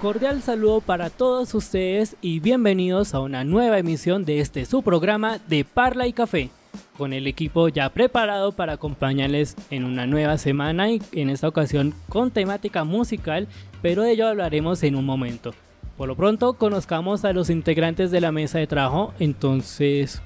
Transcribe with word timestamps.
Cordial 0.00 0.42
saludo 0.42 0.80
para 0.80 1.10
todos 1.10 1.52
ustedes 1.54 2.14
y 2.20 2.38
bienvenidos 2.38 3.14
a 3.14 3.20
una 3.20 3.42
nueva 3.42 3.80
emisión 3.80 4.24
de 4.24 4.38
este 4.38 4.64
su 4.64 4.82
programa 4.82 5.40
de 5.48 5.64
Parla 5.64 6.06
y 6.06 6.12
Café, 6.12 6.50
con 6.96 7.12
el 7.12 7.26
equipo 7.26 7.68
ya 7.68 7.90
preparado 7.90 8.52
para 8.52 8.74
acompañarles 8.74 9.56
en 9.70 9.84
una 9.84 10.06
nueva 10.06 10.38
semana 10.38 10.88
y 10.88 11.02
en 11.10 11.30
esta 11.30 11.48
ocasión 11.48 11.94
con 12.08 12.30
temática 12.30 12.84
musical, 12.84 13.48
pero 13.82 14.04
de 14.04 14.12
ello 14.12 14.28
hablaremos 14.28 14.84
en 14.84 14.94
un 14.94 15.04
momento. 15.04 15.52
Por 15.96 16.06
lo 16.06 16.14
pronto 16.14 16.52
conozcamos 16.52 17.24
a 17.24 17.32
los 17.32 17.50
integrantes 17.50 18.12
de 18.12 18.20
la 18.20 18.30
mesa 18.30 18.60
de 18.60 18.68
trabajo, 18.68 19.12
entonces... 19.18 20.22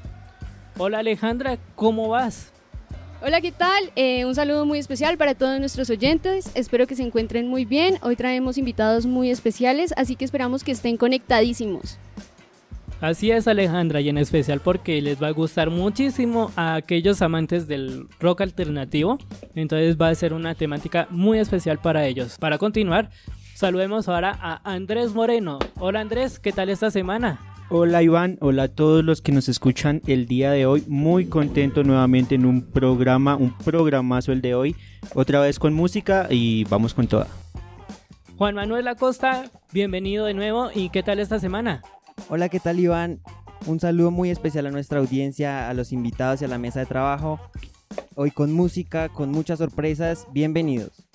Hola 0.77 0.99
Alejandra, 0.99 1.57
¿cómo 1.77 2.11
vas? 2.11 2.52
Hola, 3.25 3.41
¿qué 3.41 3.53
tal? 3.53 3.93
Eh, 3.95 4.25
un 4.25 4.35
saludo 4.35 4.67
muy 4.67 4.81
especial 4.81 5.17
para 5.17 5.37
todos 5.37 5.61
nuestros 5.61 5.89
oyentes. 5.91 6.51
Espero 6.57 6.89
que 6.89 6.97
se 6.97 7.05
encuentren 7.05 7.47
muy 7.47 7.65
bien. 7.65 7.99
Hoy 8.03 8.17
traemos 8.17 8.59
invitados 8.59 9.07
muy 9.07 9.31
especiales, 9.31 9.95
así 9.97 10.17
que 10.17 10.25
esperamos 10.25 10.65
que 10.65 10.73
estén 10.73 10.97
conectadísimos. 10.97 11.99
Así 13.01 13.31
es 13.31 13.47
Alejandra 13.47 14.01
y 14.01 14.09
en 14.09 14.19
especial 14.19 14.59
porque 14.59 15.01
les 15.01 15.23
va 15.23 15.29
a 15.29 15.31
gustar 15.31 15.71
muchísimo 15.71 16.51
a 16.57 16.75
aquellos 16.75 17.23
amantes 17.23 17.69
del 17.69 18.09
rock 18.19 18.41
alternativo. 18.41 19.19
Entonces 19.55 19.97
va 19.97 20.09
a 20.09 20.15
ser 20.17 20.33
una 20.33 20.57
temática 20.57 21.07
muy 21.09 21.39
especial 21.39 21.79
para 21.79 22.05
ellos. 22.07 22.39
Para 22.39 22.59
continuar, 22.59 23.11
saludemos 23.55 24.09
ahora 24.09 24.37
a 24.41 24.61
Andrés 24.65 25.15
Moreno. 25.15 25.61
Hola 25.79 26.01
Andrés, 26.01 26.41
¿qué 26.41 26.51
tal 26.51 26.71
esta 26.71 26.91
semana? 26.91 27.52
Hola 27.75 28.03
Iván, 28.03 28.37
hola 28.43 28.65
a 28.65 28.69
todos 28.69 29.03
los 29.03 29.23
que 29.23 29.33
nos 29.33 29.49
escuchan 29.49 30.03
el 30.07 30.27
día 30.27 30.51
de 30.51 30.67
hoy. 30.67 30.85
Muy 30.89 31.25
contento 31.25 31.83
nuevamente 31.85 32.35
en 32.35 32.45
un 32.45 32.61
programa, 32.61 33.35
un 33.35 33.57
programazo 33.57 34.31
el 34.31 34.43
de 34.43 34.55
hoy. 34.55 34.77
Otra 35.15 35.41
vez 35.41 35.59
con 35.59 35.73
música 35.73 36.27
y 36.29 36.65
vamos 36.65 36.93
con 36.93 37.07
toda. 37.07 37.29
Juan 38.37 38.57
Manuel 38.57 38.89
Acosta, 38.89 39.51
bienvenido 39.73 40.27
de 40.27 40.35
nuevo 40.35 40.69
y 40.75 40.91
¿qué 40.91 41.03
tal 41.03 41.19
esta 41.19 41.39
semana? 41.39 41.81
Hola, 42.29 42.51
¿qué 42.51 42.61
tal 42.61 42.79
Iván? 42.79 43.21
Un 43.65 43.81
saludo 43.81 44.11
muy 44.11 44.29
especial 44.29 44.67
a 44.67 44.71
nuestra 44.71 44.99
audiencia, 44.99 45.71
a 45.71 45.73
los 45.73 45.93
invitados 45.93 46.43
y 46.43 46.45
a 46.45 46.49
la 46.49 46.59
mesa 46.59 46.81
de 46.81 46.87
trabajo. 46.87 47.41
Hoy 48.17 48.33
con 48.33 48.53
música, 48.53 49.09
con 49.09 49.31
muchas 49.31 49.61
sorpresas. 49.61 50.27
Bienvenidos. 50.31 51.09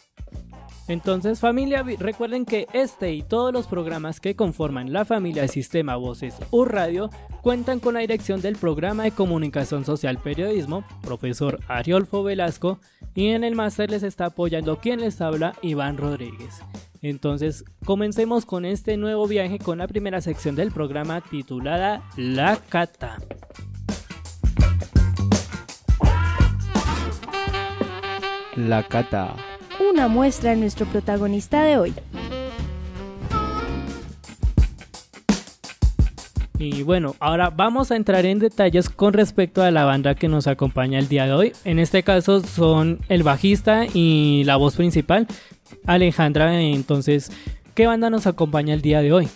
Entonces 0.88 1.40
familia, 1.40 1.84
recuerden 2.00 2.46
que 2.46 2.68
este 2.72 3.14
y 3.14 3.22
todos 3.22 3.52
los 3.52 3.68
programas 3.68 4.22
que 4.22 4.36
conforman 4.36 4.94
la 4.94 5.04
familia 5.04 5.48
Sistema 5.48 5.98
Voces 5.98 6.36
U 6.52 6.64
Radio 6.64 7.10
cuentan 7.42 7.80
con 7.80 7.96
la 7.96 8.00
dirección 8.00 8.42
del 8.42 8.56
programa 8.56 9.04
de 9.04 9.12
comunicación 9.12 9.84
social 9.84 10.18
periodismo, 10.18 10.86
profesor 11.02 11.60
Ariolfo 11.68 12.24
Velasco, 12.24 12.80
y 13.16 13.28
en 13.28 13.44
el 13.44 13.56
máster 13.56 13.92
les 13.92 14.04
está 14.04 14.28
apoyando 14.28 14.80
quien 14.80 15.02
les 15.02 15.20
habla, 15.20 15.54
Iván 15.62 15.98
Rodríguez. 15.98 16.62
Entonces, 17.02 17.66
comencemos 17.86 18.46
con 18.46 18.66
este 18.66 18.98
nuevo 18.98 19.28
viaje 19.28 19.60
con 19.60 19.80
la 19.80 19.88
primera 19.88 20.22
sección 20.22 20.56
del 20.56 20.72
programa 20.72 21.22
titulada 21.22 22.02
La 22.16 22.58
Cata. 22.70 23.18
La 28.56 28.84
Cata 28.88 29.36
una 29.90 30.08
muestra 30.08 30.52
de 30.52 30.58
nuestro 30.58 30.86
protagonista 30.86 31.64
de 31.64 31.78
hoy. 31.78 31.94
Y 36.60 36.82
bueno, 36.82 37.16
ahora 37.20 37.52
vamos 37.52 37.92
a 37.92 37.96
entrar 37.96 38.26
en 38.26 38.40
detalles 38.40 38.90
con 38.90 39.14
respecto 39.14 39.62
a 39.62 39.70
la 39.70 39.86
banda 39.86 40.16
que 40.16 40.28
nos 40.28 40.48
acompaña 40.48 40.98
el 40.98 41.08
día 41.08 41.28
de 41.28 41.34
hoy. 41.34 41.54
En 41.66 41.78
este 41.78 42.02
caso 42.02 42.42
son 42.42 43.00
el 43.10 43.22
bajista 43.22 43.86
y 43.94 44.44
la 44.46 44.56
voz 44.56 44.76
principal, 44.76 45.28
Alejandra. 45.86 46.60
Entonces, 46.60 47.32
¿qué 47.76 47.86
banda 47.86 48.10
nos 48.10 48.26
acompaña 48.26 48.74
el 48.74 48.82
día 48.82 49.02
de 49.02 49.14
hoy? 49.14 49.28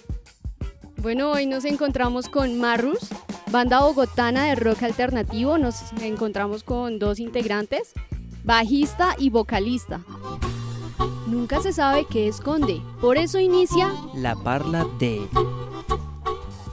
Bueno, 0.98 1.32
hoy 1.32 1.46
nos 1.46 1.66
encontramos 1.66 2.28
con 2.28 2.60
Marrus, 2.60 3.10
banda 3.52 3.82
bogotana 3.82 4.46
de 4.46 4.56
rock 4.56 4.84
alternativo. 4.84 5.60
Nos 5.60 5.94
encontramos 6.02 6.64
con 6.64 6.98
dos 6.98 7.20
integrantes, 7.20 7.94
bajista 8.44 9.16
y 9.18 9.30
vocalista. 9.30 10.02
Nunca 11.28 11.62
se 11.62 11.72
sabe 11.72 12.06
qué 12.10 12.28
esconde, 12.28 12.82
por 13.00 13.18
eso 13.18 13.40
inicia 13.40 13.92
La 14.16 14.36
Parla 14.36 14.86
de... 15.00 15.22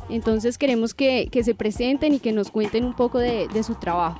Entonces 0.08 0.56
queremos 0.56 0.94
que, 0.94 1.28
se 1.42 1.54
presenten 1.54 2.14
y 2.14 2.18
que 2.18 2.32
nos 2.32 2.50
cuenten 2.50 2.84
un 2.84 2.94
poco 2.94 3.18
de, 3.18 3.48
su 3.62 3.74
trabajo. 3.74 4.18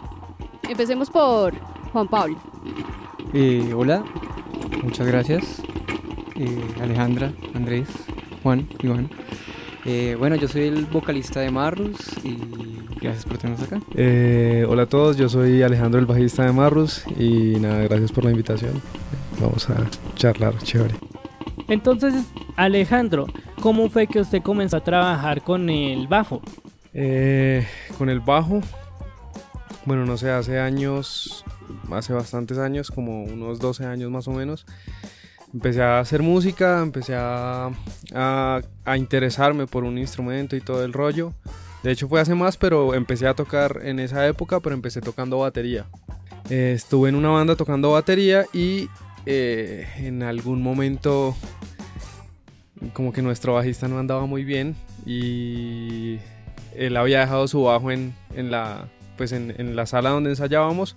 Empecemos 0.69 1.11
por 1.11 1.55
Juan 1.93 2.09
Pablo. 2.09 2.37
Eh, 3.33 3.73
hola, 3.75 4.05
muchas 4.83 5.07
gracias. 5.07 5.63
Eh, 6.37 6.75
Alejandra, 6.81 7.33
Andrés, 7.55 7.89
Juan, 8.43 8.69
Iván. 8.83 9.09
Eh, 9.85 10.17
bueno, 10.19 10.37
yo 10.37 10.47
soy 10.47 10.63
el 10.63 10.85
vocalista 10.85 11.41
de 11.41 11.51
Marrus 11.51 11.97
y 12.23 12.37
gracias 13.01 13.25
por 13.25 13.39
tenernos 13.39 13.67
acá. 13.67 13.81
Eh, 13.95 14.65
hola 14.69 14.83
a 14.83 14.87
todos, 14.87 15.17
yo 15.17 15.29
soy 15.29 15.63
Alejandro, 15.63 16.01
el 16.01 16.07
bajista 16.07 16.45
de 16.45 16.53
Marrus 16.53 17.05
y 17.19 17.57
nada, 17.61 17.83
gracias 17.85 18.13
por 18.13 18.25
la 18.25 18.31
invitación. 18.31 18.81
Vamos 19.41 19.69
a 19.71 19.77
charlar, 20.17 20.57
chévere. 20.59 20.95
Entonces, 21.69 22.15
Alejandro, 22.57 23.27
¿cómo 23.61 23.91
fue 23.91 24.07
que 24.07 24.21
usted 24.21 24.43
comenzó 24.43 24.79
a 24.79 24.85
trabajar 24.85 25.43
con 25.43 25.69
el 25.69 26.09
bajo? 26.09 26.41
Eh, 26.95 27.67
con 27.97 28.09
el 28.09 28.21
bajo, 28.21 28.61
bueno, 29.85 30.05
no 30.05 30.17
sé, 30.17 30.31
hace 30.31 30.59
años, 30.59 31.45
hace 31.91 32.13
bastantes 32.13 32.59
años, 32.59 32.91
como 32.91 33.25
unos 33.25 33.59
12 33.59 33.85
años 33.87 34.11
más 34.11 34.27
o 34.29 34.33
menos 34.33 34.67
empecé 35.53 35.83
a 35.83 36.01
hacer 36.01 36.23
música, 36.23 36.83
empecé 36.83 37.15
a, 37.17 37.71
a, 38.15 38.97
interesarme 38.97 39.67
por 39.67 39.85
un 39.85 39.99
instrumento 39.99 40.57
y 40.57 40.61
todo 40.61 40.85
el 40.85 40.93
rollo. 40.93 41.33
De 41.83 41.93
hecho 41.93 42.09
fue 42.09 42.21
hace 42.21 42.35
más, 42.35 42.57
pero 42.57 42.95
empecé 42.95 43.27
a 43.27 43.35
tocar 43.35 43.81
en 43.85 44.01
esa 44.01 44.27
época, 44.27 44.61
pero 44.61 44.75
empecé 44.75 45.01
tocando 45.01 45.39
batería. 45.39 45.87
Eh, 46.51 46.73
estuve 46.75 47.09
en 47.09 47.15
una 47.15 47.29
banda 47.29 47.57
tocando 47.57 47.93
batería 47.93 48.47
y 48.53 48.89
eh, 49.27 49.87
en 49.99 50.23
algún 50.23 50.63
momento 50.63 51.37
como 52.95 53.13
que 53.13 53.23
nuestro 53.23 53.55
bajista 53.55 53.89
no 53.89 53.99
andaba 53.99 54.27
muy 54.27 54.45
bien 54.45 54.77
y 55.05 56.19
él 56.77 56.97
había 56.97 57.21
dejado 57.21 57.49
su 57.49 57.63
bajo 57.63 57.91
en, 57.91 58.15
en 58.35 58.51
la, 58.51 58.89
pues 59.17 59.33
en, 59.33 59.55
en 59.59 59.77
la 59.77 59.85
sala 59.87 60.11
donde 60.11 60.31
ensayábamos 60.31 60.97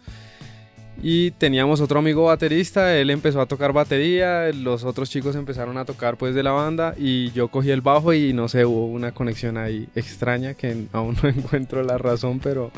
y 1.03 1.31
teníamos 1.31 1.81
otro 1.81 1.97
amigo 1.97 2.25
baterista, 2.25 2.95
él 2.95 3.09
empezó 3.09 3.41
a 3.41 3.47
tocar 3.47 3.73
batería, 3.73 4.51
los 4.53 4.83
otros 4.83 5.09
chicos 5.09 5.35
empezaron 5.35 5.77
a 5.79 5.85
tocar 5.85 6.15
pues 6.15 6.35
de 6.35 6.43
la 6.43 6.51
banda 6.51 6.93
y 6.95 7.31
yo 7.31 7.47
cogí 7.47 7.71
el 7.71 7.81
bajo 7.81 8.13
y 8.13 8.33
no 8.33 8.47
sé, 8.47 8.65
hubo 8.65 8.85
una 8.85 9.11
conexión 9.11 9.57
ahí 9.57 9.87
extraña 9.95 10.53
que 10.53 10.85
aún 10.93 11.17
no 11.23 11.29
encuentro 11.29 11.81
la 11.83 11.97
razón, 11.97 12.39
pero, 12.39 12.71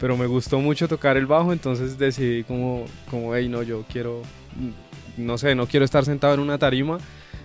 pero 0.00 0.16
me 0.16 0.26
gustó 0.26 0.58
mucho 0.58 0.88
tocar 0.88 1.16
el 1.16 1.26
bajo, 1.26 1.52
entonces 1.52 1.96
decidí 1.96 2.42
como, 2.42 2.86
como, 3.08 3.36
hey, 3.36 3.48
no, 3.48 3.62
yo 3.62 3.84
quiero, 3.90 4.22
no 5.16 5.38
sé, 5.38 5.54
no 5.54 5.66
quiero 5.66 5.84
estar 5.84 6.04
sentado 6.04 6.34
en 6.34 6.40
una 6.40 6.58
tarima. 6.58 6.98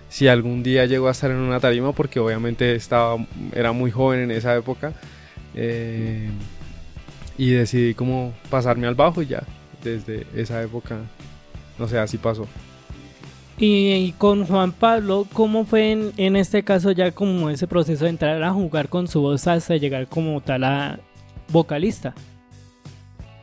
Si 0.07 0.27
algún 0.27 0.63
día 0.63 0.85
llego 0.85 1.07
a 1.07 1.11
estar 1.11 1.31
en 1.31 1.37
una 1.37 1.59
tarima, 1.59 1.91
porque 1.91 2.19
obviamente 2.19 2.75
estaba, 2.75 3.17
era 3.53 3.73
muy 3.73 3.91
joven 3.91 4.21
en 4.21 4.31
esa 4.31 4.55
época, 4.55 4.93
eh, 5.55 6.29
y 7.37 7.49
decidí 7.51 7.93
como 7.93 8.33
pasarme 8.49 8.87
al 8.87 8.95
bajo 8.95 9.21
y 9.21 9.27
ya, 9.27 9.43
desde 9.85 10.27
esa 10.35 10.61
época, 10.61 10.97
no 11.77 11.87
sé, 11.87 11.97
así 11.99 12.17
pasó. 12.17 12.47
Y, 13.57 14.11
con 14.17 14.45
Juan 14.45 14.73
Pablo, 14.73 15.25
¿cómo 15.31 15.65
fue 15.65 16.11
en, 16.17 16.35
este 16.35 16.63
caso 16.63 16.91
ya 16.91 17.11
como 17.11 17.49
ese 17.49 17.67
proceso 17.67 18.03
de 18.03 18.09
entrar 18.09 18.43
a 18.43 18.51
jugar 18.51 18.89
con 18.89 19.07
su 19.07 19.21
voz 19.21 19.47
hasta 19.47 19.77
llegar 19.77 20.07
como 20.07 20.41
tal 20.41 20.65
a 20.65 20.99
vocalista? 21.49 22.13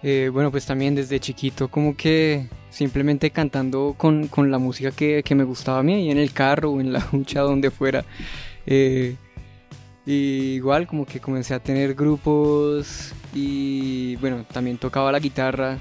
Eh, 0.02 0.28
bueno, 0.30 0.50
pues 0.50 0.66
también 0.66 0.94
desde 0.94 1.18
chiquito 1.18 1.68
como 1.68 1.96
que 1.96 2.48
simplemente 2.68 3.30
cantando 3.30 3.94
con, 3.96 4.28
la 4.50 4.58
música 4.58 4.90
que, 4.90 5.22
me 5.34 5.44
gustaba 5.44 5.78
a 5.78 5.82
mí, 5.82 6.06
y 6.06 6.10
en 6.10 6.18
el 6.18 6.32
carro 6.32 6.72
o 6.72 6.80
en 6.80 6.92
la 6.92 7.00
ducha, 7.12 7.40
donde 7.40 7.70
fuera. 7.70 8.04
Eh, 8.66 9.16
y 10.04 10.54
igual 10.54 10.86
como 10.86 11.06
que 11.06 11.20
comencé 11.20 11.54
a 11.54 11.60
tener 11.60 11.94
grupos 11.94 13.14
y 13.32 14.16
bueno, 14.16 14.44
también 14.52 14.76
tocaba 14.76 15.12
la 15.12 15.20
guitarra 15.20 15.78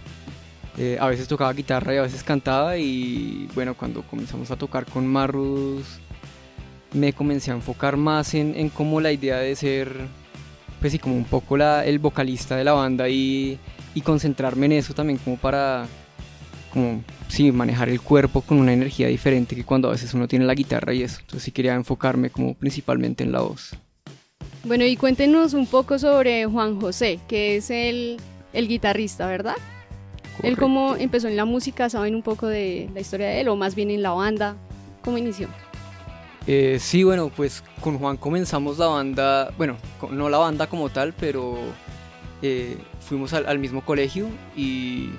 eh, 0.78 0.98
a 1.00 1.08
veces 1.08 1.28
tocaba 1.28 1.52
guitarra 1.54 1.94
y 1.94 1.98
a 1.98 2.04
veces 2.04 2.24
cantaba 2.24 2.78
y 2.78 3.48
bueno, 3.54 3.76
cuando 3.76 4.04
comenzamos 4.04 4.52
a 4.52 4.56
tocar 4.56 4.86
con 4.86 5.06
Marrus, 5.06 6.00
me 6.94 7.14
comencé 7.14 7.52
a 7.52 7.56
enfocar 7.56 7.98
más 7.98 8.34
en, 8.34 8.56
en 8.56 8.70
como 8.70 9.02
la 9.02 9.12
idea 9.12 9.38
de 9.38 9.56
ser, 9.56 9.94
pues 10.80 10.92
sí, 10.94 11.00
como 11.00 11.16
un 11.16 11.26
poco 11.26 11.58
la, 11.58 11.86
el 11.86 12.00
vocalista 12.00 12.56
de 12.56 12.64
la 12.64 12.74
banda 12.74 13.10
y, 13.10 13.60
y 13.94 14.02
concentrarme 14.02 14.66
en 14.68 14.72
eso 14.74 14.94
también 14.94 15.20
como 15.20 15.38
para, 15.38 15.88
como, 16.74 17.04
sí, 17.28 17.52
manejar 17.52 17.90
el 17.90 18.02
cuerpo 18.02 18.42
con 18.42 18.58
una 18.58 18.74
energía 18.74 19.08
diferente 19.08 19.56
que 19.56 19.64
cuando 19.64 19.90
a 19.90 19.92
veces 19.92 20.14
uno 20.14 20.28
tiene 20.28 20.46
la 20.46 20.56
guitarra 20.56 20.94
y 20.94 21.04
eso. 21.04 21.20
Entonces 21.22 21.44
sí 21.44 21.52
quería 21.52 21.76
enfocarme 21.76 22.30
como 22.30 22.54
principalmente 22.54 23.24
en 23.24 23.32
la 23.32 23.42
voz. 23.42 23.76
Bueno, 24.64 24.86
y 24.86 24.96
cuéntenos 24.96 25.54
un 25.54 25.66
poco 25.66 25.98
sobre 25.98 26.46
Juan 26.46 26.80
José, 26.80 27.20
que 27.28 27.58
es 27.58 27.72
el, 27.72 28.18
el 28.54 28.68
guitarrista, 28.68 29.28
¿verdad? 29.28 29.56
Él 30.44 30.58
cómo 30.58 30.96
empezó 30.96 31.28
en 31.28 31.36
la 31.36 31.46
música, 31.46 31.90
¿saben 31.90 32.16
un 32.16 32.22
poco 32.22 32.48
de 32.48 32.90
la 32.94 33.00
historia 33.02 33.28
de 33.28 33.42
él 33.42 33.50
o 33.50 33.56
más 33.56 33.76
bien 33.76 33.92
en 33.92 34.02
la 34.02 34.12
banda? 34.12 34.56
¿Cómo 35.04 35.18
inició? 35.18 35.48
Eh, 36.48 36.78
sí, 36.80 37.04
bueno, 37.04 37.32
pues 37.36 37.64
con 37.82 38.00
Juan 38.00 38.18
comenzamos 38.18 38.80
la 38.80 38.88
banda, 38.88 39.52
bueno, 39.58 39.78
no 40.10 40.30
la 40.30 40.40
banda 40.40 40.68
como 40.68 40.90
tal, 40.90 41.14
pero 41.14 41.58
eh, 42.42 42.78
fuimos 43.00 43.34
al, 43.34 43.46
al, 43.46 43.60
mismo 43.60 43.82
colegio 43.86 44.28
y 44.56 45.10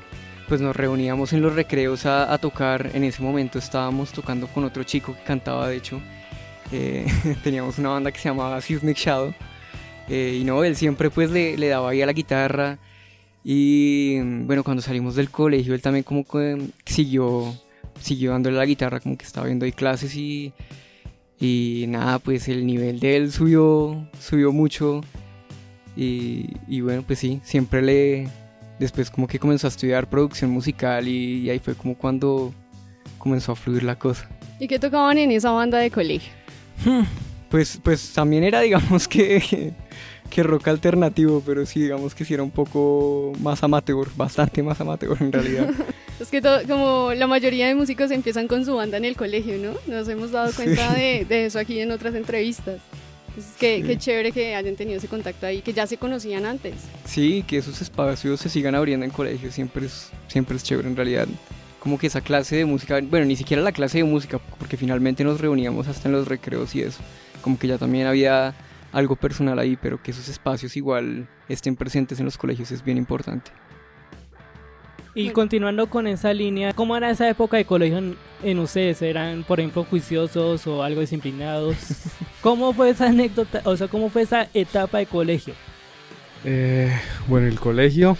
pues 0.48 0.60
nos 0.60 0.74
reuníamos 0.74 1.32
en 1.32 1.42
los 1.42 1.54
recreos 1.54 2.06
a, 2.06 2.32
a, 2.32 2.38
tocar. 2.38 2.90
En 2.94 3.04
ese 3.04 3.22
momento 3.22 3.58
estábamos 3.58 4.10
tocando 4.10 4.48
con 4.48 4.64
otro 4.64 4.82
chico 4.82 5.14
que 5.14 5.22
cantaba, 5.22 5.68
de 5.68 5.76
hecho. 5.76 6.00
Eh, 6.72 7.06
teníamos 7.44 7.78
una 7.78 7.90
banda 7.90 8.10
que 8.10 8.18
se 8.18 8.28
llamaba 8.28 8.60
Seismic 8.60 8.96
Shadow. 8.96 9.34
Eh, 10.08 10.38
y 10.40 10.44
no, 10.44 10.64
él 10.64 10.74
siempre 10.74 11.10
pues 11.10 11.30
le, 11.30 11.56
le, 11.56 11.68
daba 11.68 11.90
ahí 11.90 12.02
a 12.02 12.06
la 12.06 12.12
guitarra. 12.12 12.78
Y 13.44 14.20
bueno, 14.20 14.62
cuando 14.62 14.82
salimos 14.82 15.16
del 15.16 15.30
colegio, 15.30 15.74
él 15.74 15.82
también 15.82 16.04
como 16.04 16.24
que 16.24 16.68
siguió, 16.86 17.52
siguió 18.00 18.32
dándole 18.32 18.56
la 18.56 18.66
guitarra, 18.66 19.00
como 19.00 19.16
que 19.16 19.24
estaba 19.24 19.46
viendo 19.46 19.64
ahí 19.64 19.72
clases 19.72 20.14
y, 20.14 20.52
y 21.40 21.86
nada, 21.88 22.18
pues 22.18 22.48
el 22.48 22.64
nivel 22.66 23.00
de 23.00 23.16
él 23.16 23.32
subió, 23.32 24.08
subió 24.20 24.52
mucho. 24.52 25.00
Y, 25.96 26.50
y, 26.68 26.80
bueno, 26.80 27.02
pues 27.06 27.18
sí, 27.18 27.40
siempre 27.42 27.82
le... 27.82 28.28
Después 28.78 29.10
como 29.10 29.28
que 29.28 29.38
comenzó 29.38 29.66
a 29.66 29.70
estudiar 29.70 30.08
producción 30.08 30.50
musical 30.50 31.06
y, 31.06 31.40
y 31.40 31.50
ahí 31.50 31.58
fue 31.58 31.74
como 31.74 31.96
cuando 31.96 32.52
comenzó 33.18 33.52
a 33.52 33.56
fluir 33.56 33.82
la 33.84 33.96
cosa. 33.96 34.28
¿Y 34.58 34.66
qué 34.66 34.78
tocaban 34.78 35.18
en 35.18 35.30
esa 35.30 35.50
banda 35.50 35.78
de 35.78 35.90
colegio? 35.90 36.32
Pues, 37.48 37.78
pues 37.82 38.12
también 38.12 38.44
era, 38.44 38.60
digamos 38.62 39.06
que, 39.06 39.72
que 40.32 40.42
rock 40.42 40.68
alternativo, 40.68 41.42
pero 41.44 41.66
sí, 41.66 41.80
digamos 41.80 42.14
que 42.14 42.24
sí 42.24 42.32
era 42.32 42.42
un 42.42 42.50
poco 42.50 43.34
más 43.40 43.62
amateur, 43.62 44.08
bastante 44.16 44.62
más 44.62 44.80
amateur 44.80 45.14
en 45.20 45.30
realidad. 45.30 45.68
es 46.20 46.28
que 46.28 46.40
todo, 46.40 46.62
como 46.66 47.12
la 47.14 47.26
mayoría 47.26 47.66
de 47.68 47.74
músicos 47.74 48.10
empiezan 48.10 48.48
con 48.48 48.64
su 48.64 48.74
banda 48.74 48.96
en 48.96 49.04
el 49.04 49.14
colegio, 49.14 49.58
¿no? 49.58 49.74
Nos 49.86 50.08
hemos 50.08 50.30
dado 50.30 50.50
cuenta 50.54 50.94
sí. 50.94 51.00
de, 51.00 51.26
de, 51.28 51.46
eso 51.46 51.58
aquí 51.58 51.78
en 51.80 51.90
otras 51.90 52.14
entrevistas. 52.14 52.80
Entonces, 53.28 53.52
qué, 53.58 53.82
sí. 53.82 53.86
qué, 53.86 53.98
chévere 53.98 54.32
que 54.32 54.54
hayan 54.54 54.74
tenido 54.74 54.96
ese 54.96 55.08
contacto 55.08 55.46
ahí, 55.46 55.60
que 55.60 55.74
ya 55.74 55.86
se 55.86 55.98
conocían 55.98 56.46
antes. 56.46 56.76
Sí, 57.04 57.44
que 57.46 57.58
esos 57.58 57.82
espacios 57.82 58.40
se 58.40 58.48
sigan 58.48 58.74
abriendo 58.74 59.04
en 59.04 59.12
colegios, 59.12 59.54
siempre 59.54 59.84
es, 59.84 60.10
siempre 60.28 60.56
es 60.56 60.62
chévere 60.62 60.88
en 60.88 60.96
realidad 60.96 61.28
como 61.78 61.98
que 61.98 62.06
esa 62.06 62.20
clase 62.20 62.54
de 62.54 62.64
música, 62.64 63.00
bueno, 63.02 63.26
ni 63.26 63.34
siquiera 63.34 63.60
la 63.60 63.72
clase 63.72 63.98
de 63.98 64.04
música, 64.04 64.38
porque 64.38 64.76
finalmente 64.76 65.24
nos 65.24 65.40
reuníamos 65.40 65.88
hasta 65.88 66.08
en 66.08 66.12
los 66.12 66.28
recreos 66.28 66.76
y 66.76 66.82
eso, 66.82 67.00
como 67.40 67.58
que 67.58 67.66
ya 67.66 67.76
también 67.76 68.06
había 68.06 68.54
algo 68.92 69.16
personal 69.16 69.58
ahí, 69.58 69.76
pero 69.80 70.02
que 70.02 70.10
esos 70.10 70.28
espacios 70.28 70.76
igual 70.76 71.28
estén 71.48 71.76
presentes 71.76 72.18
en 72.18 72.26
los 72.26 72.38
colegios 72.38 72.70
es 72.70 72.84
bien 72.84 72.98
importante. 72.98 73.50
Y 75.14 75.30
continuando 75.30 75.90
con 75.90 76.06
esa 76.06 76.32
línea, 76.32 76.72
¿cómo 76.72 76.96
era 76.96 77.10
esa 77.10 77.28
época 77.28 77.58
de 77.58 77.66
colegio 77.66 77.98
en, 77.98 78.16
en 78.42 78.58
ustedes? 78.58 79.02
¿Eran, 79.02 79.42
por 79.42 79.60
ejemplo, 79.60 79.84
juiciosos 79.84 80.66
o 80.66 80.82
algo 80.82 81.02
disciplinados? 81.02 81.76
¿Cómo 82.40 82.72
fue 82.72 82.90
esa 82.90 83.08
anécdota, 83.08 83.60
o 83.64 83.76
sea, 83.76 83.88
cómo 83.88 84.08
fue 84.08 84.22
esa 84.22 84.48
etapa 84.54 84.98
de 84.98 85.06
colegio? 85.06 85.54
Eh, 86.44 86.90
bueno, 87.28 87.46
el 87.46 87.60
colegio... 87.60 88.16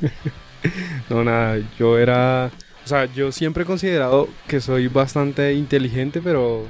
no, 1.10 1.24
nada, 1.24 1.58
yo 1.76 1.98
era 1.98 2.52
o 2.84 2.90
sea, 2.90 3.04
yo 3.04 3.32
siempre 3.32 3.64
he 3.64 3.66
considerado 3.66 4.30
que 4.46 4.62
soy 4.62 4.88
bastante 4.88 5.52
inteligente, 5.52 6.22
pero 6.24 6.64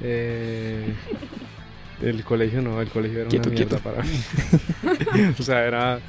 eh, 0.00 0.94
el 2.02 2.24
colegio 2.24 2.62
no, 2.62 2.80
el 2.80 2.88
colegio 2.88 3.20
era 3.20 3.28
quieto, 3.28 3.48
una 3.48 3.58
mierda 3.58 3.78
quieto. 3.78 3.90
para 3.90 4.02
mí. 4.02 5.34
o 5.38 5.42
sea, 5.42 5.64
era 5.64 6.00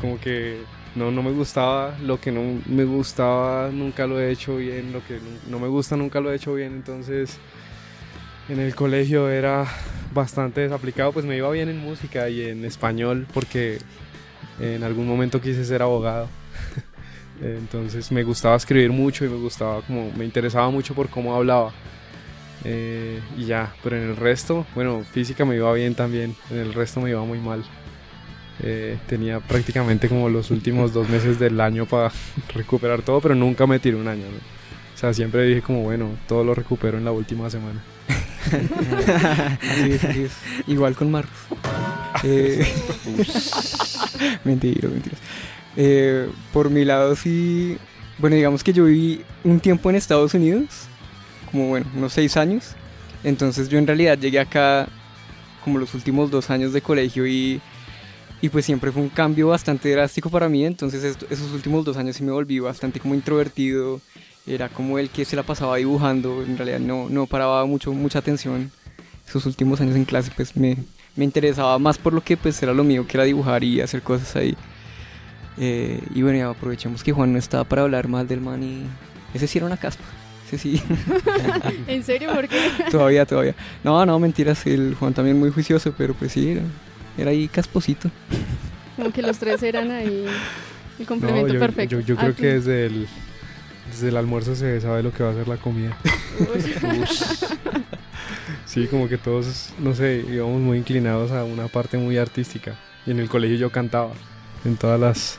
como 0.00 0.20
que 0.20 0.58
no, 0.94 1.10
no 1.10 1.22
me 1.22 1.30
gustaba, 1.30 1.96
lo 2.02 2.20
que 2.20 2.32
no 2.32 2.60
me 2.66 2.84
gustaba 2.84 3.70
nunca 3.70 4.06
lo 4.06 4.20
he 4.20 4.30
hecho 4.30 4.56
bien, 4.56 4.92
lo 4.92 5.04
que 5.06 5.18
no 5.48 5.58
me 5.58 5.68
gusta 5.68 5.96
nunca 5.96 6.20
lo 6.20 6.32
he 6.32 6.36
hecho 6.36 6.54
bien, 6.54 6.72
entonces 6.72 7.38
en 8.48 8.58
el 8.58 8.74
colegio 8.74 9.28
era 9.28 9.66
bastante 10.12 10.62
desaplicado, 10.62 11.12
pues 11.12 11.24
me 11.24 11.36
iba 11.36 11.50
bien 11.50 11.68
en 11.68 11.78
música 11.78 12.28
y 12.28 12.42
en 12.42 12.64
español 12.64 13.26
porque 13.32 13.78
en 14.60 14.82
algún 14.82 15.06
momento 15.06 15.40
quise 15.40 15.64
ser 15.64 15.82
abogado. 15.82 16.28
Entonces 17.40 18.12
me 18.12 18.22
gustaba 18.22 18.56
escribir 18.56 18.90
mucho 18.90 19.24
y 19.24 19.28
me 19.28 19.36
gustaba 19.36 19.80
como, 19.82 20.10
me 20.12 20.24
interesaba 20.24 20.68
mucho 20.70 20.94
por 20.94 21.08
cómo 21.08 21.34
hablaba. 21.34 21.72
Eh, 22.64 23.20
y 23.38 23.46
ya, 23.46 23.74
pero 23.82 23.96
en 23.96 24.10
el 24.10 24.16
resto, 24.16 24.66
bueno, 24.74 25.02
física 25.10 25.44
me 25.44 25.56
iba 25.56 25.72
bien 25.72 25.94
también, 25.94 26.36
en 26.50 26.58
el 26.58 26.74
resto 26.74 27.00
me 27.00 27.10
iba 27.10 27.24
muy 27.24 27.38
mal. 27.38 27.64
Eh, 28.62 28.98
tenía 29.06 29.40
prácticamente 29.40 30.08
como 30.08 30.28
los 30.28 30.50
últimos 30.50 30.92
dos 30.92 31.08
meses 31.08 31.38
del 31.38 31.58
año 31.60 31.86
para 31.86 32.12
recuperar 32.54 33.02
todo, 33.02 33.20
pero 33.20 33.34
nunca 33.34 33.66
me 33.66 33.78
tiré 33.78 33.96
un 33.96 34.08
año. 34.08 34.24
¿no? 34.24 34.38
O 34.94 34.98
sea, 34.98 35.14
siempre 35.14 35.44
dije 35.44 35.62
como, 35.62 35.82
bueno, 35.82 36.10
todo 36.28 36.44
lo 36.44 36.54
recupero 36.54 36.98
en 36.98 37.04
la 37.06 37.12
última 37.12 37.48
semana. 37.48 37.82
así 39.62 39.92
es, 39.92 40.04
así 40.04 40.22
es. 40.24 40.32
Igual 40.66 40.94
con 40.94 41.10
Marcos. 41.10 41.38
eh, 42.24 42.66
mentira, 44.44 44.88
mentira. 44.88 45.16
Eh, 45.76 46.28
por 46.52 46.68
mi 46.68 46.84
lado 46.84 47.16
sí, 47.16 47.78
bueno, 48.18 48.36
digamos 48.36 48.62
que 48.62 48.72
yo 48.72 48.84
viví 48.84 49.24
un 49.44 49.60
tiempo 49.60 49.88
en 49.88 49.96
Estados 49.96 50.34
Unidos, 50.34 50.88
como 51.50 51.68
bueno, 51.68 51.86
unos 51.96 52.12
seis 52.12 52.36
años. 52.36 52.74
Entonces 53.24 53.68
yo 53.68 53.78
en 53.78 53.86
realidad 53.86 54.18
llegué 54.18 54.40
acá 54.40 54.88
como 55.62 55.78
los 55.78 55.94
últimos 55.94 56.30
dos 56.30 56.50
años 56.50 56.72
de 56.72 56.80
colegio 56.80 57.26
y, 57.26 57.60
y 58.40 58.48
pues 58.48 58.64
siempre 58.64 58.92
fue 58.92 59.02
un 59.02 59.08
cambio 59.08 59.48
bastante 59.48 59.90
drástico 59.90 60.30
para 60.30 60.48
mí. 60.48 60.64
Entonces 60.64 61.04
esto, 61.04 61.26
esos 61.30 61.52
últimos 61.52 61.84
dos 61.84 61.96
años 61.96 62.16
sí 62.16 62.22
me 62.22 62.32
volví 62.32 62.58
bastante 62.58 63.00
como 63.00 63.14
introvertido. 63.14 64.00
Era 64.46 64.68
como 64.68 64.98
el 64.98 65.10
que 65.10 65.24
se 65.24 65.36
la 65.36 65.42
pasaba 65.42 65.76
dibujando, 65.76 66.42
en 66.42 66.56
realidad 66.56 66.80
no, 66.80 67.08
no 67.08 67.26
paraba 67.26 67.64
mucho, 67.66 67.92
mucha 67.92 68.20
atención. 68.20 68.70
Esos 69.28 69.46
últimos 69.46 69.80
años 69.80 69.94
en 69.96 70.04
clase 70.04 70.32
pues 70.34 70.56
me, 70.56 70.76
me 71.14 71.24
interesaba 71.24 71.78
más 71.78 71.98
por 71.98 72.14
lo 72.14 72.22
que 72.22 72.36
pues 72.36 72.60
era 72.62 72.72
lo 72.72 72.82
mío, 72.82 73.06
que 73.06 73.16
era 73.16 73.24
dibujar 73.24 73.62
y 73.62 73.80
hacer 73.80 74.02
cosas 74.02 74.34
ahí. 74.36 74.56
Eh, 75.58 76.00
y 76.14 76.22
bueno, 76.22 76.38
ya 76.38 76.48
aprovechamos 76.48 77.04
que 77.04 77.12
Juan 77.12 77.32
no 77.32 77.38
estaba 77.38 77.64
para 77.64 77.82
hablar 77.82 78.08
mal 78.08 78.26
del 78.26 78.40
man 78.40 78.62
y 78.62 78.82
ese 79.34 79.46
sí 79.46 79.58
era 79.58 79.66
una 79.66 79.76
caspa. 79.76 80.04
Ese 80.50 80.58
sí. 80.58 80.82
¿En 81.86 82.02
serio? 82.02 82.34
¿Por 82.34 82.48
qué? 82.48 82.58
todavía, 82.90 83.24
todavía. 83.24 83.54
No, 83.84 84.04
no, 84.04 84.18
mentiras. 84.18 84.66
El 84.66 84.96
Juan 84.96 85.14
también 85.14 85.38
muy 85.38 85.50
juicioso, 85.50 85.94
pero 85.96 86.12
pues 86.14 86.32
sí, 86.32 86.50
era, 86.50 86.62
era 87.16 87.30
ahí 87.30 87.46
casposito. 87.46 88.10
Como 88.96 89.12
que 89.12 89.22
los 89.22 89.38
tres 89.38 89.62
eran 89.62 89.92
ahí 89.92 90.26
el 90.98 91.06
complemento 91.06 91.48
no, 91.48 91.54
yo, 91.54 91.60
perfecto. 91.60 92.00
Yo, 92.00 92.06
yo 92.06 92.16
creo 92.16 92.34
que 92.34 92.46
desde 92.54 92.86
el, 92.86 93.06
desde 93.90 94.08
el 94.08 94.16
almuerzo 94.16 94.56
se 94.56 94.80
sabe 94.80 95.02
lo 95.02 95.12
que 95.12 95.22
va 95.22 95.30
a 95.30 95.34
ser 95.34 95.46
la 95.46 95.56
comida. 95.56 95.96
sí, 98.66 98.86
como 98.88 99.08
que 99.08 99.18
todos, 99.18 99.72
no 99.78 99.94
sé, 99.94 100.24
íbamos 100.28 100.60
muy 100.60 100.78
inclinados 100.78 101.30
a 101.30 101.44
una 101.44 101.68
parte 101.68 101.96
muy 101.96 102.18
artística. 102.18 102.74
Y 103.06 103.12
en 103.12 103.20
el 103.20 103.28
colegio 103.28 103.56
yo 103.56 103.70
cantaba 103.70 104.12
en 104.64 104.76
todas 104.76 105.00
las 105.00 105.38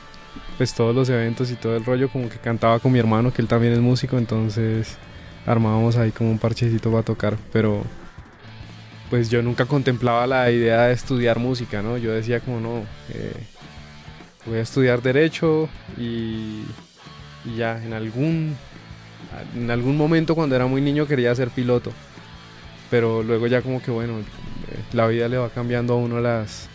pues 0.62 0.74
todos 0.74 0.94
los 0.94 1.08
eventos 1.08 1.50
y 1.50 1.56
todo 1.56 1.76
el 1.76 1.84
rollo 1.84 2.08
como 2.08 2.28
que 2.28 2.38
cantaba 2.38 2.78
con 2.78 2.92
mi 2.92 3.00
hermano 3.00 3.32
que 3.32 3.42
él 3.42 3.48
también 3.48 3.72
es 3.72 3.80
músico 3.80 4.16
entonces 4.16 4.96
armábamos 5.44 5.96
ahí 5.96 6.12
como 6.12 6.30
un 6.30 6.38
parchecito 6.38 6.88
para 6.92 7.02
tocar 7.02 7.36
pero 7.52 7.82
pues 9.10 9.28
yo 9.28 9.42
nunca 9.42 9.66
contemplaba 9.66 10.24
la 10.28 10.48
idea 10.52 10.82
de 10.82 10.92
estudiar 10.92 11.40
música 11.40 11.82
no 11.82 11.98
yo 11.98 12.12
decía 12.12 12.38
como 12.38 12.60
no 12.60 12.84
eh, 13.12 13.32
voy 14.46 14.58
a 14.58 14.60
estudiar 14.60 15.02
derecho 15.02 15.68
y, 15.98 16.62
y, 17.44 17.56
ya 17.56 17.84
en 17.84 17.92
algún 17.92 18.54
en 19.56 19.68
algún 19.68 19.96
momento 19.96 20.36
cuando 20.36 20.54
era 20.54 20.66
muy 20.66 20.80
niño 20.80 21.08
quería 21.08 21.34
ser 21.34 21.50
piloto 21.50 21.90
pero 22.88 23.24
luego 23.24 23.48
ya 23.48 23.62
como 23.62 23.82
que 23.82 23.90
bueno 23.90 24.14
la 24.92 25.08
vida 25.08 25.26
le 25.26 25.38
va 25.38 25.48
cambiando 25.48 25.94
a 25.94 25.96
uno 25.96 26.20
las 26.20 26.68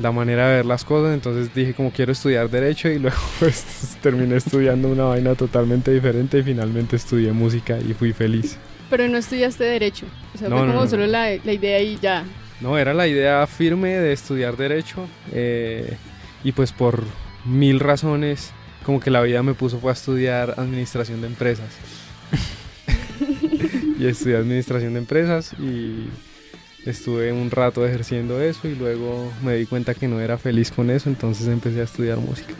la 0.00 0.12
manera 0.12 0.48
de 0.48 0.56
ver 0.56 0.66
las 0.66 0.84
cosas, 0.84 1.14
entonces 1.14 1.54
dije 1.54 1.74
como 1.74 1.90
quiero 1.90 2.12
estudiar 2.12 2.50
derecho 2.50 2.88
y 2.88 2.98
luego 2.98 3.16
pues 3.38 3.96
terminé 4.02 4.36
estudiando 4.36 4.88
una 4.88 5.04
vaina 5.04 5.34
totalmente 5.34 5.92
diferente 5.92 6.38
y 6.38 6.42
finalmente 6.42 6.96
estudié 6.96 7.32
música 7.32 7.78
y 7.78 7.94
fui 7.94 8.12
feliz. 8.12 8.58
Pero 8.90 9.08
no 9.08 9.18
estudiaste 9.18 9.64
derecho, 9.64 10.06
o 10.34 10.38
sea, 10.38 10.48
no, 10.48 10.58
fue 10.58 10.66
como 10.68 10.80
no, 10.80 10.88
solo 10.88 11.06
la, 11.06 11.36
la, 11.42 11.52
idea 11.52 11.80
y 11.80 11.98
ya. 11.98 12.24
No, 12.60 12.78
era 12.78 12.94
la 12.94 13.06
idea 13.06 13.46
firme 13.46 13.90
de 13.90 14.12
estudiar 14.12 14.56
derecho 14.56 15.06
eh, 15.32 15.96
y 16.44 16.52
pues 16.52 16.72
por 16.72 17.02
mil 17.44 17.80
razones 17.80 18.52
como 18.84 19.00
que 19.00 19.10
la 19.10 19.20
vida 19.20 19.42
me 19.42 19.54
puso 19.54 19.78
fue 19.80 19.90
a 19.90 19.94
estudiar 19.94 20.54
administración 20.58 21.20
de 21.20 21.26
empresas. 21.26 21.66
y 23.98 24.06
estudié 24.06 24.36
administración 24.36 24.92
de 24.92 25.00
empresas 25.00 25.52
y 25.54 26.08
estuve 26.86 27.32
un 27.32 27.50
rato 27.50 27.86
ejerciendo 27.86 28.40
eso 28.40 28.68
y 28.68 28.74
luego 28.74 29.30
me 29.42 29.54
di 29.56 29.66
cuenta 29.66 29.94
que 29.94 30.08
no 30.08 30.20
era 30.20 30.38
feliz 30.38 30.70
con 30.70 30.90
eso, 30.90 31.08
entonces 31.08 31.46
empecé 31.48 31.80
a 31.80 31.84
estudiar 31.84 32.18
música. 32.18 32.52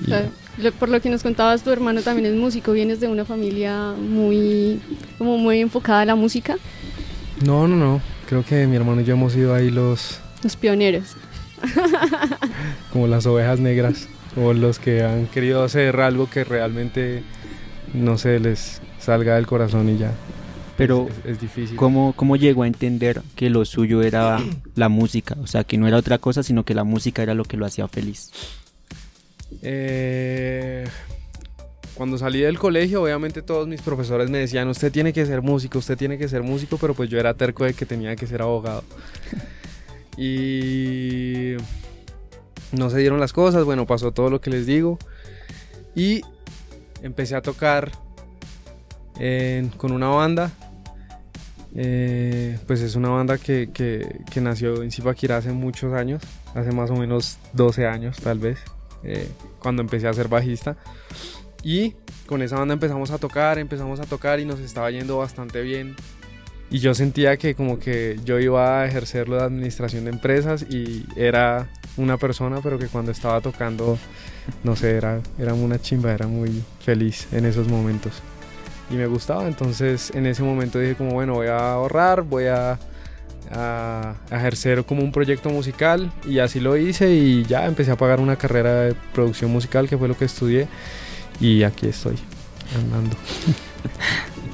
Y 0.00 0.04
Claro. 0.06 0.28
Lo- 0.58 0.72
Por 0.72 0.88
lo 0.88 1.00
que 1.00 1.08
nos 1.10 1.22
contabas, 1.22 1.62
tu 1.62 1.70
hermano 1.70 2.02
también 2.02 2.26
es 2.32 2.38
músico, 2.38 2.72
vienes 2.72 3.00
de 3.00 3.08
una 3.08 3.24
familia 3.24 3.92
muy, 3.98 4.80
como 5.18 5.38
muy 5.38 5.60
enfocada 5.60 6.00
a 6.02 6.04
la 6.06 6.14
música, 6.16 6.56
No, 7.44 7.66
no, 7.68 7.76
no. 7.76 8.00
Creo 8.28 8.44
que 8.44 8.66
mi 8.66 8.76
hermano 8.76 9.00
y 9.00 9.04
yo 9.04 9.14
hemos 9.14 9.32
sido 9.32 9.54
ahí 9.54 9.70
los 9.70 10.18
los 10.42 10.56
pioneros. 10.56 11.16
como 12.92 13.06
las 13.06 13.26
ovejas 13.26 13.60
negras 13.60 14.08
o 14.36 14.52
los 14.52 14.78
que 14.78 15.02
han 15.02 15.26
querido 15.26 15.62
hacer 15.64 16.00
algo 16.00 16.28
que 16.30 16.44
realmente 16.44 17.22
no 17.94 18.18
se 18.18 18.38
les 18.40 18.80
salga 19.00 19.36
del 19.36 19.46
corazón 19.46 19.88
y 19.88 19.98
ya. 19.98 20.12
Pero, 20.80 21.08
es, 21.24 21.32
es 21.32 21.40
difícil. 21.40 21.76
¿cómo, 21.76 22.12
¿cómo 22.16 22.36
llegó 22.36 22.62
a 22.62 22.66
entender 22.66 23.22
que 23.36 23.50
lo 23.50 23.64
suyo 23.64 24.02
era 24.02 24.38
la 24.74 24.88
música? 24.88 25.36
O 25.42 25.46
sea, 25.46 25.62
que 25.64 25.76
no 25.78 25.86
era 25.86 25.96
otra 25.98 26.18
cosa, 26.18 26.42
sino 26.42 26.64
que 26.64 26.74
la 26.74 26.84
música 26.84 27.22
era 27.22 27.34
lo 27.34 27.44
que 27.44 27.56
lo 27.56 27.66
hacía 27.66 27.86
feliz. 27.86 28.30
Eh, 29.62 30.86
cuando 31.94 32.16
salí 32.16 32.40
del 32.40 32.58
colegio, 32.58 33.02
obviamente 33.02 33.42
todos 33.42 33.68
mis 33.68 33.82
profesores 33.82 34.30
me 34.30 34.38
decían, 34.38 34.68
usted 34.68 34.90
tiene 34.90 35.12
que 35.12 35.26
ser 35.26 35.42
músico, 35.42 35.78
usted 35.78 35.98
tiene 35.98 36.16
que 36.16 36.28
ser 36.28 36.42
músico, 36.42 36.78
pero 36.78 36.94
pues 36.94 37.10
yo 37.10 37.18
era 37.20 37.34
terco 37.34 37.64
de 37.64 37.74
que 37.74 37.84
tenía 37.84 38.16
que 38.16 38.26
ser 38.26 38.40
abogado. 38.40 38.84
y 40.16 41.56
no 42.72 42.88
se 42.88 42.98
dieron 42.98 43.20
las 43.20 43.32
cosas, 43.32 43.64
bueno, 43.64 43.86
pasó 43.86 44.12
todo 44.12 44.30
lo 44.30 44.40
que 44.40 44.50
les 44.50 44.66
digo. 44.66 44.98
Y 45.94 46.22
empecé 47.02 47.34
a 47.36 47.42
tocar 47.42 47.90
en- 49.18 49.68
con 49.70 49.92
una 49.92 50.08
banda. 50.08 50.50
Eh, 51.74 52.58
pues 52.66 52.80
es 52.80 52.96
una 52.96 53.10
banda 53.10 53.38
que, 53.38 53.70
que- 53.72 54.20
que 54.30 54.40
nació 54.40 54.82
en 54.82 54.90
Zipaquirá 54.90 55.36
hace 55.36 55.52
muchos 55.52 55.92
años, 55.94 56.22
hace 56.54 56.72
más 56.72 56.90
o 56.90 56.96
menos 56.96 57.38
12 57.52 57.86
años 57.86 58.16
tal 58.18 58.38
vez 58.40 58.58
eh, 59.04 59.28
cuando 59.60 59.82
empecé 59.82 60.08
a 60.08 60.12
ser 60.12 60.28
bajista. 60.28 60.76
Y 61.62 61.94
con 62.26 62.42
esa 62.42 62.56
banda 62.58 62.74
empezamos 62.74 63.10
a 63.10 63.18
tocar, 63.18 63.58
empezamos 63.58 64.00
a 64.00 64.04
tocar 64.04 64.40
y 64.40 64.44
nos 64.44 64.60
estaba 64.60 64.90
yendo 64.90 65.18
bastante 65.18 65.60
bien. 65.62 65.94
Y 66.70 66.78
yo 66.78 66.94
sentía 66.94 67.36
que 67.36 67.54
como 67.54 67.78
que 67.78 68.18
yo 68.24 68.38
iba 68.38 68.80
a 68.80 68.86
ejercerlo 68.86 69.36
de 69.36 69.42
administración 69.42 70.04
de 70.04 70.10
empresas 70.10 70.64
y 70.70 71.04
era 71.16 71.68
una 71.96 72.16
persona, 72.16 72.60
pero 72.62 72.78
que 72.78 72.86
cuando 72.86 73.10
estaba 73.10 73.40
tocando, 73.40 73.98
no 74.62 74.76
sé, 74.76 74.92
era, 74.92 75.20
era 75.38 75.52
una 75.52 75.80
chimba, 75.80 76.12
era 76.12 76.28
muy 76.28 76.62
feliz 76.80 77.26
en 77.32 77.44
esos 77.44 77.66
momentos. 77.68 78.22
Y 78.90 78.94
me 78.94 79.06
gustaba, 79.06 79.46
entonces 79.46 80.10
en 80.14 80.26
ese 80.26 80.42
momento 80.42 80.78
dije 80.78 80.96
como, 80.96 81.12
bueno, 81.12 81.34
voy 81.34 81.46
a 81.46 81.72
ahorrar, 81.72 82.22
voy 82.22 82.46
a 82.46 82.78
a 83.52 84.14
a 84.30 84.36
ejercer 84.36 84.84
como 84.84 85.02
un 85.02 85.10
proyecto 85.10 85.50
musical 85.50 86.12
y 86.24 86.38
así 86.38 86.60
lo 86.60 86.76
hice 86.76 87.12
y 87.12 87.44
ya 87.44 87.66
empecé 87.66 87.90
a 87.90 87.96
pagar 87.96 88.20
una 88.20 88.36
carrera 88.36 88.82
de 88.82 88.94
producción 89.12 89.50
musical 89.50 89.88
que 89.88 89.98
fue 89.98 90.06
lo 90.06 90.16
que 90.16 90.24
estudié 90.26 90.68
y 91.40 91.62
aquí 91.62 91.88
estoy 91.88 92.16
andando. 92.76 93.16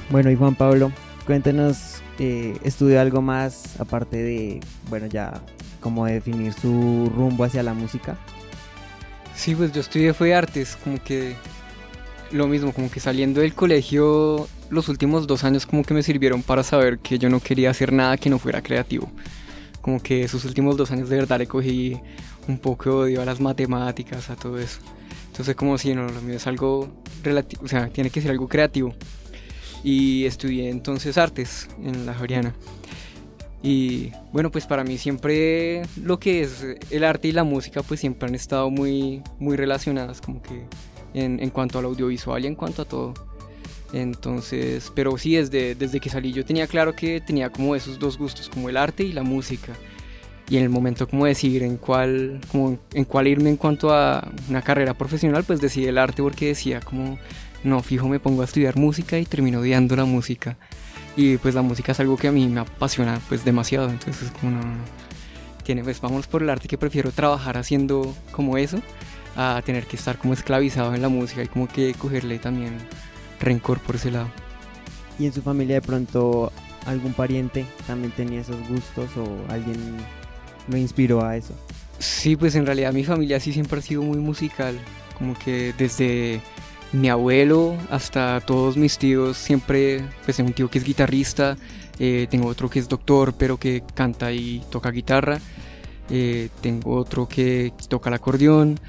Bueno, 0.09 0.31
y 0.31 0.37
Juan 0.37 0.55
Pablo, 0.55 0.89
cuéntenos, 1.25 2.01
eh, 2.17 2.57
¿estudió 2.63 3.01
algo 3.01 3.21
más 3.21 3.77
aparte 3.77 4.15
de, 4.15 4.61
bueno, 4.89 5.07
ya 5.07 5.41
como 5.81 6.05
definir 6.05 6.53
su 6.53 7.11
rumbo 7.13 7.43
hacia 7.43 7.61
la 7.61 7.73
música? 7.73 8.15
Sí, 9.35 9.53
pues 9.53 9.73
yo 9.73 9.81
estudié 9.81 10.13
fue 10.13 10.33
artes, 10.33 10.77
como 10.81 11.03
que 11.03 11.35
lo 12.31 12.47
mismo, 12.47 12.73
como 12.73 12.89
que 12.89 12.99
saliendo 12.99 13.41
del 13.41 13.53
colegio 13.53 14.47
los 14.69 14.89
últimos 14.89 15.27
dos 15.27 15.43
años 15.43 15.65
como 15.65 15.83
que 15.83 15.93
me 15.93 16.03
sirvieron 16.03 16.43
para 16.43 16.63
saber 16.63 16.99
que 16.99 17.17
yo 17.17 17.29
no 17.29 17.39
quería 17.39 17.69
hacer 17.69 17.93
nada 17.93 18.17
que 18.17 18.29
no 18.29 18.39
fuera 18.39 18.61
creativo. 18.61 19.09
Como 19.81 20.01
que 20.01 20.23
esos 20.23 20.43
últimos 20.45 20.75
dos 20.75 20.91
años 20.91 21.09
de 21.09 21.15
verdad 21.15 21.39
le 21.39 21.47
cogí 21.47 21.97
un 22.47 22.57
poco 22.57 23.05
de 23.05 23.13
odio 23.13 23.21
a 23.21 23.25
las 23.25 23.39
matemáticas, 23.39 24.29
a 24.29 24.35
todo 24.35 24.59
eso. 24.59 24.79
Entonces 25.27 25.55
como 25.55 25.77
si 25.77 25.93
no, 25.93 26.07
lo 26.07 26.21
mío 26.21 26.35
es 26.35 26.47
algo 26.47 26.89
relativo, 27.23 27.63
o 27.63 27.67
sea, 27.67 27.87
tiene 27.87 28.09
que 28.09 28.21
ser 28.21 28.31
algo 28.31 28.47
creativo. 28.47 28.93
Y 29.83 30.25
estudié 30.25 30.69
entonces 30.69 31.17
artes 31.17 31.69
en 31.81 32.05
la 32.05 32.13
Javeriana. 32.13 32.53
Y 33.63 34.11
bueno, 34.31 34.51
pues 34.51 34.65
para 34.65 34.83
mí 34.83 34.97
siempre 34.97 35.83
lo 36.01 36.19
que 36.19 36.41
es 36.41 36.65
el 36.89 37.03
arte 37.03 37.29
y 37.29 37.31
la 37.31 37.43
música 37.43 37.81
pues 37.83 37.99
siempre 37.99 38.27
han 38.27 38.35
estado 38.35 38.69
muy, 38.69 39.23
muy 39.39 39.57
relacionadas 39.57 40.21
como 40.21 40.41
que 40.41 40.65
en, 41.17 41.41
en 41.41 41.49
cuanto 41.49 41.79
al 41.79 41.85
audiovisual 41.85 42.43
y 42.43 42.47
en 42.47 42.55
cuanto 42.55 42.83
a 42.83 42.85
todo. 42.85 43.13
Entonces, 43.93 44.91
pero 44.93 45.17
sí, 45.17 45.35
desde, 45.35 45.75
desde 45.75 45.99
que 45.99 46.09
salí 46.09 46.33
yo 46.33 46.45
tenía 46.45 46.67
claro 46.67 46.93
que 46.93 47.21
tenía 47.21 47.49
como 47.49 47.75
esos 47.75 47.99
dos 47.99 48.17
gustos, 48.17 48.49
como 48.49 48.69
el 48.69 48.77
arte 48.77 49.03
y 49.03 49.13
la 49.13 49.23
música. 49.23 49.73
Y 50.49 50.57
en 50.57 50.63
el 50.63 50.69
momento 50.69 51.07
como 51.07 51.25
decidir 51.25 51.63
en 51.63 51.77
cuál, 51.77 52.39
como 52.51 52.77
en 52.93 53.05
cuál 53.05 53.27
irme 53.27 53.49
en 53.49 53.57
cuanto 53.57 53.93
a 53.93 54.31
una 54.49 54.61
carrera 54.61 54.93
profesional, 54.93 55.43
pues 55.43 55.59
decidí 55.59 55.87
el 55.87 55.97
arte 55.97 56.21
porque 56.21 56.47
decía 56.47 56.79
como, 56.79 57.17
no, 57.63 57.81
fijo, 57.81 58.07
me 58.07 58.19
pongo 58.19 58.41
a 58.41 58.45
estudiar 58.45 58.77
música 58.77 59.17
y 59.19 59.25
termino 59.25 59.59
odiando 59.59 59.95
la 59.95 60.05
música. 60.05 60.57
Y 61.17 61.37
pues 61.37 61.55
la 61.55 61.63
música 61.63 61.93
es 61.93 61.99
algo 61.99 62.15
que 62.15 62.27
a 62.27 62.31
mí 62.31 62.47
me 62.47 62.61
apasiona 62.61 63.19
pues 63.27 63.43
demasiado, 63.43 63.89
entonces 63.89 64.23
es 64.23 64.31
como 64.31 64.51
no, 64.51 64.59
no, 64.59 64.67
no. 64.67 65.07
Tiene, 65.63 65.83
pues 65.83 65.99
vamos 65.99 66.27
por 66.27 66.43
el 66.43 66.49
arte 66.49 66.69
que 66.69 66.77
prefiero 66.77 67.11
trabajar 67.11 67.57
haciendo 67.57 68.15
como 68.31 68.57
eso 68.57 68.81
a 69.37 69.61
tener 69.63 69.85
que 69.85 69.95
estar 69.95 70.17
como 70.17 70.33
esclavizado 70.33 70.93
en 70.95 71.01
la 71.01 71.09
música 71.09 71.43
y 71.43 71.47
como 71.47 71.67
que 71.67 71.93
cogerle 71.93 72.39
también 72.39 72.75
rencor 73.39 73.79
por 73.79 73.95
ese 73.95 74.11
lado. 74.11 74.27
¿Y 75.19 75.27
en 75.27 75.33
su 75.33 75.43
familia 75.43 75.75
de 75.75 75.81
pronto 75.81 76.51
algún 76.85 77.13
pariente 77.13 77.65
también 77.85 78.11
tenía 78.11 78.41
esos 78.41 78.57
gustos 78.67 79.09
o 79.15 79.51
alguien 79.51 79.77
lo 80.67 80.77
inspiró 80.77 81.23
a 81.23 81.37
eso? 81.37 81.53
Sí, 81.99 82.35
pues 82.35 82.55
en 82.55 82.65
realidad 82.65 82.93
mi 82.93 83.03
familia 83.03 83.39
sí 83.39 83.53
siempre 83.53 83.79
ha 83.79 83.81
sido 83.81 84.01
muy 84.01 84.17
musical, 84.17 84.75
como 85.17 85.37
que 85.37 85.73
desde 85.77 86.41
mi 86.91 87.09
abuelo 87.09 87.75
hasta 87.91 88.41
todos 88.41 88.75
mis 88.75 88.97
tíos 88.97 89.37
siempre, 89.37 90.03
pues 90.25 90.37
tengo 90.37 90.47
un 90.47 90.53
tío 90.53 90.69
que 90.69 90.79
es 90.79 90.83
guitarrista, 90.83 91.57
eh, 91.99 92.27
tengo 92.29 92.47
otro 92.47 92.69
que 92.69 92.79
es 92.79 92.87
doctor 92.87 93.33
pero 93.37 93.57
que 93.57 93.83
canta 93.93 94.31
y 94.31 94.63
toca 94.71 94.91
guitarra, 94.91 95.39
eh, 96.09 96.49
tengo 96.61 96.95
otro 96.95 97.27
que 97.27 97.73
toca 97.89 98.09
el 98.09 98.15
acordeón, 98.15 98.79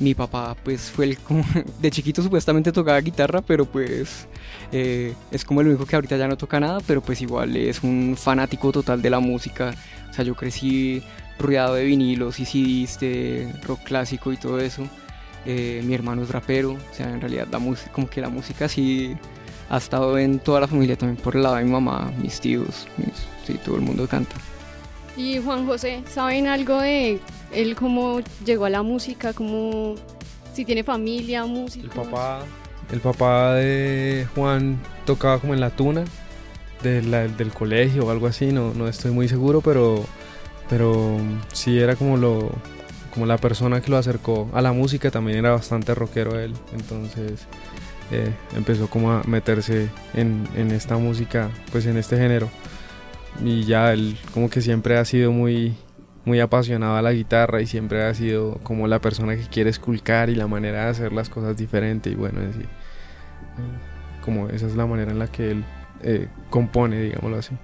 mi 0.00 0.14
papá 0.14 0.56
pues 0.62 0.90
fue 0.90 1.06
el 1.06 1.18
como 1.18 1.44
de 1.80 1.90
chiquito 1.90 2.22
supuestamente 2.22 2.70
tocaba 2.72 3.00
guitarra 3.00 3.42
pero 3.42 3.64
pues 3.64 4.26
eh, 4.72 5.14
es 5.30 5.44
como 5.44 5.60
el 5.60 5.68
único 5.68 5.86
que 5.86 5.96
ahorita 5.96 6.16
ya 6.16 6.28
no 6.28 6.36
toca 6.36 6.60
nada 6.60 6.78
pero 6.86 7.00
pues 7.00 7.20
igual 7.20 7.56
es 7.56 7.82
un 7.82 8.16
fanático 8.18 8.70
total 8.72 9.02
de 9.02 9.10
la 9.10 9.20
música. 9.20 9.74
O 10.10 10.12
sea 10.12 10.24
yo 10.24 10.34
crecí 10.34 11.02
rodeado 11.38 11.74
de 11.74 11.84
vinilos 11.84 12.40
y 12.40 12.44
CDs 12.46 12.98
de 13.00 13.52
rock 13.64 13.80
clásico 13.84 14.32
y 14.32 14.36
todo 14.36 14.58
eso. 14.60 14.84
Eh, 15.46 15.82
mi 15.84 15.94
hermano 15.94 16.22
es 16.22 16.30
rapero 16.30 16.72
o 16.72 16.94
sea 16.94 17.08
en 17.10 17.20
realidad 17.20 17.46
la 17.50 17.58
música 17.58 17.90
como 17.92 18.08
que 18.10 18.20
la 18.20 18.28
música 18.28 18.68
sí 18.68 19.16
ha 19.70 19.78
estado 19.78 20.18
en 20.18 20.40
toda 20.40 20.60
la 20.60 20.66
familia 20.68 20.96
también 20.96 21.22
por 21.22 21.36
el 21.36 21.42
lado 21.42 21.54
de 21.56 21.64
mi 21.64 21.70
mamá 21.70 22.10
mis 22.20 22.40
tíos 22.40 22.86
mis- 22.96 23.24
sí 23.46 23.58
todo 23.64 23.76
el 23.76 23.82
mundo 23.82 24.06
canta. 24.08 24.34
Y 25.16 25.38
Juan 25.38 25.66
José, 25.66 26.02
¿saben 26.12 26.46
algo 26.46 26.80
de 26.80 27.18
él 27.52 27.76
cómo 27.76 28.20
llegó 28.44 28.64
a 28.64 28.70
la 28.70 28.82
música? 28.82 29.32
¿Cómo, 29.32 29.94
si 30.52 30.64
tiene 30.64 30.84
familia, 30.84 31.44
música? 31.44 31.84
El 31.84 31.90
papá, 31.90 32.40
el 32.92 33.00
papá 33.00 33.54
de 33.54 34.26
Juan 34.34 34.78
tocaba 35.04 35.38
como 35.38 35.54
en 35.54 35.60
la 35.60 35.70
tuna 35.70 36.04
del 36.82 37.52
colegio 37.52 38.06
o 38.06 38.10
algo 38.10 38.26
así, 38.26 38.52
no, 38.52 38.72
no 38.74 38.88
estoy 38.88 39.10
muy 39.10 39.28
seguro, 39.28 39.60
pero, 39.60 40.04
pero 40.68 41.18
sí 41.52 41.78
era 41.78 41.96
como 41.96 42.16
lo 42.16 42.52
como 43.12 43.26
la 43.26 43.38
persona 43.38 43.80
que 43.80 43.90
lo 43.90 43.96
acercó 43.96 44.48
a 44.52 44.62
la 44.62 44.72
música, 44.72 45.10
también 45.10 45.38
era 45.38 45.50
bastante 45.50 45.92
rockero 45.92 46.38
él, 46.38 46.54
entonces 46.72 47.46
eh, 48.12 48.32
empezó 48.54 48.88
como 48.88 49.10
a 49.10 49.22
meterse 49.24 49.88
en, 50.14 50.46
en 50.54 50.70
esta 50.70 50.98
música, 50.98 51.50
pues 51.72 51.86
en 51.86 51.96
este 51.96 52.16
género. 52.16 52.48
Y 53.44 53.64
ya 53.64 53.92
él 53.92 54.16
como 54.32 54.50
que 54.50 54.60
siempre 54.60 54.98
ha 54.98 55.04
sido 55.04 55.32
muy, 55.32 55.74
muy 56.28 56.40
apasionado 56.40 56.96
a 56.96 57.02
la 57.02 57.12
guitarra 57.12 57.60
y 57.62 57.66
siempre 57.66 58.04
ha 58.04 58.14
sido 58.14 58.58
como 58.62 58.86
la 58.86 59.00
persona 59.00 59.34
que 59.34 59.46
quiere 59.48 59.70
esculcar 59.70 60.28
y 60.28 60.34
la 60.34 60.46
manera 60.46 60.84
de 60.84 60.90
hacer 60.90 61.12
las 61.12 61.30
cosas 61.30 61.56
diferente 61.56 62.10
y 62.10 62.14
bueno, 62.14 62.40
es 62.42 62.48
decir, 62.48 62.66
eh, 62.66 64.20
como 64.22 64.48
esa 64.50 64.66
es 64.66 64.76
la 64.76 64.86
manera 64.86 65.10
en 65.10 65.18
la 65.18 65.26
que 65.26 65.50
él 65.50 65.64
eh, 66.02 66.28
compone, 66.50 67.00
digámoslo 67.00 67.38
así. 67.38 67.56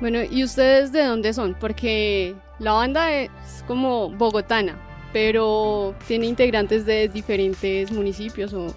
Bueno, 0.00 0.18
¿y 0.28 0.42
ustedes 0.42 0.92
de 0.92 1.04
dónde 1.04 1.32
son? 1.34 1.54
Porque 1.60 2.34
la 2.58 2.72
banda 2.72 3.12
es 3.12 3.30
como 3.68 4.10
bogotana, 4.10 4.76
pero 5.12 5.94
tiene 6.08 6.26
integrantes 6.26 6.86
de 6.86 7.08
diferentes 7.08 7.92
municipios 7.92 8.52
o 8.54 8.74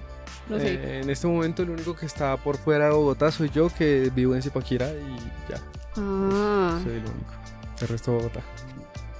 no 0.49 0.59
sé. 0.59 0.73
Eh, 0.73 0.99
en 1.01 1.09
este 1.09 1.27
momento 1.27 1.63
el 1.63 1.69
único 1.69 1.95
que 1.95 2.05
está 2.05 2.35
por 2.35 2.57
fuera 2.57 2.85
de 2.85 2.91
Bogotá 2.91 3.31
soy 3.31 3.49
yo 3.49 3.69
que 3.69 4.11
vivo 4.13 4.35
en 4.35 4.41
Zipaquirá 4.41 4.89
y 4.89 5.49
ya, 5.49 5.61
ah, 5.95 6.79
soy 6.83 6.93
el 6.93 6.99
único. 6.99 7.33
El 7.81 7.87
resto 7.87 8.11
de 8.11 8.17
Bogotá. 8.17 8.41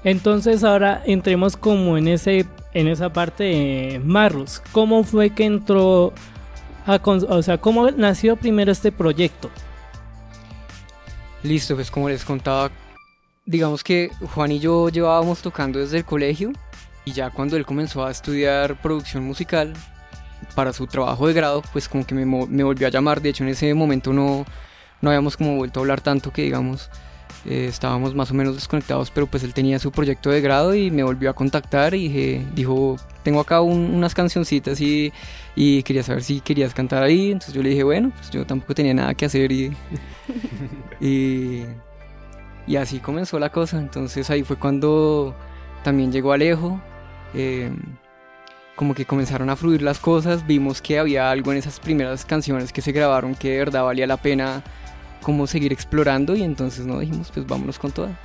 Entonces 0.04 0.64
ahora 0.64 1.02
entremos 1.06 1.58
como 1.58 1.98
en 1.98 2.08
ese 2.08 2.46
en 2.74 2.88
esa 2.88 3.12
parte 3.12 3.44
de 3.44 4.02
Marrus. 4.04 4.62
¿Cómo 4.72 5.04
fue 5.04 5.32
que 5.32 5.46
entró 5.46 6.14
a 6.86 7.00
o 7.04 7.42
sea, 7.42 7.58
cómo 7.58 7.92
nació 7.92 8.36
primero 8.36 8.72
este 8.72 8.92
proyecto? 8.92 9.50
Listo, 11.44 11.76
pues 11.76 11.90
como 11.90 12.10
les 12.10 12.26
contaba, 12.26 12.72
digamos 13.46 13.84
que 13.84 14.12
Juan 14.34 14.52
y 14.52 14.60
yo 14.60 14.90
llevábamos 14.90 15.42
tocando 15.42 15.80
desde 15.80 15.98
el 15.98 16.06
colegio 16.06 16.52
y 17.06 17.14
ya 17.14 17.30
cuando 17.30 17.56
él 17.56 17.66
comenzó 17.66 18.06
a 18.06 18.12
estudiar 18.12 18.82
producción 18.82 19.24
musical 19.24 19.74
para 20.56 20.74
su 20.74 20.88
trabajo 20.88 21.28
de 21.28 21.34
grado, 21.34 21.62
pues 21.72 21.88
como 21.88 22.06
que 22.06 22.16
me, 22.16 22.26
me 22.26 22.64
volvió 22.64 22.88
a 22.88 22.90
llamar. 22.90 23.22
De 23.22 23.30
hecho, 23.30 23.44
en 23.44 23.50
ese 23.50 23.74
momento 23.74 24.14
no, 24.14 24.46
no 25.02 25.10
habíamos 25.10 25.38
como 25.38 25.56
vuelto 25.56 25.80
a 25.80 25.82
hablar 25.82 26.02
tanto 26.02 26.32
que 26.32 26.44
digamos 26.44 26.90
eh, 27.46 27.68
estábamos 27.68 28.16
más 28.16 28.32
o 28.32 28.34
menos 28.34 28.56
desconectados, 28.56 29.12
pero 29.12 29.28
pues 29.28 29.44
él 29.44 29.54
tenía 29.54 29.80
su 29.80 29.92
proyecto 29.92 30.30
de 30.30 30.42
grado 30.42 30.76
y 30.76 30.92
me 30.92 31.04
volvió 31.04 31.30
a 31.30 31.34
contactar 31.34 31.94
y 31.94 32.10
dije, 32.10 32.46
dijo, 32.54 32.98
tengo 33.24 33.40
acá 33.40 33.62
unas 33.62 34.14
cancioncitas 34.14 34.82
y, 34.82 35.14
y, 35.56 35.84
quería 35.84 36.04
saber 36.04 36.24
si 36.24 36.42
querías 36.42 36.74
cantar 36.74 37.04
ahí. 37.04 37.32
Entonces 37.32 37.54
yo 37.54 37.64
le 37.64 37.70
dije, 37.70 37.84
bueno, 37.84 38.12
pues 38.16 38.30
yo 38.30 38.46
tampoco 38.46 38.76
tenía 38.76 38.94
nada 38.94 39.14
que 39.14 39.26
hacer 39.26 39.52
y, 39.52 39.72
y, 41.00 41.64
y, 42.68 42.76
así 42.76 43.00
comenzó 43.00 43.40
la 43.40 43.50
cosa. 43.52 43.80
Entonces 43.80 44.30
ahí 44.30 44.44
fue 44.44 44.58
cuando 44.58 45.36
también 45.84 46.12
llegó 46.12 46.34
Alejo. 46.34 46.82
Eh, 47.34 47.72
como 48.76 48.96
que 48.96 49.06
comenzaron 49.06 49.50
a 49.50 49.58
fluir 49.58 49.82
las 49.82 50.00
cosas, 50.00 50.48
vimos 50.48 50.82
que 50.82 51.00
había 51.00 51.30
algo 51.32 51.52
en 51.52 51.58
esas 51.58 51.82
primeras 51.82 52.24
canciones 52.24 52.72
que 52.72 52.82
se 52.82 52.94
grabaron 52.94 53.36
que 53.36 53.50
de 53.50 53.58
verdad 53.58 53.84
valía 53.84 54.08
la 54.08 54.16
pena 54.16 54.64
como 55.22 55.48
seguir 55.48 55.74
explorando 55.74 56.36
y 56.36 56.44
entonces 56.44 56.86
no 56.86 57.00
dijimos 57.00 57.32
pues 57.34 57.46
vámonos 57.46 57.80
con 57.80 57.92
toda. 57.92 58.20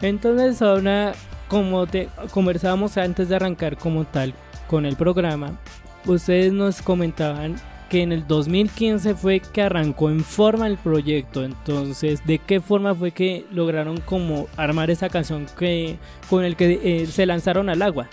Entonces 0.00 0.60
ahora 0.62 1.14
como 1.48 1.86
te 1.86 2.08
conversábamos 2.30 2.96
antes 2.96 3.28
de 3.28 3.36
arrancar 3.36 3.76
como 3.76 4.04
tal 4.04 4.34
con 4.68 4.86
el 4.86 4.96
programa, 4.96 5.58
ustedes 6.06 6.52
nos 6.52 6.80
comentaban 6.80 7.56
que 7.92 8.00
en 8.00 8.10
el 8.10 8.26
2015 8.26 9.14
fue 9.14 9.40
que 9.40 9.60
arrancó 9.60 10.08
en 10.08 10.24
forma 10.24 10.66
el 10.66 10.78
proyecto. 10.78 11.44
Entonces, 11.44 12.24
¿de 12.24 12.38
qué 12.38 12.58
forma 12.58 12.94
fue 12.94 13.10
que 13.10 13.44
lograron 13.52 14.00
como 14.00 14.48
armar 14.56 14.90
esa 14.90 15.10
canción 15.10 15.44
que 15.58 15.98
con 16.30 16.42
el 16.42 16.56
que 16.56 16.80
eh, 16.82 17.06
se 17.06 17.26
lanzaron 17.26 17.68
al 17.68 17.82
agua? 17.82 18.08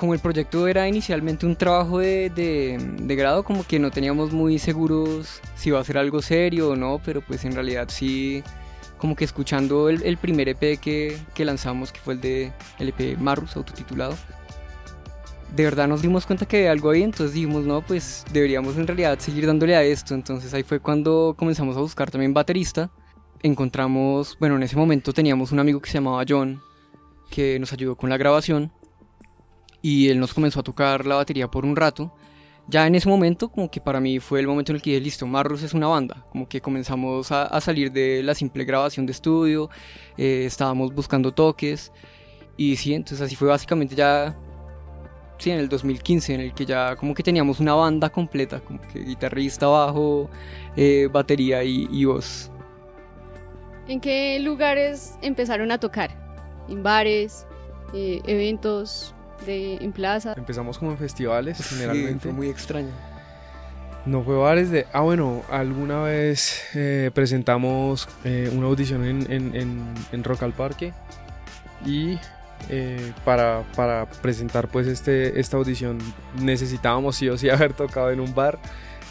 Como 0.00 0.14
el 0.14 0.20
proyecto 0.20 0.66
era 0.66 0.88
inicialmente 0.88 1.44
un 1.44 1.56
trabajo 1.56 1.98
de, 1.98 2.30
de, 2.30 3.16
grado, 3.16 3.44
como 3.44 3.66
que 3.66 3.78
no 3.78 3.90
teníamos 3.90 4.32
muy 4.32 4.58
seguros 4.58 5.42
si 5.56 5.68
iba 5.68 5.78
a 5.78 5.84
ser 5.84 5.98
algo 5.98 6.22
serio 6.22 6.70
o 6.70 6.76
no, 6.76 7.02
pero 7.04 7.20
pues 7.20 7.44
en 7.44 7.52
realidad 7.52 7.88
sí, 7.90 8.42
como 8.96 9.14
que 9.14 9.26
escuchando 9.26 9.90
el, 9.90 10.16
primer 10.16 10.48
EP 10.48 10.80
que, 10.80 11.18
que, 11.34 11.44
lanzamos, 11.44 11.92
que 11.92 12.00
fue 12.00 12.14
el 12.14 12.20
de 12.22 12.50
el 12.78 12.88
EP 12.88 13.18
Marus, 13.18 13.56
autotitulado, 13.56 14.16
de 15.54 15.64
verdad 15.64 15.86
nos 15.86 16.00
dimos 16.00 16.24
cuenta 16.24 16.46
que 16.46 16.56
había 16.56 16.72
algo 16.72 16.88
ahí, 16.88 17.02
entonces 17.02 17.34
dijimos, 17.34 17.66
no, 17.66 17.82
pues 17.82 18.24
deberíamos 18.32 18.78
en 18.78 18.86
realidad 18.86 19.18
seguir 19.18 19.46
dándole 19.46 19.76
a 19.76 19.82
esto, 19.82 20.14
entonces 20.14 20.54
ahí 20.54 20.62
fue 20.62 20.80
cuando 20.80 21.34
comenzamos 21.36 21.76
a 21.76 21.80
buscar 21.80 22.10
también 22.10 22.32
baterista, 22.32 22.90
encontramos, 23.42 24.34
bueno, 24.40 24.56
en 24.56 24.62
ese 24.62 24.76
momento 24.76 25.12
teníamos 25.12 25.52
un 25.52 25.58
amigo 25.58 25.78
que 25.78 25.90
se 25.90 25.98
llamaba 25.98 26.24
John, 26.26 26.62
que 27.30 27.58
nos 27.58 27.74
ayudó 27.74 27.96
con 27.96 28.08
la 28.08 28.16
grabación, 28.16 28.72
y 29.82 30.08
él 30.08 30.18
nos 30.20 30.34
comenzó 30.34 30.60
a 30.60 30.62
tocar 30.62 31.06
la 31.06 31.16
batería 31.16 31.48
por 31.48 31.64
un 31.64 31.76
rato. 31.76 32.12
Ya 32.68 32.86
en 32.86 32.94
ese 32.94 33.08
momento, 33.08 33.48
como 33.48 33.70
que 33.70 33.80
para 33.80 34.00
mí 34.00 34.20
fue 34.20 34.40
el 34.40 34.46
momento 34.46 34.72
en 34.72 34.76
el 34.76 34.82
que 34.82 34.90
dije, 34.90 35.02
listo, 35.02 35.26
Marrus 35.26 35.62
es 35.62 35.74
una 35.74 35.88
banda. 35.88 36.24
Como 36.30 36.48
que 36.48 36.60
comenzamos 36.60 37.32
a, 37.32 37.60
salir 37.60 37.90
de 37.90 38.22
la 38.22 38.34
simple 38.34 38.64
grabación 38.64 39.06
de 39.06 39.12
estudio, 39.12 39.70
eh, 40.16 40.44
estábamos 40.46 40.94
buscando 40.94 41.32
toques. 41.32 41.92
Y 42.56 42.76
sí, 42.76 42.94
entonces 42.94 43.22
así 43.22 43.34
fue 43.34 43.48
básicamente 43.48 43.94
ya, 43.96 44.38
sí, 45.38 45.50
en 45.50 45.58
el 45.58 45.68
2015, 45.68 46.34
en 46.34 46.40
el 46.42 46.54
que 46.54 46.64
ya 46.66 46.94
como 46.94 47.14
que 47.14 47.22
teníamos 47.22 47.58
una 47.58 47.74
banda 47.74 48.10
completa, 48.10 48.60
como 48.60 48.80
que 48.82 49.00
guitarrista, 49.00 49.66
bajo, 49.66 50.30
eh, 50.76 51.08
batería 51.10 51.64
y, 51.64 51.88
y 51.90 52.04
voz. 52.04 52.52
¿En 53.88 54.00
qué 54.00 54.38
lugares 54.38 55.18
empezaron 55.22 55.72
a 55.72 55.78
tocar? 55.78 56.16
¿En 56.68 56.84
bares? 56.84 57.48
Eh, 57.92 58.20
¿Eventos? 58.24 59.12
De, 59.46 59.76
en 59.76 59.92
plaza. 59.92 60.34
Empezamos 60.36 60.78
como 60.78 60.90
en 60.92 60.98
festivales, 60.98 61.58
generalmente. 61.68 62.20
fue 62.20 62.32
muy 62.32 62.48
extraño. 62.48 62.90
No 64.06 64.22
fue 64.22 64.36
bares 64.36 64.70
de... 64.70 64.86
Ah, 64.92 65.00
bueno, 65.00 65.42
alguna 65.50 66.02
vez 66.02 66.64
eh, 66.74 67.10
presentamos 67.12 68.08
eh, 68.24 68.50
una 68.54 68.66
audición 68.66 69.04
en, 69.04 69.30
en, 69.30 69.94
en, 70.10 70.24
Rock 70.24 70.42
al 70.42 70.52
Parque 70.52 70.94
y 71.84 72.18
eh, 72.70 73.12
para, 73.24 73.62
para, 73.76 74.06
presentar 74.06 74.68
pues 74.68 74.86
este, 74.86 75.38
esta 75.38 75.58
audición 75.58 75.98
necesitábamos 76.40 77.16
sí 77.16 77.28
o 77.28 77.36
sí 77.36 77.50
haber 77.50 77.74
tocado 77.74 78.10
en 78.10 78.20
un 78.20 78.34
bar. 78.34 78.58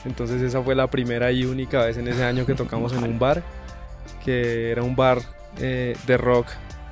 Entonces 0.06 0.42
esa 0.42 0.62
fue 0.64 0.74
la 0.74 0.90
primera 0.90 1.32
y 1.32 1.46
única 1.46 1.86
vez 1.86 1.98
en 1.98 2.08
ese 2.08 2.24
año 2.24 2.46
que 2.48 2.56
tocamos 2.56 2.94
en 2.94 3.04
un 3.04 3.20
bar, 3.20 3.44
que 4.26 4.72
era 4.72 4.82
un 4.82 4.96
bar 4.96 5.20
de 5.60 6.18
rock 6.18 6.48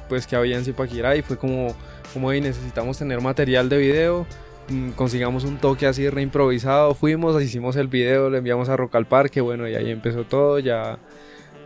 pues 0.10 0.28
que 0.28 0.36
había 0.36 0.58
en 0.58 0.66
Zipaquirá 0.66 1.16
y 1.16 1.22
fue 1.22 1.38
como 1.38 1.76
como 2.18 2.30
hoy 2.30 2.42
necesitamos 2.42 2.98
tener 2.98 3.22
material 3.22 3.70
de 3.70 3.78
video, 3.78 4.26
mm, 4.70 4.90
consigamos 4.94 5.44
un 5.44 5.60
toque 5.60 5.86
así 5.86 6.10
reimprovisado, 6.10 6.96
fuimos, 6.96 7.40
hicimos 7.44 7.76
el 7.76 7.90
video, 7.90 8.32
lo 8.32 8.38
enviamos 8.38 8.70
a 8.70 8.76
Rock 8.76 8.96
al 8.96 9.06
Parque, 9.06 9.40
bueno, 9.40 9.70
y 9.70 9.76
ahí 9.76 9.92
empezó 9.92 10.24
todo, 10.24 10.58
ya 10.58 10.98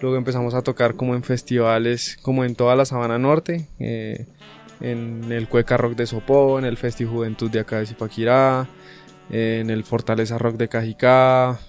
luego 0.02 0.18
empezamos 0.18 0.54
a 0.54 0.62
tocar 0.62 0.96
como 0.96 1.16
en 1.16 1.24
festivales, 1.24 2.18
como 2.22 2.44
en 2.44 2.56
toda 2.56 2.76
la 2.76 2.84
Sabana 2.84 3.18
Norte, 3.18 3.70
eh, 3.80 4.26
en 4.82 5.32
el 5.32 5.48
Cueca 5.48 5.78
Rock 5.78 5.96
de 5.96 6.06
Sopó, 6.06 6.60
en 6.60 6.66
el 6.66 6.76
Festi 6.76 7.06
Juventud 7.06 7.50
de 7.50 7.62
acá 7.62 7.80
de 7.80 7.86
Zipaquirá, 7.86 8.68
en 9.30 9.70
el 9.70 9.86
Fortaleza 9.86 10.38
Rock 10.38 10.58
de 10.58 10.68
Cajicá, 10.68 11.62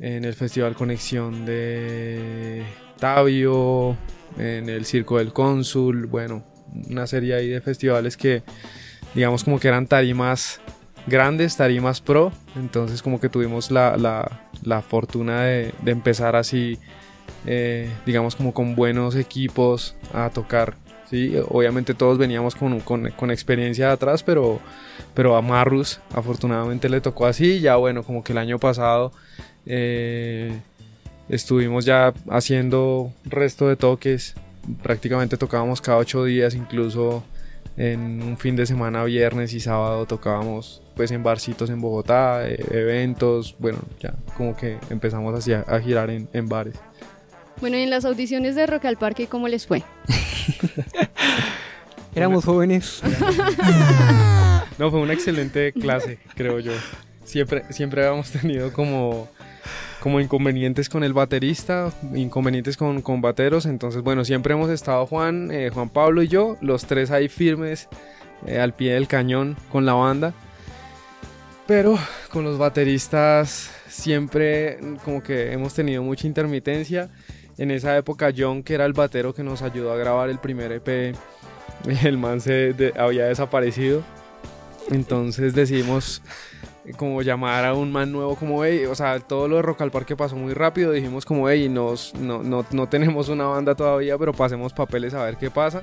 en 0.00 0.26
el 0.26 0.34
Festival 0.34 0.74
Conexión 0.74 1.46
de 1.46 2.62
Tabio, 2.98 3.96
en 4.38 4.68
el 4.68 4.84
Circo 4.84 5.16
del 5.16 5.32
Cónsul, 5.32 6.04
bueno, 6.04 6.49
una 6.88 7.06
serie 7.06 7.34
ahí 7.34 7.48
de 7.48 7.60
festivales 7.60 8.16
que 8.16 8.42
digamos 9.14 9.44
como 9.44 9.58
que 9.58 9.68
eran 9.68 9.86
tarimas 9.86 10.60
grandes, 11.06 11.56
tarimas 11.56 12.00
pro, 12.00 12.32
entonces 12.56 13.02
como 13.02 13.20
que 13.20 13.28
tuvimos 13.28 13.70
la, 13.70 13.96
la, 14.62 14.82
fortuna 14.82 15.42
de, 15.44 15.72
empezar 15.86 16.36
así, 16.36 16.78
eh, 17.46 17.90
digamos 18.06 18.36
como 18.36 18.52
con 18.52 18.76
buenos 18.76 19.16
equipos 19.16 19.96
a 20.12 20.30
tocar. 20.30 20.74
¿sí? 21.08 21.34
Obviamente 21.48 21.94
todos 21.94 22.18
veníamos 22.18 22.54
con, 22.54 22.80
con, 22.80 23.10
con 23.10 23.30
experiencia 23.30 23.88
de 23.88 23.92
atrás, 23.92 24.22
pero, 24.22 24.60
pero 25.14 25.36
a 25.36 25.42
Marrus 25.42 26.00
afortunadamente 26.14 26.88
le 26.88 27.00
tocó 27.00 27.26
así, 27.26 27.60
ya 27.60 27.76
bueno, 27.76 28.02
como 28.02 28.22
que 28.22 28.32
el 28.32 28.38
año 28.38 28.58
pasado... 28.58 29.12
Eh, 29.66 30.58
estuvimos 31.30 31.84
ya 31.84 32.12
haciendo 32.28 33.12
resto 33.24 33.68
de 33.68 33.76
toques 33.76 34.34
prácticamente 34.82 35.36
tocábamos 35.36 35.80
cada 35.80 35.98
ocho 35.98 36.24
días, 36.24 36.54
incluso 36.54 37.24
en 37.76 38.22
un 38.22 38.36
fin 38.36 38.56
de 38.56 38.66
semana, 38.66 39.04
viernes 39.04 39.54
y 39.54 39.60
sábado 39.60 40.06
tocábamos 40.06 40.82
pues 40.94 41.10
en 41.12 41.22
barcitos 41.22 41.70
en 41.70 41.80
Bogotá, 41.80 42.46
eh, 42.46 42.62
eventos, 42.70 43.56
bueno, 43.58 43.78
ya 44.00 44.14
como 44.36 44.56
que 44.56 44.78
empezamos 44.90 45.34
así 45.34 45.52
a, 45.52 45.80
girar 45.80 46.10
en, 46.10 46.48
bares. 46.48 46.74
Bueno, 47.60 47.78
y 47.78 47.82
en 47.82 47.90
las 47.90 48.04
audiciones 48.04 48.54
de 48.54 48.66
Rock 48.66 48.84
al 48.84 48.96
Parque, 48.96 49.26
¿cómo 49.26 49.48
les 49.48 49.66
fue? 49.66 49.82
Éramos 52.14 52.44
jóvenes. 52.44 53.02
no, 54.78 54.90
fue 54.90 55.00
una 55.00 55.12
excelente 55.12 55.72
clase, 55.72 56.18
creo 56.34 56.58
yo. 56.58 56.72
Siempre, 57.24 57.64
siempre 57.70 58.04
habíamos 58.04 58.30
tenido 58.30 58.72
como 58.72 59.28
como 60.00 60.20
inconvenientes 60.20 60.88
con 60.88 61.04
el 61.04 61.12
baterista, 61.12 61.92
inconvenientes 62.14 62.76
con, 62.76 63.02
con 63.02 63.20
bateros. 63.20 63.66
Entonces, 63.66 64.02
bueno, 64.02 64.24
siempre 64.24 64.54
hemos 64.54 64.70
estado 64.70 65.06
Juan, 65.06 65.50
eh, 65.52 65.70
Juan 65.72 65.90
Pablo 65.90 66.22
y 66.22 66.28
yo, 66.28 66.56
los 66.60 66.86
tres 66.86 67.10
ahí 67.10 67.28
firmes 67.28 67.88
eh, 68.46 68.58
al 68.58 68.74
pie 68.74 68.94
del 68.94 69.06
cañón 69.06 69.56
con 69.70 69.84
la 69.86 69.92
banda. 69.92 70.34
Pero 71.66 71.98
con 72.32 72.44
los 72.44 72.58
bateristas 72.58 73.70
siempre 73.86 74.78
como 75.04 75.22
que 75.22 75.52
hemos 75.52 75.74
tenido 75.74 76.02
mucha 76.02 76.26
intermitencia. 76.26 77.10
En 77.58 77.70
esa 77.70 77.96
época 77.96 78.32
John, 78.36 78.62
que 78.62 78.74
era 78.74 78.86
el 78.86 78.94
batero 78.94 79.34
que 79.34 79.42
nos 79.42 79.60
ayudó 79.60 79.92
a 79.92 79.96
grabar 79.96 80.30
el 80.30 80.38
primer 80.38 80.72
EP, 80.72 81.14
el 82.04 82.18
man 82.18 82.40
se 82.40 82.92
había 82.96 83.26
desaparecido. 83.26 84.02
Entonces 84.90 85.54
decidimos 85.54 86.22
como 86.96 87.22
llamar 87.22 87.64
a 87.64 87.74
un 87.74 87.92
man 87.92 88.10
nuevo 88.10 88.36
como, 88.36 88.64
hey, 88.64 88.84
o 88.86 88.94
sea, 88.94 89.18
todo 89.20 89.48
lo 89.48 89.56
de 89.56 89.62
Rock 89.62 89.82
al 89.82 89.90
pasó 89.90 90.36
muy 90.36 90.54
rápido, 90.54 90.92
dijimos 90.92 91.24
como, 91.24 91.48
hey, 91.48 91.68
nos, 91.68 92.14
no, 92.14 92.42
no, 92.42 92.64
no 92.70 92.88
tenemos 92.88 93.28
una 93.28 93.44
banda 93.44 93.74
todavía, 93.74 94.16
pero 94.18 94.32
pasemos 94.32 94.72
papeles 94.72 95.14
a 95.14 95.24
ver 95.24 95.36
qué 95.36 95.50
pasa. 95.50 95.82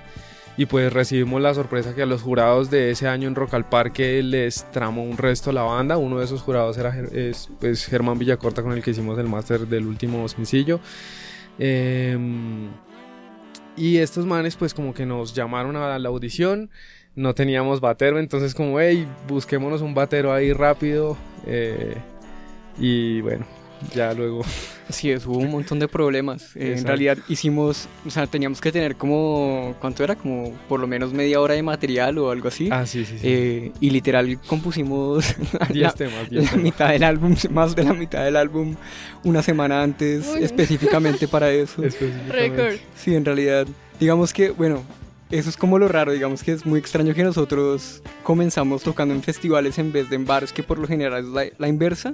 Y 0.58 0.66
pues 0.66 0.92
recibimos 0.92 1.40
la 1.40 1.54
sorpresa 1.54 1.94
que 1.94 2.02
a 2.02 2.08
los 2.08 2.24
jurados 2.24 2.72
de 2.72 2.90
ese 2.90 3.08
año 3.08 3.28
en 3.28 3.36
Rock 3.36 3.54
al 3.54 3.70
Parque 3.70 4.24
les 4.24 4.66
tramó 4.72 5.04
un 5.04 5.16
resto 5.16 5.52
la 5.52 5.62
banda. 5.62 5.98
Uno 5.98 6.18
de 6.18 6.26
esos 6.26 6.42
jurados 6.42 6.80
era 6.80 6.98
es, 7.14 7.50
pues, 7.60 7.86
Germán 7.86 8.18
Villacorta 8.18 8.64
con 8.64 8.72
el 8.72 8.82
que 8.82 8.90
hicimos 8.90 9.20
el 9.20 9.28
máster 9.28 9.68
del 9.68 9.86
último 9.86 10.28
sencillo. 10.28 10.80
Em, 11.60 12.70
y 13.76 13.98
estos 13.98 14.26
manes 14.26 14.56
pues 14.56 14.74
como 14.74 14.96
que 14.96 15.06
nos 15.06 15.36
llamaron 15.36 15.76
a 15.76 16.00
la 16.00 16.10
audición 16.10 16.72
no 17.18 17.34
teníamos 17.34 17.82
batero, 17.82 18.20
entonces 18.20 18.54
como, 18.54 18.80
hey, 18.80 19.08
busquémonos 19.28 19.82
un 19.82 19.94
batero 19.94 20.32
ahí 20.32 20.54
rápido. 20.54 21.18
Eh, 21.48 21.96
y 22.78 23.20
bueno, 23.22 23.46
ya 23.94 24.14
luego... 24.14 24.44
Sí, 24.90 25.12
es, 25.12 25.26
hubo 25.26 25.40
un 25.40 25.52
montón 25.52 25.80
de 25.80 25.90
problemas. 25.90 26.56
Eh, 26.56 26.76
en 26.78 26.86
realidad 26.86 27.18
hicimos, 27.28 27.90
o 28.06 28.10
sea, 28.10 28.26
teníamos 28.26 28.62
que 28.62 28.72
tener 28.72 28.96
como, 28.96 29.76
¿cuánto 29.82 30.02
era? 30.02 30.16
Como 30.16 30.54
por 30.70 30.80
lo 30.80 30.88
menos 30.88 31.12
media 31.12 31.42
hora 31.42 31.56
de 31.56 31.62
material 31.62 32.18
o 32.20 32.32
algo 32.32 32.48
así. 32.48 32.70
Ah, 32.72 32.86
sí, 32.86 33.04
sí, 33.04 33.18
sí. 33.20 33.28
Eh, 33.28 33.72
y 33.82 33.90
literal 33.90 34.40
compusimos 34.48 35.36
la, 35.60 35.66
10 35.66 35.96
temas, 35.96 36.30
10 36.30 36.42
la 36.42 36.50
temas. 36.52 36.64
mitad 36.64 36.90
del 36.90 37.04
álbum, 37.04 37.36
más 37.52 37.76
de 37.76 37.84
la 37.84 37.94
mitad 37.94 38.24
del 38.24 38.38
álbum, 38.38 38.78
una 39.26 39.44
semana 39.44 39.84
antes, 39.84 40.26
Uy. 40.34 40.46
específicamente 40.46 41.28
para 41.28 41.52
eso. 41.52 41.84
Específicamente. 41.84 42.32
Récord. 42.32 42.76
Sí, 42.96 43.14
en 43.14 43.26
realidad, 43.26 43.68
digamos 44.00 44.32
que, 44.32 44.52
bueno, 44.52 44.84
eso 45.30 45.50
es 45.50 45.58
como 45.58 45.78
lo 45.80 45.88
raro, 45.88 46.12
digamos 46.12 46.44
que 46.44 46.52
es 46.54 46.66
muy 46.66 46.80
extraño 46.80 47.14
que 47.14 47.24
nosotros 47.24 48.02
comenzamos 48.24 48.84
tocando 48.84 49.14
en 49.14 49.24
festivales 49.24 49.78
en 49.78 49.92
vez 49.92 50.10
de 50.10 50.16
en 50.16 50.26
bares, 50.26 50.54
que 50.54 50.64
por 50.64 50.80
lo 50.80 50.88
general 50.88 51.26
es 51.26 51.30
la, 51.30 51.46
la 51.58 51.68
inversa, 51.68 52.14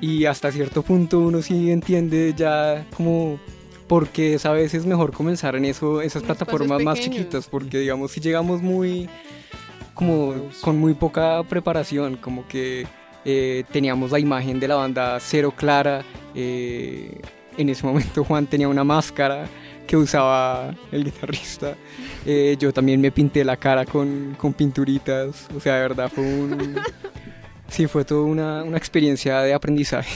y 0.00 0.26
hasta 0.26 0.52
cierto 0.52 0.82
punto 0.82 1.20
uno 1.20 1.40
sí 1.40 1.70
entiende 1.70 2.34
ya 2.36 2.86
como 2.96 3.38
por 3.86 4.08
qué 4.08 4.34
es 4.34 4.46
a 4.46 4.52
veces 4.52 4.86
mejor 4.86 5.12
comenzar 5.12 5.56
en 5.56 5.64
eso, 5.64 6.00
esas 6.02 6.22
plataformas 6.22 6.82
más 6.82 7.00
chiquitas, 7.00 7.46
porque 7.46 7.78
digamos 7.78 8.12
si 8.12 8.20
llegamos 8.20 8.60
muy, 8.62 9.08
como 9.94 10.34
con 10.60 10.78
muy 10.78 10.94
poca 10.94 11.42
preparación, 11.44 12.16
como 12.16 12.46
que 12.48 12.86
eh, 13.24 13.64
teníamos 13.72 14.10
la 14.10 14.18
imagen 14.18 14.60
de 14.60 14.68
la 14.68 14.74
banda 14.76 15.18
cero 15.20 15.52
clara, 15.56 16.04
eh, 16.34 17.20
en 17.56 17.68
ese 17.68 17.86
momento 17.86 18.24
Juan 18.24 18.46
tenía 18.46 18.68
una 18.68 18.84
máscara 18.84 19.46
que 19.86 19.96
usaba 19.96 20.74
el 20.92 21.04
guitarrista. 21.04 21.76
Eh, 22.26 22.56
yo 22.58 22.72
también 22.72 23.00
me 23.00 23.10
pinté 23.10 23.44
la 23.44 23.56
cara 23.56 23.84
con, 23.84 24.34
con 24.38 24.52
pinturitas. 24.52 25.46
O 25.54 25.60
sea, 25.60 25.76
de 25.76 25.80
verdad 25.82 26.10
fue 26.12 26.24
un... 26.24 26.76
Sí, 27.66 27.88
fue 27.88 28.04
toda 28.04 28.22
una, 28.22 28.62
una 28.62 28.76
experiencia 28.76 29.40
de 29.40 29.52
aprendizaje. 29.52 30.14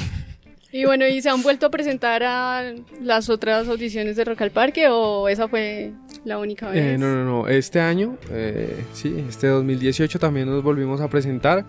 Y 0.71 0.85
bueno, 0.85 1.07
¿y 1.07 1.23
se 1.23 1.31
han 1.31 1.43
vuelto 1.43 1.67
a 1.67 1.71
presentar 1.71 2.23
a 2.23 2.75
las 3.01 3.31
otras 3.31 3.67
audiciones 3.69 4.17
de 4.17 4.25
Rock 4.25 4.43
al 4.43 4.51
Parque 4.51 4.89
o 4.89 5.29
esa 5.29 5.49
fue 5.49 5.93
la 6.25 6.39
única 6.39 6.69
vez? 6.69 6.77
Eh, 6.79 6.99
no, 6.99 7.09
no, 7.09 7.25
no. 7.25 7.49
Este 7.49 7.81
año, 7.81 8.19
eh, 8.31 8.85
sí, 8.93 9.25
este 9.29 9.47
2018 9.47 10.19
también 10.19 10.47
nos 10.47 10.63
volvimos 10.63 11.01
a 11.01 11.09
presentar. 11.09 11.65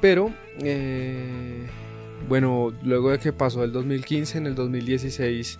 Pero, 0.00 0.32
eh, 0.62 1.66
bueno, 2.28 2.72
luego 2.82 3.10
de 3.10 3.18
que 3.18 3.32
pasó 3.32 3.64
el 3.64 3.72
2015, 3.72 4.38
en 4.38 4.46
el 4.46 4.54
2016, 4.54 5.58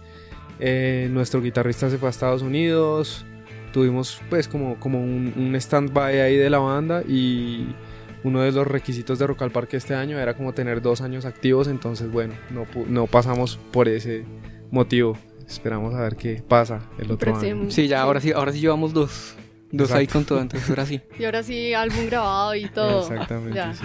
eh, 0.61 1.09
nuestro 1.11 1.41
guitarrista 1.43 1.91
se 1.91 1.99
fue 1.99 2.09
a 2.09 2.11
Estados 2.11 2.43
Unidos. 2.43 3.25
Tuvimos, 3.73 4.21
pues, 4.31 4.47
como, 4.49 4.79
como 4.79 5.01
un, 5.03 5.33
un 5.37 5.57
stand-by 5.57 6.21
ahí 6.21 6.37
de 6.37 6.49
la 6.51 6.59
banda. 6.59 7.03
Y 7.03 7.75
uno 8.23 8.41
de 8.41 8.53
los 8.53 8.67
requisitos 8.67 9.19
de 9.19 9.27
Rock 9.27 9.43
al 9.43 9.51
Parque 9.51 9.77
este 9.77 9.95
año 9.95 10.19
era 10.19 10.35
como 10.35 10.53
tener 10.55 10.81
dos 10.81 11.01
años 11.01 11.25
activos. 11.25 11.69
Entonces, 11.69 12.11
bueno, 12.11 12.35
no, 12.51 12.67
no 12.89 13.07
pasamos 13.07 13.59
por 13.73 13.89
ese 13.89 14.25
motivo. 14.71 15.19
Esperamos 15.47 15.95
a 15.95 16.01
ver 16.03 16.17
qué 16.17 16.43
pasa 16.47 16.81
el 16.99 17.11
otro 17.11 17.37
año. 17.37 17.71
Sí, 17.71 17.87
ya 17.89 18.01
ahora 18.03 18.21
sí, 18.21 18.33
ahora 18.33 18.53
sí 18.53 18.61
llevamos 18.61 18.93
dos. 18.95 19.35
Dos 19.73 19.91
ahí 19.91 20.05
Exacto. 20.05 20.13
con 20.19 20.25
todo, 20.25 20.41
entonces 20.41 20.71
ahora 20.71 20.87
sí. 20.87 21.01
Y 21.19 21.25
ahora 21.25 21.43
sí, 21.43 21.75
álbum 21.75 22.07
grabado 22.07 22.55
y 22.55 22.69
todo. 22.69 23.03
Exactamente, 23.03 23.57
Ya. 23.57 23.75
sí. 23.75 23.85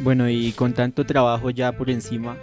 Bueno, 0.00 0.28
y 0.30 0.52
con 0.52 0.72
tanto 0.74 1.04
trabajo 1.04 1.50
ya 1.50 1.72
por 1.72 1.90
encima, 1.90 2.36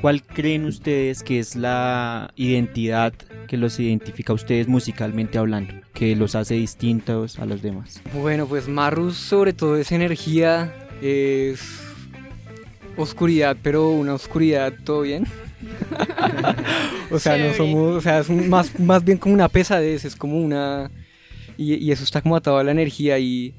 ¿cuál 0.00 0.22
creen 0.22 0.66
ustedes 0.66 1.22
que 1.22 1.38
es 1.38 1.56
la 1.56 2.30
identidad 2.36 3.12
que 3.48 3.56
los 3.56 3.78
identifica 3.80 4.32
a 4.32 4.36
ustedes 4.36 4.68
musicalmente 4.68 5.38
hablando, 5.38 5.74
que 5.94 6.14
los 6.14 6.34
hace 6.34 6.54
distintos 6.54 7.38
a 7.38 7.46
los 7.46 7.62
demás? 7.62 8.00
Bueno, 8.14 8.46
pues 8.46 8.68
Marus 8.68 9.16
sobre 9.16 9.52
todo 9.52 9.76
es 9.76 9.92
energía, 9.92 10.72
es 11.00 11.60
oscuridad, 12.96 13.56
pero 13.62 13.90
una 13.90 14.14
oscuridad 14.14 14.72
todo 14.84 15.02
bien. 15.02 15.26
o 17.10 17.18
sea, 17.18 17.36
no 17.38 17.52
somos, 17.54 17.96
o 17.96 18.00
sea, 18.00 18.20
es 18.20 18.28
un- 18.28 18.48
más, 18.48 18.78
más 18.78 19.04
bien 19.04 19.18
como 19.18 19.34
una 19.34 19.48
pesadez, 19.48 20.04
es 20.04 20.16
como 20.16 20.38
una... 20.38 20.90
Y, 21.56 21.74
y 21.74 21.92
eso 21.92 22.04
está 22.04 22.22
como 22.22 22.36
atado 22.36 22.56
a 22.58 22.64
la 22.64 22.70
energía 22.70 23.18
y, 23.18 23.54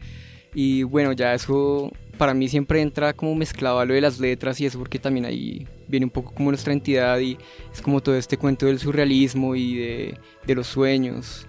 y 0.56 0.82
bueno, 0.84 1.12
ya 1.12 1.36
eso 1.36 1.92
para 2.22 2.36
mí 2.36 2.48
siempre 2.48 2.84
entra 2.84 3.14
como 3.14 3.34
mezclado 3.34 3.80
a 3.80 3.86
lo 3.86 3.96
de 3.96 4.02
las 4.02 4.20
letras 4.20 4.62
y 4.62 4.68
eso 4.68 4.78
porque 4.78 5.00
también 5.00 5.26
ahí 5.26 5.66
viene 5.88 6.06
un 6.06 6.12
poco 6.12 6.36
como 6.36 6.52
nuestra 6.52 6.72
entidad 6.72 7.18
y 7.18 7.36
es 7.74 7.82
como 7.82 8.00
todo 8.00 8.16
este 8.16 8.38
cuento 8.38 8.68
del 8.68 8.78
surrealismo 8.78 9.56
y 9.56 9.76
de, 9.76 10.20
de 10.46 10.54
los 10.54 10.68
sueños. 10.68 11.48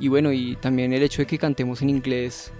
Y 0.00 0.08
bueno, 0.08 0.32
y 0.32 0.56
también 0.56 0.92
el 0.92 1.04
hecho 1.04 1.22
de 1.22 1.26
que 1.26 1.38
cantemos 1.38 1.82
en 1.82 1.90
inglés 1.90 2.52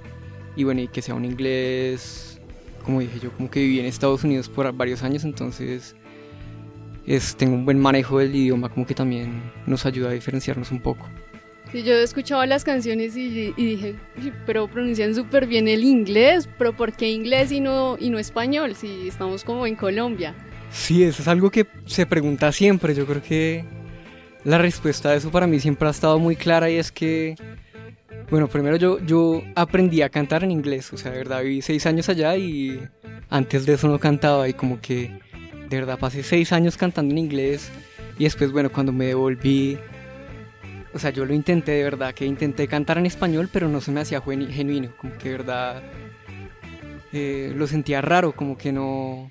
y 0.55 0.62
bueno, 0.62 0.83
y 0.83 0.87
que 0.87 1.02
sea 1.02 1.16
un 1.16 1.24
inglés, 1.24 2.40
como 2.85 3.00
dije 3.00 3.18
yo, 3.18 3.33
como 3.33 3.50
que 3.50 3.59
viví 3.59 3.81
en 3.81 3.87
Estados 3.87 4.22
Unidos 4.22 4.48
por 4.48 4.72
varios 4.72 5.02
años, 5.02 5.24
entonces 5.24 5.96
es, 7.09 7.35
tengo 7.35 7.57
un 7.57 7.64
buen 7.64 7.81
manejo 7.81 8.20
del 8.20 8.37
idioma, 8.37 8.68
como 8.68 8.87
que 8.87 8.94
también 8.94 9.50
nos 9.66 9.85
ayuda 9.85 10.11
a 10.11 10.12
diferenciarnos 10.12 10.70
un 10.70 10.81
poco. 10.81 11.09
Sí, 11.72 11.82
yo 11.82 11.94
escuchaba 11.94 12.46
las 12.46 12.64
canciones 12.64 13.16
y, 13.16 13.52
dije, 13.56 13.94
"Uy, 14.18 14.32
pero 14.44 14.68
pronuncian 14.68 15.14
súper 15.14 15.46
bien 15.46 15.68
el 15.68 15.82
inglés, 15.85 16.46
pero 16.58 16.76
¿por 16.76 16.92
qué 16.92 17.11
inglés 17.11 17.50
y 17.50 17.61
no, 17.61 17.96
y 17.98 18.11
no 18.11 18.18
español 18.18 18.76
si 18.76 19.08
estamos 19.08 19.42
como 19.42 19.66
en 19.66 19.74
Colombia? 19.74 20.35
Sí, 20.70 21.02
eso 21.02 21.22
es 21.22 21.28
algo 21.28 21.50
que 21.50 21.66
se 21.87 22.04
pregunta 22.04 22.52
siempre. 22.52 22.94
Yo 22.94 23.06
creo 23.06 23.22
que 23.22 23.64
la 24.44 24.58
respuesta 24.58 25.11
a 25.11 25.14
eso 25.14 25.30
para 25.30 25.46
mí 25.46 25.61
siempre 25.61 25.88
ha 25.88 25.90
estado 25.90 26.18
muy 26.18 26.37
clara 26.37 26.68
y 26.68 26.76
es 26.76 26.92
que, 26.92 27.37
bueno, 28.30 28.48
primero 28.48 28.76
yo, 28.76 28.98
yo 29.00 29.42
aprendí 29.54 30.02
a 30.02 30.11
cantar 30.11 30.44
en 30.44 30.50
inglés, 30.50 30.92
o 30.92 30.98
sea, 30.98 31.11
de 31.11 31.18
verdad 31.18 31.42
viví 31.42 31.62
seis 31.62 31.87
años 31.87 32.08
allá 32.11 32.37
y 32.37 32.80
antes 33.30 33.64
de 33.64 33.74
eso 33.74 33.88
no 33.88 33.98
cantaba 33.98 34.46
y 34.46 34.52
como 34.52 34.78
que 34.78 35.11
de 35.70 35.76
verdad 35.78 35.98
pasé 35.98 36.22
seis 36.22 36.52
años 36.52 36.76
cantando 36.76 37.12
en 37.12 37.18
inglés 37.18 37.70
y 38.18 38.24
después, 38.24 38.52
bueno, 38.52 38.70
cuando 38.70 38.92
me 38.92 39.06
devolví, 39.06 39.78
o 40.94 40.98
sea, 40.98 41.11
yo 41.11 41.24
lo 41.24 41.35
intenté 41.35 41.72
de 41.72 41.85
verdad, 41.85 42.14
que 42.14 42.26
intenté 42.26 42.68
cantar 42.68 42.98
en 42.98 43.07
español, 43.07 43.48
pero 43.52 43.68
no 43.68 43.81
se 43.81 43.90
me 43.92 44.00
hacía 44.00 44.22
genu- 44.22 44.48
genuino, 44.50 44.90
como 44.96 45.12
que 45.18 45.31
de 45.31 45.37
verdad 45.38 45.83
eh, 47.12 47.52
lo 47.57 47.66
sentía 47.66 48.00
raro, 48.00 48.33
como 48.33 48.57
que 48.57 48.72
no, 48.72 49.31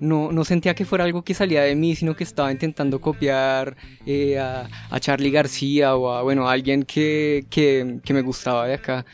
no, 0.00 0.30
no 0.32 0.44
sentía 0.44 0.74
que 0.74 0.84
fuera 0.84 1.04
algo 1.04 1.22
que 1.22 1.34
salía 1.34 1.62
de 1.62 1.74
mí, 1.74 1.94
sino 1.96 2.14
que 2.14 2.24
estaba 2.24 2.52
intentando 2.52 3.00
copiar 3.00 3.76
eh, 4.04 4.38
a, 4.38 4.68
a 4.90 5.00
Charlie 5.00 5.30
García 5.30 5.96
o 5.96 6.10
a, 6.12 6.22
bueno, 6.22 6.48
a 6.48 6.52
alguien 6.52 6.82
que, 6.84 7.46
que, 7.50 7.98
que 8.04 8.14
me 8.14 8.22
gustaba 8.22 8.66
de 8.66 8.74
acá. 8.74 9.04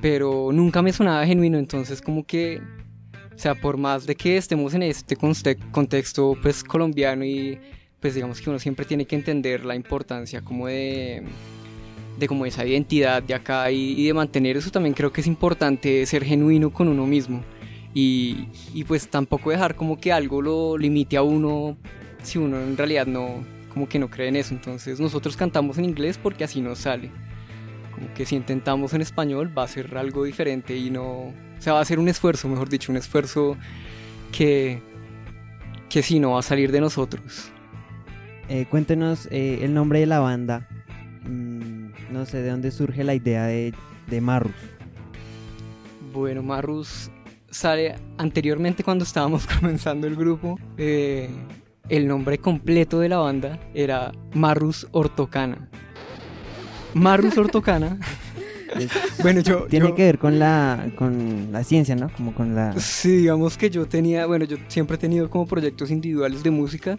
Pero 0.00 0.50
nunca 0.52 0.82
me 0.82 0.92
sonaba 0.92 1.24
genuino, 1.26 1.58
entonces 1.58 2.02
como 2.02 2.26
que, 2.26 2.60
o 3.34 3.38
sea, 3.38 3.54
por 3.54 3.78
más 3.78 4.06
de 4.06 4.14
que 4.14 4.36
estemos 4.36 4.74
en 4.74 4.82
este 4.82 5.16
conte- 5.16 5.58
contexto 5.70 6.36
pues 6.42 6.62
colombiano 6.62 7.24
y 7.24 7.58
pues 8.04 8.14
digamos 8.14 8.38
que 8.38 8.50
uno 8.50 8.58
siempre 8.58 8.84
tiene 8.84 9.06
que 9.06 9.16
entender 9.16 9.64
la 9.64 9.74
importancia 9.74 10.42
como 10.42 10.66
de 10.66 11.22
de 12.18 12.28
como 12.28 12.44
esa 12.44 12.66
identidad 12.66 13.22
de 13.22 13.32
acá 13.32 13.70
y, 13.70 13.98
y 13.98 14.06
de 14.08 14.12
mantener 14.12 14.58
eso 14.58 14.70
también 14.70 14.92
creo 14.92 15.10
que 15.10 15.22
es 15.22 15.26
importante 15.26 16.04
ser 16.04 16.22
genuino 16.22 16.70
con 16.70 16.88
uno 16.88 17.06
mismo 17.06 17.42
y, 17.94 18.48
y 18.74 18.84
pues 18.84 19.08
tampoco 19.08 19.48
dejar 19.48 19.74
como 19.74 19.98
que 19.98 20.12
algo 20.12 20.42
lo 20.42 20.76
limite 20.76 21.16
a 21.16 21.22
uno 21.22 21.78
si 22.22 22.36
uno 22.36 22.60
en 22.60 22.76
realidad 22.76 23.06
no 23.06 23.42
como 23.72 23.88
que 23.88 23.98
no 23.98 24.10
cree 24.10 24.28
en 24.28 24.36
eso. 24.36 24.52
Entonces 24.52 25.00
nosotros 25.00 25.34
cantamos 25.34 25.78
en 25.78 25.86
inglés 25.86 26.20
porque 26.22 26.44
así 26.44 26.60
nos 26.60 26.80
sale. 26.80 27.10
Como 27.94 28.12
que 28.12 28.26
si 28.26 28.36
intentamos 28.36 28.92
en 28.92 29.00
español 29.00 29.50
va 29.56 29.62
a 29.62 29.68
ser 29.68 29.96
algo 29.96 30.24
diferente 30.24 30.76
y 30.76 30.90
no 30.90 31.04
o 31.08 31.32
sea 31.58 31.72
va 31.72 31.80
a 31.80 31.84
ser 31.86 31.98
un 31.98 32.08
esfuerzo 32.08 32.48
mejor 32.48 32.68
dicho 32.68 32.92
un 32.92 32.98
esfuerzo 32.98 33.56
que 34.30 34.82
que 35.88 36.02
sí 36.02 36.20
no 36.20 36.32
va 36.32 36.40
a 36.40 36.42
salir 36.42 36.70
de 36.70 36.82
nosotros 36.82 37.53
Eh, 38.48 38.66
cuéntenos 38.70 39.26
eh, 39.30 39.60
el 39.62 39.72
nombre 39.74 40.00
de 40.00 40.06
la 40.06 40.20
banda. 40.20 40.68
Mm, 41.26 41.88
no 42.12 42.26
sé 42.26 42.42
de 42.42 42.50
dónde 42.50 42.70
surge 42.70 43.02
la 43.04 43.14
idea 43.14 43.44
de, 43.46 43.72
de 44.08 44.20
Marrus. 44.20 44.52
Bueno, 46.12 46.42
Marrus 46.42 47.10
sale 47.50 47.94
anteriormente 48.18 48.84
cuando 48.84 49.04
estábamos 49.04 49.46
comenzando 49.60 50.06
el 50.06 50.16
grupo. 50.16 50.58
eh, 50.76 51.28
el 51.90 52.08
nombre 52.08 52.38
completo 52.38 52.98
de 53.00 53.10
la 53.10 53.18
banda 53.18 53.60
era 53.74 54.10
Marrus 54.32 54.86
Ortocana. 54.92 55.68
Marrus 56.94 57.36
Ortocana. 57.38 57.98
Es- 58.78 58.90
bueno, 59.22 59.40
yo. 59.40 59.66
Tiene 59.66 59.88
yo- 59.90 59.94
que 59.94 60.02
ver 60.04 60.18
con 60.18 60.38
la, 60.38 60.90
con 60.96 61.48
la 61.52 61.62
ciencia, 61.62 61.94
¿no? 61.94 62.10
Como 62.10 62.34
con 62.34 62.54
la... 62.56 62.72
Sí, 62.80 63.18
digamos 63.18 63.56
que 63.58 63.70
yo 63.70 63.86
tenía, 63.86 64.26
bueno, 64.26 64.46
yo 64.46 64.56
siempre 64.68 64.96
he 64.96 64.98
tenido 64.98 65.28
como 65.30 65.46
proyectos 65.46 65.90
individuales 65.92 66.42
de 66.42 66.50
música 66.50 66.98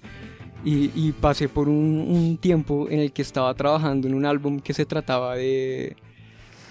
y, 0.65 0.91
y 0.95 1.11
pasé 1.13 1.47
por 1.47 1.69
un, 1.69 2.05
un 2.09 2.37
tiempo 2.37 2.89
en 2.89 2.99
el 2.99 3.11
que 3.13 3.21
estaba 3.21 3.53
trabajando 3.53 4.07
en 4.07 4.15
un 4.15 4.25
álbum 4.25 4.59
que 4.59 4.73
se 4.73 4.85
trataba 4.85 5.35
de, 5.35 5.95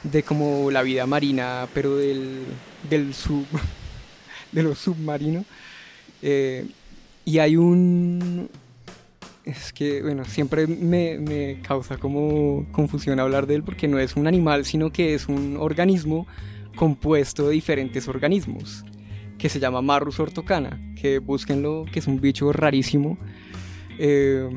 de 0.02 0.22
como 0.22 0.70
la 0.70 0.82
vida 0.82 1.06
marina, 1.06 1.66
pero 1.72 1.96
del, 1.96 2.42
del 2.90 3.14
sub, 3.14 3.46
de 4.52 4.62
lo 4.62 4.74
submarino. 4.74 5.44
Eh, 6.22 6.66
y 7.24 7.38
hay 7.38 7.56
un... 7.56 8.50
Es 9.44 9.72
que, 9.72 10.02
bueno, 10.02 10.24
siempre 10.24 10.66
me, 10.66 11.18
me 11.18 11.60
causa 11.60 11.98
como 11.98 12.66
confusión 12.72 13.20
hablar 13.20 13.46
de 13.46 13.56
él 13.56 13.62
porque 13.62 13.86
no 13.88 13.98
es 13.98 14.16
un 14.16 14.26
animal, 14.26 14.64
sino 14.64 14.90
que 14.90 15.14
es 15.14 15.28
un 15.28 15.58
organismo 15.58 16.26
compuesto 16.76 17.48
de 17.48 17.54
diferentes 17.54 18.08
organismos. 18.08 18.84
que 19.38 19.48
se 19.50 19.60
llama 19.60 19.82
Marrus 19.82 20.18
ortocana, 20.20 20.80
que 21.00 21.18
búsquenlo, 21.18 21.84
que 21.92 21.98
es 21.98 22.06
un 22.06 22.20
bicho 22.20 22.52
rarísimo. 22.52 23.18
Eh, 23.98 24.48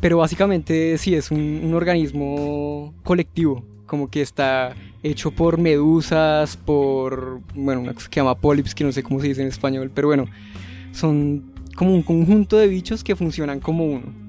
pero 0.00 0.18
básicamente 0.18 0.96
sí 0.98 1.14
es 1.14 1.30
un, 1.30 1.60
un, 1.64 1.74
organismo 1.74 2.94
colectivo, 3.02 3.64
como 3.86 4.08
que 4.10 4.22
está 4.22 4.74
hecho 5.02 5.30
por 5.30 5.58
medusas, 5.58 6.56
por, 6.56 7.40
bueno, 7.54 7.80
una 7.80 7.94
cosa 7.94 8.08
que 8.08 8.14
se 8.14 8.20
llama 8.20 8.36
pólips, 8.36 8.74
que 8.74 8.84
no 8.84 8.92
sé 8.92 9.02
cómo 9.02 9.20
se 9.20 9.28
dice 9.28 9.42
en 9.42 9.48
español, 9.48 9.90
pero 9.92 10.08
bueno, 10.08 10.26
son 10.92 11.52
como 11.74 11.94
un 11.94 12.02
conjunto 12.02 12.56
de 12.56 12.68
bichos 12.68 13.02
que 13.04 13.16
funcionan 13.16 13.60
como 13.60 13.86
uno. 13.86 14.28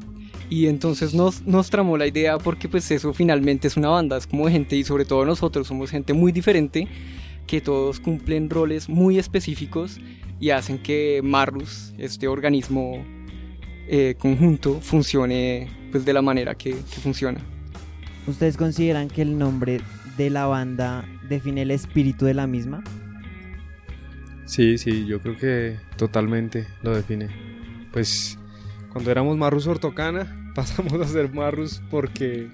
Y 0.49 0.65
entonces 0.65 1.13
nos, 1.13 1.43
nos 1.43 1.69
tramó 1.69 1.97
la 1.97 2.08
idea 2.08 2.39
porque 2.39 2.67
pues 2.67 2.89
eso 2.89 3.13
finalmente 3.13 3.67
es 3.67 3.78
una 3.78 3.89
banda, 3.89 4.17
es 4.17 4.25
como 4.25 4.49
gente 4.49 4.75
y 4.75 4.84
sobre 4.84 5.06
todo 5.06 5.23
nosotros 5.23 5.67
somos 5.67 5.91
gente 5.91 6.13
muy 6.13 6.32
diferente, 6.32 6.88
que 7.45 7.62
todos 7.62 7.99
cumplen 7.99 8.49
roles 8.49 8.89
muy 8.89 9.19
específicos 9.19 9.99
y 10.39 10.49
hacen 10.52 10.80
que 10.80 11.21
Marrus, 11.23 11.93
este 11.97 12.28
organismo 12.28 13.04
eh, 13.91 14.15
conjunto, 14.19 14.80
funcione 14.82 15.67
pues 15.91 16.06
de 16.06 16.13
la 16.13 16.21
manera 16.21 16.54
que, 16.54 16.71
que 16.71 17.02
funciona. 17.02 17.39
¿Ustedes 18.28 18.56
consideran 18.56 19.08
que 19.08 19.23
el 19.23 19.38
nombre 19.38 19.82
de 20.15 20.30
la 20.30 20.45
banda 20.45 21.06
define 21.28 21.63
el 21.63 21.71
espíritu 21.71 22.25
de 22.25 22.36
la 22.36 22.45
misma? 22.45 22.84
Sí, 24.45 24.78
sí, 24.78 25.06
yo 25.06 25.19
creo 25.21 25.38
que 25.38 25.78
totalmente 25.95 26.67
lo 26.84 26.95
define. 26.95 27.30
Pues 27.91 28.38
cuando 28.91 29.10
éramos 29.10 29.38
Marrus 29.38 29.65
Ortocana, 29.65 30.52
pasamos 30.56 30.93
a 30.93 31.06
ser 31.06 31.34
Marrus 31.34 31.82
porque 31.89 32.49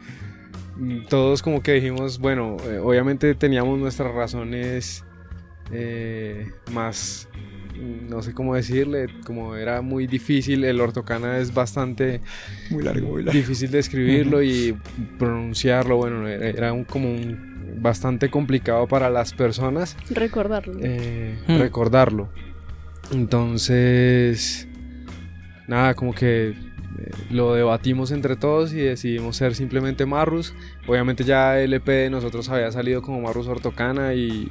mm, 0.77 1.07
todos 1.09 1.41
como 1.41 1.61
que 1.61 1.73
dijimos, 1.73 2.19
bueno, 2.19 2.55
eh, 2.65 2.79
obviamente 2.79 3.35
teníamos 3.35 3.77
nuestras 3.77 4.13
razones 4.13 5.03
eh, 5.71 6.51
más 6.71 7.27
no 8.09 8.21
sé 8.21 8.33
cómo 8.33 8.55
decirle, 8.55 9.07
como 9.25 9.55
era 9.55 9.81
muy 9.81 10.07
difícil, 10.07 10.63
el 10.63 10.79
ortocana 10.81 11.39
es 11.39 11.53
bastante 11.53 12.21
muy 12.69 12.83
largo, 12.83 13.09
muy 13.09 13.23
largo. 13.23 13.38
difícil 13.38 13.71
de 13.71 13.79
escribirlo 13.79 14.41
y 14.43 14.77
pronunciarlo, 15.17 15.97
bueno, 15.97 16.27
era 16.27 16.73
un, 16.73 16.83
como 16.83 17.09
un 17.09 17.55
bastante 17.81 18.29
complicado 18.29 18.88
para 18.88 19.09
las 19.09 19.33
personas. 19.33 19.97
Recordarlo. 20.09 20.75
Eh, 20.81 21.38
hmm. 21.47 21.57
Recordarlo. 21.57 22.29
Entonces, 23.11 24.67
nada, 25.67 25.93
como 25.93 26.13
que 26.13 26.49
eh, 26.49 26.55
lo 27.29 27.53
debatimos 27.53 28.11
entre 28.11 28.35
todos 28.35 28.73
y 28.73 28.77
decidimos 28.77 29.38
ser 29.38 29.55
simplemente 29.55 30.05
Marrus. 30.05 30.53
Obviamente 30.88 31.23
ya 31.23 31.59
el 31.59 31.73
EP 31.73 31.85
de 31.85 32.09
nosotros 32.09 32.49
había 32.49 32.71
salido 32.71 33.01
como 33.01 33.21
Marrus 33.21 33.47
Ortocana 33.47 34.13
y 34.13 34.49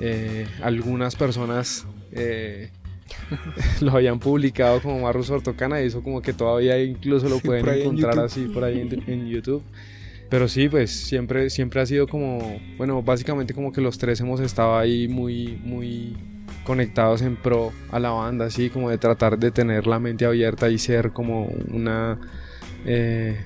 eh, 0.00 0.46
algunas 0.62 1.16
personas 1.16 1.86
eh, 2.12 2.70
lo 3.80 3.92
habían 3.92 4.18
publicado 4.18 4.80
como 4.80 5.00
Marrus 5.00 5.30
Ortocana 5.30 5.80
y 5.82 5.86
eso 5.86 6.02
como 6.02 6.22
que 6.22 6.32
todavía 6.32 6.82
incluso 6.82 7.28
lo 7.28 7.38
pueden 7.38 7.66
encontrar 7.68 8.18
así 8.18 8.46
por 8.46 8.64
ahí 8.64 8.80
en, 9.06 9.28
YouTube. 9.28 9.62
Pero 10.28 10.48
sí, 10.48 10.68
pues 10.68 10.90
siempre, 10.90 11.50
siempre 11.50 11.80
ha 11.80 11.86
sido 11.86 12.08
como, 12.08 12.60
bueno, 12.76 13.00
básicamente 13.02 13.54
como 13.54 13.72
que 13.72 13.80
los 13.80 13.96
tres 13.96 14.20
hemos 14.20 14.40
estado 14.40 14.76
ahí 14.76 15.06
muy, 15.06 15.58
muy 15.62 16.16
conectados 16.64 17.22
en 17.22 17.36
pro 17.36 17.72
a 17.92 18.00
la 18.00 18.10
banda, 18.10 18.46
así 18.46 18.68
como 18.68 18.90
de 18.90 18.98
tratar 18.98 19.38
de 19.38 19.52
tener 19.52 19.86
la 19.86 20.00
mente 20.00 20.26
abierta 20.26 20.68
y 20.68 20.78
ser 20.78 21.12
como 21.12 21.44
una, 21.72 22.18
eh, 22.84 23.36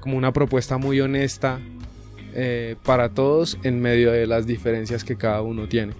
como 0.00 0.16
una 0.16 0.32
propuesta 0.32 0.78
muy 0.78 0.98
honesta 1.00 1.60
eh, 2.34 2.76
para 2.84 3.10
todos 3.10 3.58
en 3.62 3.80
medio 3.80 4.10
de 4.10 4.26
las 4.26 4.46
diferencias 4.46 5.04
que 5.04 5.16
cada 5.16 5.42
uno 5.42 5.68
tiene. 5.68 5.92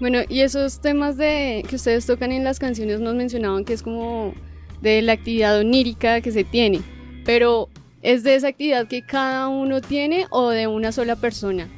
Bueno, 0.00 0.20
y 0.28 0.40
esos 0.40 0.80
temas 0.80 1.16
de 1.16 1.64
que 1.68 1.76
ustedes 1.76 2.04
tocan 2.04 2.32
en 2.32 2.42
las 2.42 2.58
canciones 2.58 3.00
nos 3.00 3.14
mencionaban 3.14 3.64
que 3.64 3.74
es 3.74 3.82
como 3.82 4.34
de 4.82 5.00
la 5.02 5.12
actividad 5.12 5.58
onírica 5.58 6.20
que 6.20 6.32
se 6.32 6.42
tiene, 6.42 6.80
pero 7.24 7.68
¿es 8.02 8.24
de 8.24 8.34
esa 8.34 8.48
actividad 8.48 8.88
que 8.88 9.02
cada 9.02 9.48
uno 9.48 9.80
tiene 9.80 10.26
o 10.30 10.50
de 10.50 10.66
una 10.66 10.90
sola 10.90 11.16
persona? 11.16 11.68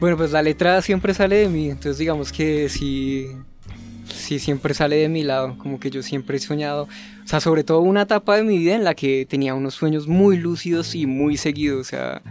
Bueno, 0.00 0.16
pues 0.16 0.32
la 0.32 0.42
letra 0.42 0.82
siempre 0.82 1.14
sale 1.14 1.36
de 1.36 1.48
mí, 1.48 1.70
entonces 1.70 1.98
digamos 1.98 2.32
que 2.32 2.68
sí, 2.68 3.28
sí 4.12 4.38
siempre 4.40 4.74
sale 4.74 4.96
de 4.96 5.08
mi 5.08 5.22
lado, 5.22 5.56
como 5.58 5.78
que 5.78 5.90
yo 5.90 6.02
siempre 6.02 6.38
he 6.38 6.40
soñado, 6.40 6.88
o 7.22 7.26
sea, 7.26 7.38
sobre 7.38 7.62
todo 7.64 7.80
una 7.80 8.02
etapa 8.02 8.36
de 8.36 8.42
mi 8.42 8.58
vida 8.58 8.74
en 8.74 8.82
la 8.82 8.94
que 8.94 9.26
tenía 9.26 9.54
unos 9.54 9.74
sueños 9.74 10.08
muy 10.08 10.38
lúcidos 10.38 10.94
y 10.94 11.06
muy 11.06 11.36
seguidos, 11.36 11.80
o 11.80 11.84
sea, 11.84 12.22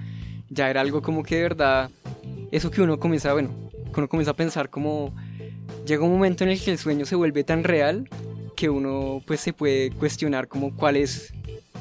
ya 0.50 0.70
era 0.70 0.82
algo 0.82 1.02
como 1.02 1.24
que 1.24 1.36
de 1.36 1.42
verdad, 1.44 1.90
eso 2.52 2.72
que 2.72 2.82
uno 2.82 3.00
comienza, 3.00 3.32
bueno, 3.34 3.69
uno 4.00 4.10
comienza 4.10 4.32
a 4.32 4.36
pensar 4.36 4.70
como 4.70 5.14
llega 5.86 6.04
un 6.04 6.12
momento 6.12 6.44
en 6.44 6.52
el 6.52 6.62
que 6.62 6.72
el 6.72 6.78
sueño 6.78 7.06
se 7.06 7.16
vuelve 7.16 7.44
tan 7.44 7.64
real 7.64 8.10
que 8.56 8.70
uno 8.70 9.22
pues 9.26 9.40
se 9.40 9.54
puede 9.54 9.92
cuestionar 9.92 10.48
como 10.48 10.76
cuál 10.76 10.98
es 10.98 11.34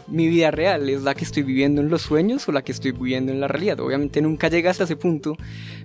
mi 0.07 0.27
vida 0.29 0.51
real, 0.51 0.89
es 0.89 1.03
la 1.03 1.15
que 1.15 1.25
estoy 1.25 1.43
viviendo 1.43 1.81
en 1.81 1.91
los 1.91 2.03
sueños 2.03 2.49
o 2.49 2.53
la 2.53 2.63
que 2.63 2.73
estoy 2.73 2.93
viviendo 2.93 3.33
en 3.33 3.41
la 3.41 3.49
realidad. 3.49 3.81
Obviamente 3.81 4.23
nunca 4.23 4.49
llega 4.49 4.71
hasta 4.71 4.85
ese 4.85 4.97
punto, 4.97 5.37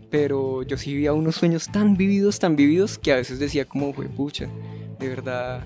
pero 0.10 0.64
yo 0.64 0.78
sí 0.78 0.94
vivía 0.94 1.14
unos 1.14 1.36
sueños 1.36 1.70
tan 1.72 1.98
vividos, 1.98 2.40
tan 2.40 2.56
vividos 2.56 2.98
que 2.98 3.12
a 3.12 3.16
veces 3.16 3.40
decía 3.40 3.66
como, 3.66 3.94
fue 3.94 4.06
pucha, 4.06 4.48
de 5.00 5.08
verdad, 5.10 5.66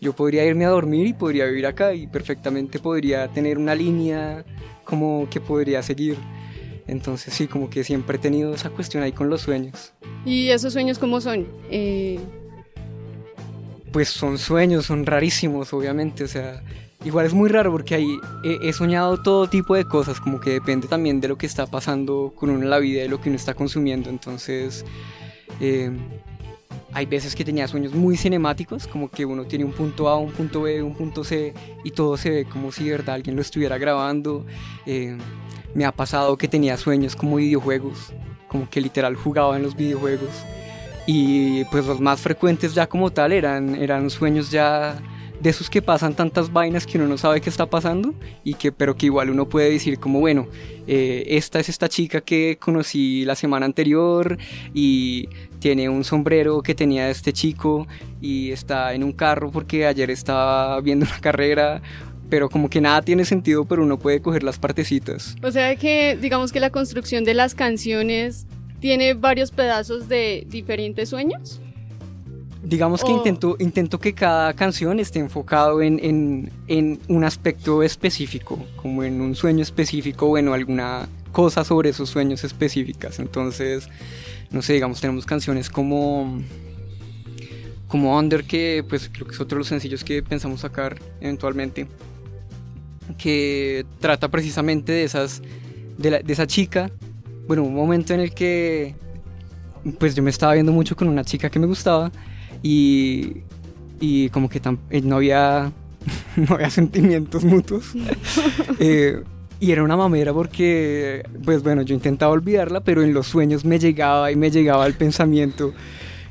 yo 0.00 0.12
podría 0.12 0.44
irme 0.44 0.66
a 0.66 0.68
dormir 0.68 1.06
y 1.06 1.12
podría 1.14 1.46
vivir 1.46 1.66
acá 1.66 1.94
y 1.94 2.06
perfectamente 2.06 2.78
podría 2.78 3.28
tener 3.28 3.58
una 3.58 3.74
línea 3.74 4.44
como 4.84 5.26
que 5.30 5.40
podría 5.40 5.82
seguir. 5.82 6.16
Entonces 6.86 7.34
sí, 7.34 7.46
como 7.46 7.68
que 7.68 7.84
siempre 7.84 8.16
he 8.16 8.20
tenido 8.20 8.54
esa 8.54 8.70
cuestión 8.70 9.02
ahí 9.02 9.12
con 9.12 9.28
los 9.28 9.42
sueños. 9.42 9.92
¿Y 10.24 10.50
esos 10.50 10.72
sueños 10.72 10.98
cómo 10.98 11.20
son? 11.20 11.46
Eh... 11.70 12.20
Pues 13.92 14.08
son 14.08 14.38
sueños, 14.38 14.86
son 14.86 15.06
rarísimos, 15.06 15.72
obviamente. 15.72 16.24
O 16.24 16.28
sea, 16.28 16.62
igual 17.04 17.26
es 17.26 17.34
muy 17.34 17.48
raro 17.48 17.72
porque 17.72 17.94
ahí 17.94 18.18
he, 18.44 18.72
soñado 18.72 19.22
todo 19.22 19.48
tipo 19.48 19.74
de 19.74 19.84
cosas, 19.84 20.20
como 20.20 20.40
que 20.40 20.50
depende 20.50 20.86
también 20.86 21.20
de 21.20 21.28
lo 21.28 21.38
que 21.38 21.46
está 21.46 21.66
pasando 21.66 22.32
con 22.36 22.50
uno 22.50 22.62
en 22.62 22.70
la 22.70 22.78
vida, 22.78 23.02
de 23.02 23.08
lo 23.08 23.20
que 23.20 23.30
uno 23.30 23.36
está 23.36 23.54
consumiendo. 23.54 24.10
Entonces, 24.10 24.84
eh, 25.60 25.90
hay 26.92 27.06
veces 27.06 27.34
que 27.34 27.44
tenía 27.44 27.68
sueños 27.68 27.94
muy 27.94 28.16
cinemáticos, 28.16 28.86
como 28.86 29.10
que 29.10 29.24
uno 29.24 29.44
tiene 29.44 29.64
un 29.64 29.72
punto 29.72 30.08
A, 30.08 30.16
un 30.16 30.32
punto 30.32 30.62
B, 30.62 30.82
un 30.82 30.94
punto 30.94 31.24
C, 31.24 31.52
y 31.84 31.90
todo 31.90 32.16
se 32.16 32.30
ve 32.30 32.44
como 32.44 32.72
si 32.72 32.84
de 32.84 32.92
verdad 32.92 33.16
alguien 33.16 33.36
lo 33.36 33.42
estuviera 33.42 33.76
grabando. 33.76 34.46
Eh, 34.86 35.16
me 35.76 35.84
ha 35.84 35.92
pasado 35.92 36.38
que 36.38 36.48
tenía 36.48 36.78
sueños 36.78 37.14
como 37.14 37.36
videojuegos, 37.36 38.14
como 38.48 38.68
que 38.68 38.80
literal 38.80 39.14
jugaba 39.14 39.56
en 39.56 39.62
los 39.62 39.76
videojuegos. 39.76 40.30
Y 41.06 41.64
pues 41.66 41.84
los 41.84 42.00
más 42.00 42.20
frecuentes 42.20 42.74
ya 42.74 42.88
como 42.88 43.10
tal 43.10 43.30
eran, 43.30 43.74
eran 43.74 44.08
sueños 44.08 44.50
ya 44.50 44.98
de 45.38 45.50
esos 45.50 45.68
que 45.68 45.82
pasan 45.82 46.14
tantas 46.14 46.50
vainas 46.50 46.86
que 46.86 46.96
uno 46.96 47.06
no 47.06 47.18
sabe 47.18 47.42
qué 47.42 47.50
está 47.50 47.66
pasando 47.66 48.14
y 48.42 48.54
que 48.54 48.72
pero 48.72 48.96
que 48.96 49.06
igual 49.06 49.28
uno 49.28 49.46
puede 49.46 49.70
decir 49.70 49.98
como 49.98 50.18
bueno 50.18 50.48
eh, 50.86 51.24
esta 51.28 51.60
es 51.60 51.68
esta 51.68 51.90
chica 51.90 52.22
que 52.22 52.56
conocí 52.58 53.24
la 53.26 53.34
semana 53.34 53.66
anterior 53.66 54.38
y 54.72 55.28
tiene 55.58 55.88
un 55.88 56.04
sombrero 56.04 56.62
que 56.62 56.74
tenía 56.74 57.10
este 57.10 57.32
chico 57.32 57.86
y 58.20 58.50
está 58.50 58.94
en 58.94 59.04
un 59.04 59.12
carro 59.12 59.50
porque 59.50 59.86
ayer 59.86 60.10
estaba 60.10 60.80
viendo 60.80 61.04
una 61.04 61.20
carrera 61.20 61.82
pero 62.28 62.48
como 62.48 62.68
que 62.68 62.80
nada 62.80 63.02
tiene 63.02 63.24
sentido, 63.24 63.64
pero 63.64 63.82
uno 63.82 63.98
puede 63.98 64.20
coger 64.20 64.42
las 64.42 64.58
partecitas. 64.58 65.36
O 65.42 65.50
sea 65.50 65.76
que 65.76 66.16
digamos 66.20 66.52
que 66.52 66.60
la 66.60 66.70
construcción 66.70 67.24
de 67.24 67.34
las 67.34 67.54
canciones 67.54 68.46
tiene 68.80 69.14
varios 69.14 69.50
pedazos 69.50 70.08
de 70.08 70.46
diferentes 70.48 71.08
sueños. 71.08 71.60
Digamos 72.62 73.04
que 73.04 73.12
intento, 73.12 73.56
intento 73.60 74.00
que 74.00 74.12
cada 74.12 74.52
canción 74.54 74.98
esté 74.98 75.20
enfocado 75.20 75.82
en, 75.82 76.00
en, 76.02 76.50
en, 76.66 76.98
un 77.06 77.22
aspecto 77.22 77.84
específico, 77.84 78.58
como 78.74 79.04
en 79.04 79.20
un 79.20 79.36
sueño 79.36 79.62
específico 79.62 80.26
o 80.26 80.38
en 80.38 80.48
alguna 80.48 81.08
cosa 81.30 81.62
sobre 81.62 81.90
esos 81.90 82.10
sueños 82.10 82.42
específicas. 82.42 83.20
Entonces, 83.20 83.88
no 84.50 84.62
sé, 84.62 84.72
digamos, 84.72 85.00
tenemos 85.00 85.26
canciones 85.26 85.70
como 85.70 86.40
como 87.88 88.18
Under, 88.18 88.44
que 88.44 88.84
pues 88.88 89.08
creo 89.12 89.26
que 89.26 89.34
es 89.34 89.40
otro 89.40 89.56
de 89.56 89.60
los 89.60 89.68
sencillos 89.68 90.02
que 90.02 90.22
pensamos 90.22 90.60
sacar 90.60 90.98
eventualmente 91.20 91.86
que 93.18 93.84
trata 94.00 94.28
precisamente 94.28 94.92
de 94.92 95.04
esas 95.04 95.42
de, 95.98 96.22
esa 96.28 96.46
chica. 96.46 96.90
Bueno 97.46 97.62
un 97.62 97.74
momento 97.74 98.14
en 98.14 98.20
el 98.20 98.32
que 98.32 98.94
pues 99.98 100.14
yo 100.14 100.22
me 100.22 100.30
estaba 100.30 100.54
viendo 100.54 100.72
mucho 100.72 100.96
con 100.96 101.08
una 101.08 101.24
chica 101.24 101.50
que 101.50 101.58
me 101.58 101.66
gustaba 101.66 102.10
y 102.62 103.42
y 104.00 104.28
como 104.30 104.48
que 104.48 104.60
eh, 104.90 105.00
no 105.02 105.16
había 105.16 105.72
no 106.36 106.54
había 106.54 106.70
sentimientos 106.70 107.44
mutuos. 107.44 107.92
Eh, 108.78 109.22
y 109.58 109.72
era 109.72 109.82
una 109.82 109.96
mamera 109.96 110.34
porque 110.34 111.24
pues 111.44 111.62
bueno 111.62 111.80
yo 111.80 111.94
intentaba 111.94 112.32
olvidarla 112.32 112.80
pero 112.80 113.02
en 113.02 113.14
los 113.14 113.26
sueños 113.26 113.64
me 113.64 113.78
llegaba 113.78 114.30
y 114.30 114.36
me 114.36 114.50
llegaba 114.50 114.86
el 114.86 114.92
pensamiento 114.94 115.72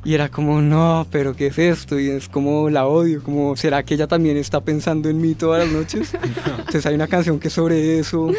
y 0.06 0.14
era 0.14 0.30
como, 0.30 0.62
no, 0.62 1.08
pero 1.10 1.36
¿qué 1.36 1.48
es 1.48 1.58
esto? 1.58 2.00
Y 2.00 2.10
es 2.10 2.30
como 2.30 2.70
la 2.70 2.86
odio, 2.86 3.24
como, 3.24 3.56
¿será 3.56 3.82
que 3.82 3.96
ella 3.96 4.06
también 4.06 4.38
está 4.38 4.62
pensando 4.62 5.10
en 5.10 5.20
mí 5.20 5.34
todas 5.34 5.66
las 5.66 5.74
noches? 5.74 6.14
Entonces 6.60 6.86
hay 6.86 6.94
una 6.94 7.08
canción 7.08 7.40
que 7.40 7.48
es 7.48 7.54
sobre 7.54 7.98
eso. 7.98 8.30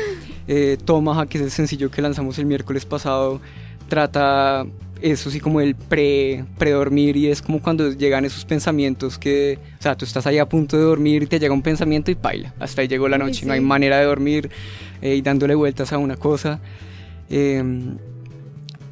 Eh, 0.46 0.78
Tomaha, 0.84 1.26
que 1.26 1.38
es 1.38 1.44
el 1.44 1.50
sencillo 1.50 1.90
que 1.90 2.00
lanzamos 2.00 2.38
el 2.38 2.46
miércoles 2.46 2.86
pasado, 2.86 3.40
trata 3.88 4.64
eso 5.02 5.28
sí 5.28 5.40
como 5.40 5.60
el 5.60 5.74
pre, 5.74 6.44
pre-dormir 6.56 7.16
y 7.16 7.26
es 7.26 7.42
como 7.42 7.60
cuando 7.60 7.90
llegan 7.90 8.24
esos 8.24 8.44
pensamientos 8.44 9.18
que, 9.18 9.58
o 9.80 9.82
sea, 9.82 9.96
tú 9.96 10.04
estás 10.04 10.24
ahí 10.28 10.38
a 10.38 10.48
punto 10.48 10.76
de 10.76 10.84
dormir 10.84 11.24
y 11.24 11.26
te 11.26 11.40
llega 11.40 11.52
un 11.52 11.62
pensamiento 11.62 12.12
y 12.12 12.14
baila, 12.14 12.54
hasta 12.60 12.82
ahí 12.82 12.88
llegó 12.88 13.08
la 13.08 13.18
noche, 13.18 13.44
no 13.44 13.52
hay 13.52 13.58
sí. 13.58 13.66
manera 13.66 13.98
de 13.98 14.04
dormir 14.04 14.50
eh, 15.02 15.16
y 15.16 15.20
dándole 15.20 15.56
vueltas 15.56 15.92
a 15.92 15.98
una 15.98 16.16
cosa. 16.16 16.60
Eh, 17.28 17.62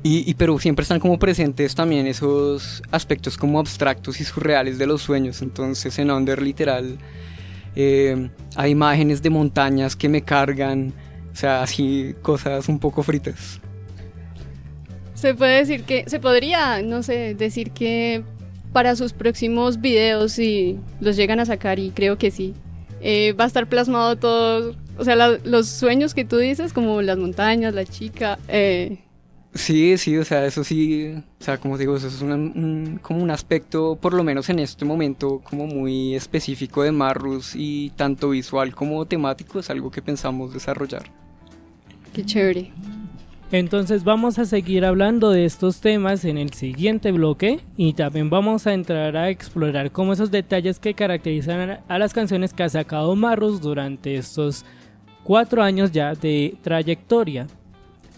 y, 0.07 0.35
pero 0.35 0.59
siempre 0.59 0.83
están 0.83 1.01
como 1.01 1.19
presentes 1.19 1.75
también 1.75 2.07
esos 2.07 2.83
aspectos 2.90 3.38
como 3.38 3.59
abstractos 3.59 4.21
y 4.21 4.25
surreales 4.25 4.77
de 4.79 4.87
los 4.87 5.01
sueños, 5.03 5.40
entonces 5.40 5.99
en 5.99 6.11
Under 6.11 6.43
literal 6.43 6.99
eh, 7.75 8.29
hay 8.55 8.71
imágenes 8.71 9.23
de 9.23 9.31
montañas 9.31 9.97
que 9.97 10.09
me 10.11 10.23
cargan, 10.23 10.93
o 11.33 11.37
sea, 11.37 11.62
así 11.62 12.14
cosas 12.23 12.69
un 12.69 12.79
poco 12.79 13.03
fritas. 13.03 13.61
Se 15.14 15.35
puede 15.35 15.59
decir 15.59 15.85
que, 15.85 16.05
se 16.07 16.21
podría, 16.21 16.83
no 16.83 17.03
sé, 17.03 17.35
decir 17.35 17.71
que 17.71 18.23
para 18.73 18.97
sus 18.97 19.12
próximos 19.12 19.81
videos, 19.81 20.33
si 20.33 20.79
los 21.01 21.17
llegan 21.17 21.40
a 21.40 21.47
sacar, 21.47 21.79
y 21.79 21.90
creo 21.90 22.19
que 22.19 22.31
sí, 22.31 22.53
eh, 23.01 23.33
va 23.33 23.45
a 23.45 23.47
estar 23.47 23.69
plasmado 23.69 24.17
todo, 24.17 24.75
o 24.99 25.05
sea, 25.05 25.17
la- 25.17 25.38
los 25.45 25.69
sueños 25.69 26.12
que 26.12 26.25
tú 26.25 26.37
dices, 26.37 26.73
como 26.73 27.01
las 27.01 27.17
montañas, 27.17 27.73
la 27.75 27.85
chica, 27.85 28.38
eh, 28.49 28.99
Sí, 29.55 29.97
sí, 29.99 30.17
o 30.17 30.25
sea, 30.25 30.45
eso 30.47 30.64
sí, 30.64 31.14
o 31.40 31.45
sea, 31.45 31.59
como 31.59 31.79
digo, 31.79 31.97
eso 31.97 32.09
es 32.09 32.21
un, 32.23 32.33
un- 32.33 32.99
como 33.01 33.23
un 33.23 33.31
aspecto, 33.31 33.97
por 34.01 34.12
lo 34.12 34.25
menos 34.25 34.49
en 34.51 34.59
este 34.59 34.85
momento, 34.85 35.40
como 35.45 35.67
muy 35.69 36.17
específico 36.17 36.83
de 36.83 36.90
Marrus 36.90 37.53
y 37.55 37.90
tanto 37.90 38.31
visual 38.31 38.75
como 38.75 39.05
temático 39.07 39.61
es 39.61 39.71
algo 39.71 39.90
que 39.93 40.03
pensamos 40.03 40.53
desarrollar. 40.53 41.05
qué 42.12 42.25
chévere. 42.25 42.73
Entonces 43.53 44.03
vamos 44.03 44.40
a 44.40 44.45
seguir 44.47 44.85
hablando 44.85 45.31
de 45.31 45.45
estos 45.45 45.81
temas 45.81 46.25
en 46.25 46.38
el 46.38 46.53
siguiente 46.53 47.12
bloque 47.12 47.61
y 47.77 47.93
también 47.93 48.31
vamos 48.31 48.67
a 48.67 48.75
entrar 48.75 49.17
a 49.17 49.31
explorar 49.31 49.93
cómo 49.93 50.12
esos 50.14 50.33
detalles 50.33 50.81
que 50.81 50.95
caracterizan 50.95 51.71
a- 51.71 51.81
a 51.87 51.99
las 52.01 52.12
canciones 52.12 52.53
que 52.53 52.64
ha 52.64 52.69
sacado 52.69 53.14
Marrus 53.14 53.61
durante 53.61 54.17
estos 54.17 54.64
cuatro 55.23 55.62
años 55.62 55.93
ya 55.93 56.14
de 56.14 56.57
trayectoria. 56.62 57.47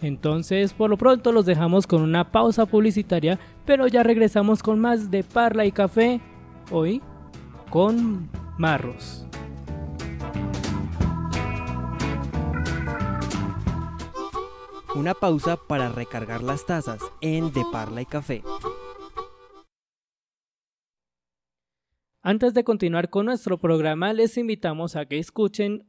Entonces 0.02 0.72
por 0.72 0.90
lo 0.90 0.96
pronto 0.96 1.32
los 1.32 1.46
dejamos 1.46 1.86
con 1.86 2.02
una 2.02 2.30
pausa 2.30 2.66
publicitaria, 2.66 3.38
pero 3.64 3.86
ya 3.86 4.02
regresamos 4.02 4.62
con 4.62 4.78
más 4.78 5.10
de 5.10 5.24
Parla 5.24 5.64
y 5.64 5.72
Café 5.72 6.20
hoy 6.70 7.02
con 7.70 8.28
Marrus. 8.58 9.26
Una 14.94 15.12
pausa 15.12 15.56
para 15.56 15.90
recargar 15.90 16.42
las 16.42 16.64
tazas 16.64 17.00
en 17.20 17.52
De 17.52 17.62
Parla 17.70 18.00
y 18.00 18.06
Café. 18.06 18.42
Antes 22.22 22.54
de 22.54 22.64
continuar 22.64 23.10
con 23.10 23.26
nuestro 23.26 23.58
programa, 23.58 24.12
les 24.12 24.36
invitamos 24.36 24.96
a 24.96 25.04
que 25.06 25.18
escuchen 25.18 25.86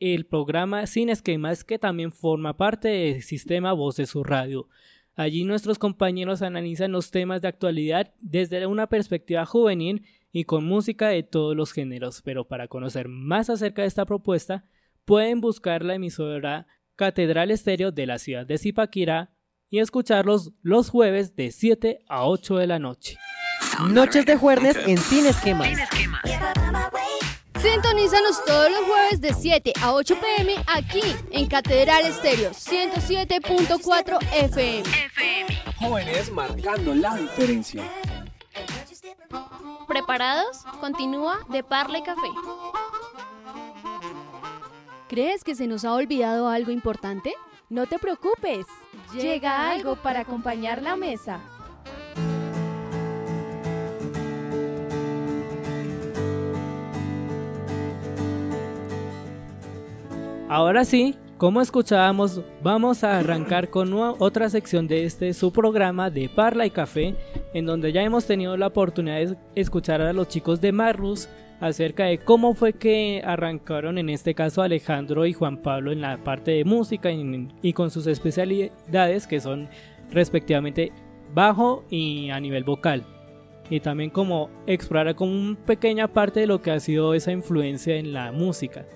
el 0.00 0.26
programa 0.26 0.86
Sin 0.86 1.08
Esquemas 1.08 1.64
que 1.64 1.78
también 1.78 2.12
forma 2.12 2.56
parte 2.56 2.88
del 2.88 3.22
sistema 3.22 3.72
Voces 3.72 4.10
Sur 4.10 4.30
Radio. 4.30 4.68
Allí 5.16 5.44
nuestros 5.44 5.78
compañeros 5.78 6.42
analizan 6.42 6.92
los 6.92 7.10
temas 7.10 7.40
de 7.40 7.48
actualidad 7.48 8.12
desde 8.20 8.66
una 8.66 8.88
perspectiva 8.88 9.46
juvenil 9.46 10.04
y 10.32 10.44
con 10.44 10.64
música 10.64 11.08
de 11.08 11.22
todos 11.22 11.54
los 11.54 11.72
géneros. 11.72 12.20
Pero 12.22 12.48
para 12.48 12.66
conocer 12.66 13.08
más 13.08 13.48
acerca 13.48 13.82
de 13.82 13.88
esta 13.88 14.04
propuesta, 14.04 14.64
pueden 15.04 15.40
buscar 15.40 15.84
la 15.84 15.94
emisora 15.94 16.66
Catedral 16.96 17.50
Estéreo 17.50 17.92
de 17.92 18.06
la 18.06 18.18
ciudad 18.18 18.46
de 18.46 18.58
Zipaquirá 18.58 19.30
y 19.70 19.78
escucharlos 19.78 20.52
los 20.62 20.90
jueves 20.90 21.36
de 21.36 21.50
7 21.50 22.04
a 22.08 22.26
8 22.26 22.56
de 22.56 22.66
la 22.66 22.78
noche. 22.78 23.16
Noches 23.88 24.26
de 24.26 24.36
jueves 24.36 24.76
en 24.86 24.98
Sin 24.98 25.26
Esquemas. 25.26 25.78
Sintonízanos 27.64 28.44
todos 28.44 28.70
los 28.70 28.84
jueves 28.84 29.22
de 29.22 29.32
7 29.32 29.72
a 29.80 29.94
8 29.94 30.16
pm 30.20 30.54
aquí 30.66 31.00
en 31.30 31.46
Catedral 31.46 32.04
Estéreo 32.04 32.50
107.4 32.50 34.18
FM. 34.34 34.82
Jóvenes 35.78 36.30
marcando 36.30 36.94
la 36.94 37.16
diferencia. 37.16 37.82
¿Preparados? 39.88 40.58
Continúa 40.78 41.38
de 41.48 41.64
Parla 41.64 42.00
y 42.00 42.02
Café. 42.02 42.28
¿Crees 45.08 45.42
que 45.42 45.54
se 45.54 45.66
nos 45.66 45.86
ha 45.86 45.94
olvidado 45.94 46.50
algo 46.50 46.70
importante? 46.70 47.32
No 47.70 47.86
te 47.86 47.98
preocupes, 47.98 48.66
llega 49.14 49.70
algo 49.70 49.96
para 49.96 50.20
acompañar 50.20 50.82
la 50.82 50.96
mesa. 50.96 51.40
Ahora 60.54 60.84
sí, 60.84 61.16
como 61.36 61.60
escuchábamos, 61.60 62.40
vamos 62.62 63.02
a 63.02 63.18
arrancar 63.18 63.70
con 63.70 63.92
otra 63.92 64.48
sección 64.48 64.86
de 64.86 65.04
este 65.04 65.34
su 65.34 65.52
programa 65.52 66.10
de 66.10 66.28
Parla 66.28 66.64
y 66.64 66.70
Café, 66.70 67.16
en 67.54 67.66
donde 67.66 67.90
ya 67.90 68.04
hemos 68.04 68.24
tenido 68.24 68.56
la 68.56 68.68
oportunidad 68.68 69.16
de 69.16 69.36
escuchar 69.56 70.00
a 70.00 70.12
los 70.12 70.28
chicos 70.28 70.60
de 70.60 70.70
Marrus 70.70 71.28
acerca 71.58 72.04
de 72.04 72.18
cómo 72.18 72.54
fue 72.54 72.72
que 72.72 73.20
arrancaron 73.26 73.98
en 73.98 74.08
este 74.08 74.36
caso 74.36 74.62
Alejandro 74.62 75.26
y 75.26 75.32
Juan 75.32 75.56
Pablo 75.56 75.90
en 75.90 76.00
la 76.00 76.22
parte 76.22 76.52
de 76.52 76.64
música 76.64 77.10
y, 77.10 77.48
y 77.60 77.72
con 77.72 77.90
sus 77.90 78.06
especialidades 78.06 79.26
que 79.26 79.40
son 79.40 79.68
respectivamente 80.12 80.92
bajo 81.34 81.82
y 81.90 82.30
a 82.30 82.38
nivel 82.38 82.62
vocal. 82.62 83.02
Y 83.70 83.80
también 83.80 84.10
como 84.10 84.50
explorar 84.68 85.16
como 85.16 85.32
una 85.32 85.58
pequeña 85.66 86.06
parte 86.06 86.38
de 86.38 86.46
lo 86.46 86.62
que 86.62 86.70
ha 86.70 86.78
sido 86.78 87.12
esa 87.12 87.32
influencia 87.32 87.96
en 87.96 88.12
la 88.12 88.30
música. 88.30 88.86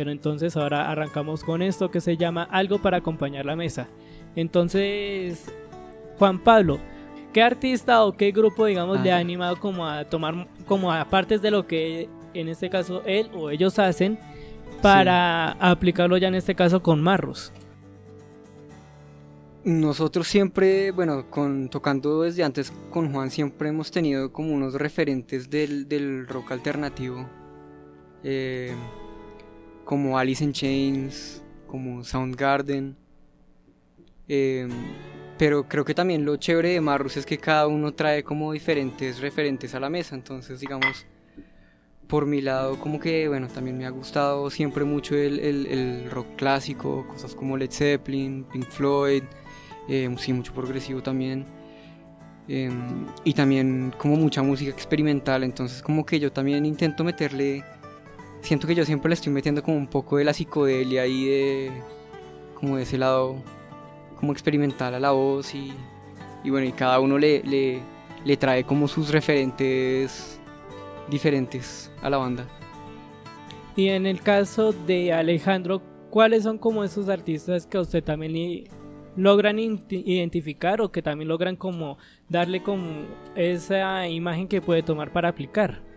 Pero 0.00 0.12
entonces 0.12 0.56
ahora 0.56 0.90
arrancamos 0.90 1.44
con 1.44 1.60
esto 1.60 1.90
que 1.90 2.00
se 2.00 2.16
llama 2.16 2.44
algo 2.44 2.78
para 2.78 2.96
acompañar 2.96 3.44
la 3.44 3.54
mesa. 3.54 3.86
Entonces, 4.34 5.44
Juan 6.18 6.38
Pablo, 6.38 6.78
¿qué 7.34 7.42
artista 7.42 8.02
o 8.06 8.12
qué 8.16 8.30
grupo, 8.30 8.64
digamos, 8.64 8.98
le 9.02 9.12
ha 9.12 9.18
animado 9.18 9.60
como 9.60 9.86
a 9.86 10.06
tomar 10.06 10.48
como 10.64 10.90
a 10.90 11.04
partes 11.04 11.42
de 11.42 11.50
lo 11.50 11.66
que 11.66 12.08
en 12.32 12.48
este 12.48 12.70
caso 12.70 13.02
él 13.04 13.28
o 13.34 13.50
ellos 13.50 13.78
hacen 13.78 14.18
para 14.80 15.50
aplicarlo 15.60 16.16
ya 16.16 16.28
en 16.28 16.36
este 16.36 16.54
caso 16.54 16.82
con 16.82 17.02
Marros? 17.02 17.52
Nosotros 19.62 20.26
siempre, 20.26 20.92
bueno, 20.92 21.28
con, 21.28 21.68
tocando 21.68 22.22
desde 22.22 22.42
antes 22.42 22.72
con 22.88 23.12
Juan, 23.12 23.30
siempre 23.30 23.68
hemos 23.68 23.90
tenido 23.90 24.32
como 24.32 24.54
unos 24.54 24.72
referentes 24.72 25.50
del, 25.50 25.88
del 25.88 26.26
rock 26.26 26.52
alternativo. 26.52 27.28
eh, 28.22 28.74
como 29.90 30.16
Alice 30.16 30.44
in 30.44 30.52
Chains, 30.52 31.42
como 31.66 32.04
Soundgarden. 32.04 32.96
eh, 34.28 34.68
pero 35.36 35.66
creo 35.66 35.84
que 35.84 35.94
también 35.94 36.24
lo 36.24 36.36
chévere 36.36 36.68
de 36.70 36.80
Marrus 36.80 37.16
es 37.16 37.26
que 37.26 37.38
cada 37.38 37.66
uno 37.66 37.92
trae 37.92 38.22
como 38.22 38.52
diferentes 38.52 39.20
referentes 39.20 39.74
a 39.74 39.80
la 39.80 39.90
mesa. 39.90 40.14
Entonces, 40.14 40.60
digamos, 40.60 41.06
por 42.06 42.24
mi 42.26 42.40
lado, 42.40 42.78
como 42.78 43.00
que, 43.00 43.26
bueno, 43.26 43.48
también 43.48 43.78
me 43.78 43.84
ha 43.86 43.90
gustado 43.90 44.48
siempre 44.50 44.84
mucho 44.84 45.16
el, 45.16 45.40
el- 45.40 46.08
rock 46.10 46.36
clásico, 46.36 47.04
cosas 47.08 47.34
como 47.34 47.56
Led 47.56 47.70
Zeppelin, 47.72 48.44
Pink 48.44 48.66
Floyd, 48.66 49.24
eh, 49.88 50.08
sí, 50.18 50.32
mucho 50.32 50.52
progresivo 50.54 51.02
también. 51.02 51.46
eh, 52.48 52.70
y 53.24 53.32
también 53.34 53.92
como 53.98 54.16
mucha 54.16 54.42
música 54.42 54.70
experimental, 54.70 55.42
entonces 55.44 55.82
como 55.82 56.04
que 56.04 56.20
yo 56.20 56.30
también 56.32 56.64
intento 56.66 57.04
meterle, 57.04 57.64
siento 58.42 58.66
que 58.66 58.74
yo 58.74 58.84
siempre 58.84 59.08
le 59.08 59.14
estoy 59.14 59.32
metiendo 59.32 59.62
como 59.62 59.76
un 59.76 59.86
poco 59.86 60.16
de 60.16 60.24
la 60.24 60.32
psicodelia 60.32 61.06
y 61.06 61.24
de, 61.26 61.70
como 62.54 62.76
de 62.76 62.82
ese 62.82 62.98
lado, 62.98 63.36
como 64.18 64.32
experimental 64.32 64.94
a 64.94 65.00
la 65.00 65.12
voz 65.12 65.54
y, 65.54 65.72
bueno, 66.44 66.66
y 66.66 66.72
cada 66.72 67.00
uno 67.00 67.18
le, 67.18 67.42
le, 67.42 67.80
le 68.24 68.36
trae 68.36 68.64
como 68.64 68.88
sus 68.88 69.10
referentes 69.10 70.40
diferentes 71.08 71.90
a 72.02 72.10
la 72.10 72.18
banda. 72.18 72.46
Y 73.76 73.88
en 73.88 74.06
el 74.06 74.20
caso 74.20 74.72
de 74.72 75.12
Alejandro, 75.12 75.82
¿cuáles 76.10 76.42
son 76.42 76.58
como 76.58 76.84
esos 76.84 77.08
artistas 77.08 77.66
que 77.66 77.78
usted 77.78 78.02
también 78.02 78.68
logran 79.16 79.58
identificar 79.58 80.80
o 80.80 80.90
que 80.92 81.02
también 81.02 81.28
logran 81.28 81.56
como 81.56 81.98
darle 82.28 82.62
como 82.62 83.06
esa 83.34 84.06
imagen 84.08 84.48
que 84.48 84.60
puede 84.60 84.82
tomar 84.82 85.12
para 85.12 85.28
aplicar? 85.28 85.89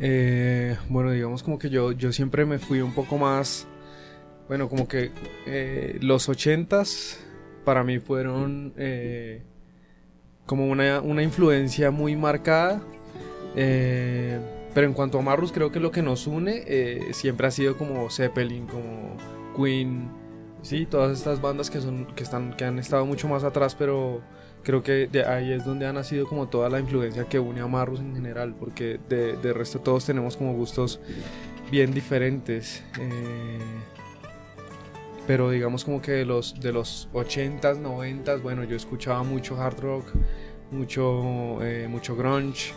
Eh, 0.00 0.76
bueno, 0.88 1.10
digamos 1.10 1.42
como 1.42 1.58
que 1.58 1.68
yo, 1.68 1.92
yo 1.92 2.12
siempre 2.12 2.46
me 2.46 2.58
fui 2.58 2.80
un 2.80 2.92
poco 2.92 3.18
más, 3.18 3.66
bueno, 4.48 4.68
como 4.68 4.88
que 4.88 5.10
eh, 5.46 5.98
los 6.00 6.28
ochentas 6.28 7.22
para 7.64 7.84
mí 7.84 7.98
fueron 7.98 8.72
eh, 8.78 9.42
como 10.46 10.66
una, 10.66 11.00
una 11.00 11.22
influencia 11.22 11.90
muy 11.90 12.16
marcada. 12.16 12.82
eh, 13.56 14.40
pero 14.72 14.86
en 14.86 14.92
cuanto 14.92 15.18
a 15.18 15.22
Marrus, 15.22 15.50
creo 15.50 15.72
que 15.72 15.80
lo 15.80 15.90
que 15.90 16.00
nos 16.00 16.28
une 16.28 17.12
siempre 17.12 17.48
ha 17.48 17.50
sido 17.50 17.76
como 17.76 18.08
Zeppelin, 18.08 18.66
como 18.66 19.16
Queen, 19.56 20.08
sí, 20.62 20.86
todas 20.86 21.16
estas 21.18 21.40
bandas 21.40 21.70
que 21.70 21.80
son 21.80 22.06
que 22.14 22.22
están 22.22 22.54
que 22.56 22.64
han 22.64 22.78
estado 22.78 23.06
mucho 23.06 23.28
más 23.28 23.44
atrás, 23.44 23.74
pero 23.74 24.20
creo 24.62 24.82
que 24.82 25.06
de 25.08 25.24
ahí 25.24 25.52
es 25.52 25.64
donde 25.64 25.86
ha 25.86 25.92
nacido 25.92 26.26
como 26.26 26.48
toda 26.48 26.68
la 26.68 26.80
influencia 26.80 27.24
que 27.28 27.38
une 27.38 27.60
a 27.60 27.66
Marrus 27.66 28.00
en 28.00 28.14
general, 28.14 28.54
porque 28.58 29.00
de, 29.08 29.36
de 29.36 29.52
resto 29.52 29.80
todos 29.80 30.04
tenemos 30.06 30.36
como 30.36 30.54
gustos 30.54 31.00
bien 31.70 31.92
diferentes. 31.94 32.82
eh, 33.00 33.58
pero 35.26 35.50
digamos 35.50 35.84
como 35.84 36.02
que 36.02 36.12
de 36.12 36.24
los, 36.24 36.58
de 36.60 36.72
los 36.72 37.08
80s, 37.12 37.78
90s, 37.80 38.42
bueno, 38.42 38.64
yo 38.64 38.76
escuchaba 38.76 39.22
mucho 39.22 39.56
hard 39.60 39.78
rock, 39.80 40.06
mucho, 40.70 41.62
eh, 41.62 41.86
mucho 41.88 42.16
grunge. 42.16 42.72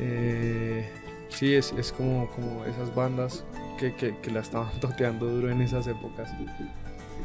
eh, 0.00 0.88
sí, 1.28 1.54
es, 1.54 1.72
es 1.72 1.92
como, 1.92 2.28
como 2.30 2.64
esas 2.66 2.94
bandas 2.94 3.44
que, 3.78 3.94
que, 3.94 4.18
que 4.20 4.30
la 4.30 4.40
estaban 4.40 4.68
toteando 4.80 5.26
duro 5.26 5.50
en 5.50 5.62
esas 5.62 5.86
épocas. 5.86 6.30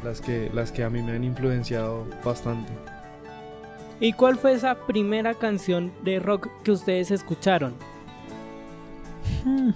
Las 0.02 0.20
que, 0.20 0.50
las 0.54 0.72
que 0.72 0.82
a 0.82 0.90
mí 0.90 1.02
me 1.02 1.12
han 1.12 1.24
influenciado 1.24 2.06
bastante. 2.24 2.72
¿Y 4.00 4.14
cuál 4.14 4.38
fue 4.38 4.54
esa 4.54 4.86
primera 4.86 5.34
canción 5.34 5.92
de 6.02 6.18
rock 6.18 6.48
que 6.64 6.72
ustedes 6.72 7.10
escucharon? 7.10 7.74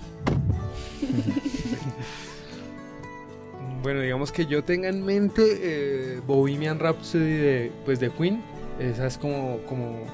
Bueno, 3.85 4.01
digamos 4.01 4.33
que 4.33 4.47
yo 4.47 4.65
tenga 4.65 4.89
en 4.89 5.05
mente 5.05 5.43
eh, 5.61 6.21
Bohemian 6.27 6.79
Rhapsody 6.79 7.37
de, 7.37 7.73
pues 7.85 8.01
de 8.01 8.09
Queen. 8.09 8.43
Esa 8.81 9.07
es 9.07 9.19
como, 9.19 9.59
como, 9.69 10.05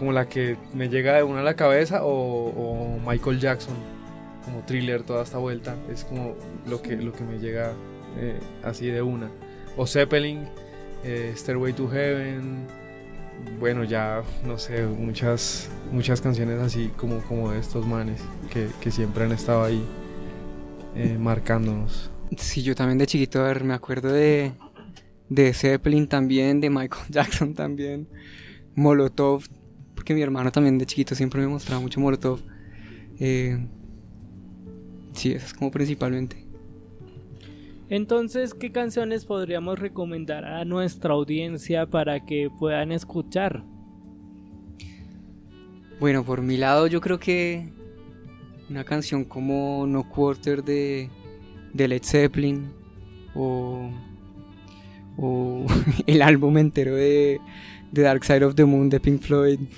como 0.00 0.10
la 0.10 0.28
que 0.28 0.56
me 0.74 0.88
llega 0.88 1.14
de 1.14 1.22
una 1.22 1.38
a 1.38 1.44
la 1.44 1.54
cabeza. 1.54 2.04
O, 2.04 2.48
o 2.48 2.98
Michael 3.06 3.38
Jackson, 3.38 3.76
como 4.44 4.62
thriller 4.62 5.04
toda 5.04 5.22
esta 5.22 5.38
vuelta. 5.38 5.76
Es 5.88 6.02
como 6.02 6.34
lo 6.66 6.82
que, 6.82 6.96
lo 6.96 7.12
que 7.12 7.22
me 7.22 7.38
llega 7.38 7.72
eh, 8.18 8.38
así 8.62 8.86
de 8.86 9.02
una. 9.02 9.30
O 9.76 9.86
Zeppelin, 9.86 10.48
eh, 11.04 11.32
Stairway 11.36 11.72
to 11.72 11.88
Heaven. 11.88 12.66
Bueno, 13.60 13.84
ya 13.84 14.22
no 14.44 14.58
sé, 14.58 14.84
muchas, 14.84 15.70
muchas 15.92 16.20
canciones 16.20 16.60
así 16.60 16.90
como, 16.96 17.20
como 17.22 17.52
de 17.52 17.60
estos 17.60 17.86
manes 17.86 18.20
que, 18.52 18.66
que 18.80 18.90
siempre 18.90 19.24
han 19.24 19.32
estado 19.32 19.62
ahí 19.62 19.80
eh, 20.96 21.16
marcándonos. 21.16 22.10
Sí, 22.36 22.62
yo 22.62 22.74
también 22.74 22.98
de 22.98 23.06
chiquito, 23.06 23.40
a 23.40 23.44
ver, 23.44 23.62
me 23.62 23.74
acuerdo 23.74 24.12
de, 24.12 24.52
de 25.28 25.54
Zeppelin 25.54 26.08
también, 26.08 26.60
de 26.60 26.70
Michael 26.70 27.06
Jackson 27.08 27.54
también, 27.54 28.08
Molotov, 28.74 29.44
porque 29.94 30.14
mi 30.14 30.22
hermano 30.22 30.50
también 30.50 30.76
de 30.76 30.86
chiquito 30.86 31.14
siempre 31.14 31.40
me 31.40 31.46
mostraba 31.46 31.80
mucho 31.80 32.00
Molotov. 32.00 32.40
Eh, 33.20 33.64
sí, 35.12 35.32
eso 35.32 35.46
es 35.46 35.54
como 35.54 35.70
principalmente. 35.70 36.47
Entonces, 37.90 38.52
¿qué 38.52 38.70
canciones 38.70 39.24
podríamos 39.24 39.78
recomendar 39.78 40.44
a 40.44 40.64
nuestra 40.66 41.14
audiencia 41.14 41.86
para 41.86 42.24
que 42.26 42.50
puedan 42.58 42.92
escuchar? 42.92 43.64
Bueno, 45.98 46.22
por 46.22 46.42
mi 46.42 46.58
lado 46.58 46.86
yo 46.86 47.00
creo 47.00 47.18
que 47.18 47.72
una 48.68 48.84
canción 48.84 49.24
como 49.24 49.86
No 49.86 50.06
Quarter 50.08 50.62
de, 50.62 51.08
de 51.72 51.88
Led 51.88 52.02
Zeppelin 52.04 52.70
o, 53.34 53.90
o 55.16 55.66
el 56.06 56.20
álbum 56.20 56.58
entero 56.58 56.94
de, 56.94 57.40
de 57.90 58.02
Dark 58.02 58.22
Side 58.22 58.44
of 58.44 58.54
the 58.54 58.66
Moon 58.66 58.90
de 58.90 59.00
Pink 59.00 59.22
Floyd. 59.22 59.60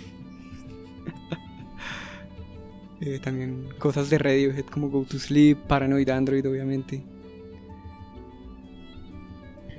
Eh, 3.03 3.19
también 3.19 3.67
cosas 3.79 4.11
de 4.11 4.19
Radiohead 4.19 4.67
como 4.67 4.91
Go 4.91 5.07
to 5.09 5.19
Sleep, 5.19 5.57
Paranoid 5.57 6.11
Android 6.11 6.47
obviamente. 6.47 7.03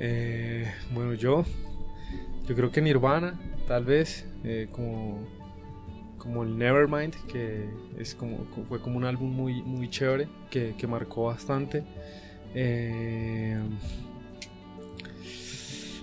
Eh, 0.03 0.65
bueno, 0.95 1.13
yo, 1.13 1.45
yo 2.47 2.55
creo 2.55 2.71
que 2.71 2.81
Nirvana, 2.81 3.39
tal 3.67 3.85
vez, 3.85 4.25
eh, 4.43 4.67
como, 4.71 5.19
como 6.17 6.41
el 6.41 6.57
Nevermind, 6.57 7.13
que 7.27 7.69
es 7.99 8.15
como, 8.15 8.47
fue 8.67 8.81
como 8.81 8.97
un 8.97 9.03
álbum 9.03 9.29
muy, 9.29 9.61
muy 9.61 9.91
chévere, 9.91 10.27
que, 10.49 10.73
que 10.75 10.87
marcó 10.87 11.25
bastante. 11.25 11.83
Eh, 12.55 13.61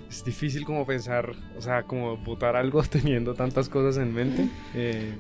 es 0.09 0.25
difícil 0.25 0.65
como 0.65 0.87
pensar, 0.87 1.33
o 1.57 1.61
sea, 1.61 1.83
como 1.83 2.17
votar 2.19 2.55
algo 2.55 2.81
teniendo 2.89 3.35
tantas 3.35 3.69
cosas 3.69 4.01
en 4.01 4.15
mente. 4.15 4.49
eh, 4.77 5.13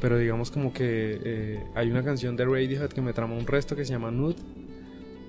pero 0.00 0.18
digamos 0.18 0.50
como 0.50 0.72
que 0.72 1.60
hay 1.76 1.88
una 1.88 2.02
canción 2.02 2.34
de 2.36 2.44
Radiohead 2.44 2.88
que 2.90 3.00
me 3.00 3.12
trama 3.12 3.34
un 3.34 3.46
resto 3.46 3.76
que 3.76 3.84
se 3.84 3.92
llama 3.92 4.10
Nude. 4.10 4.34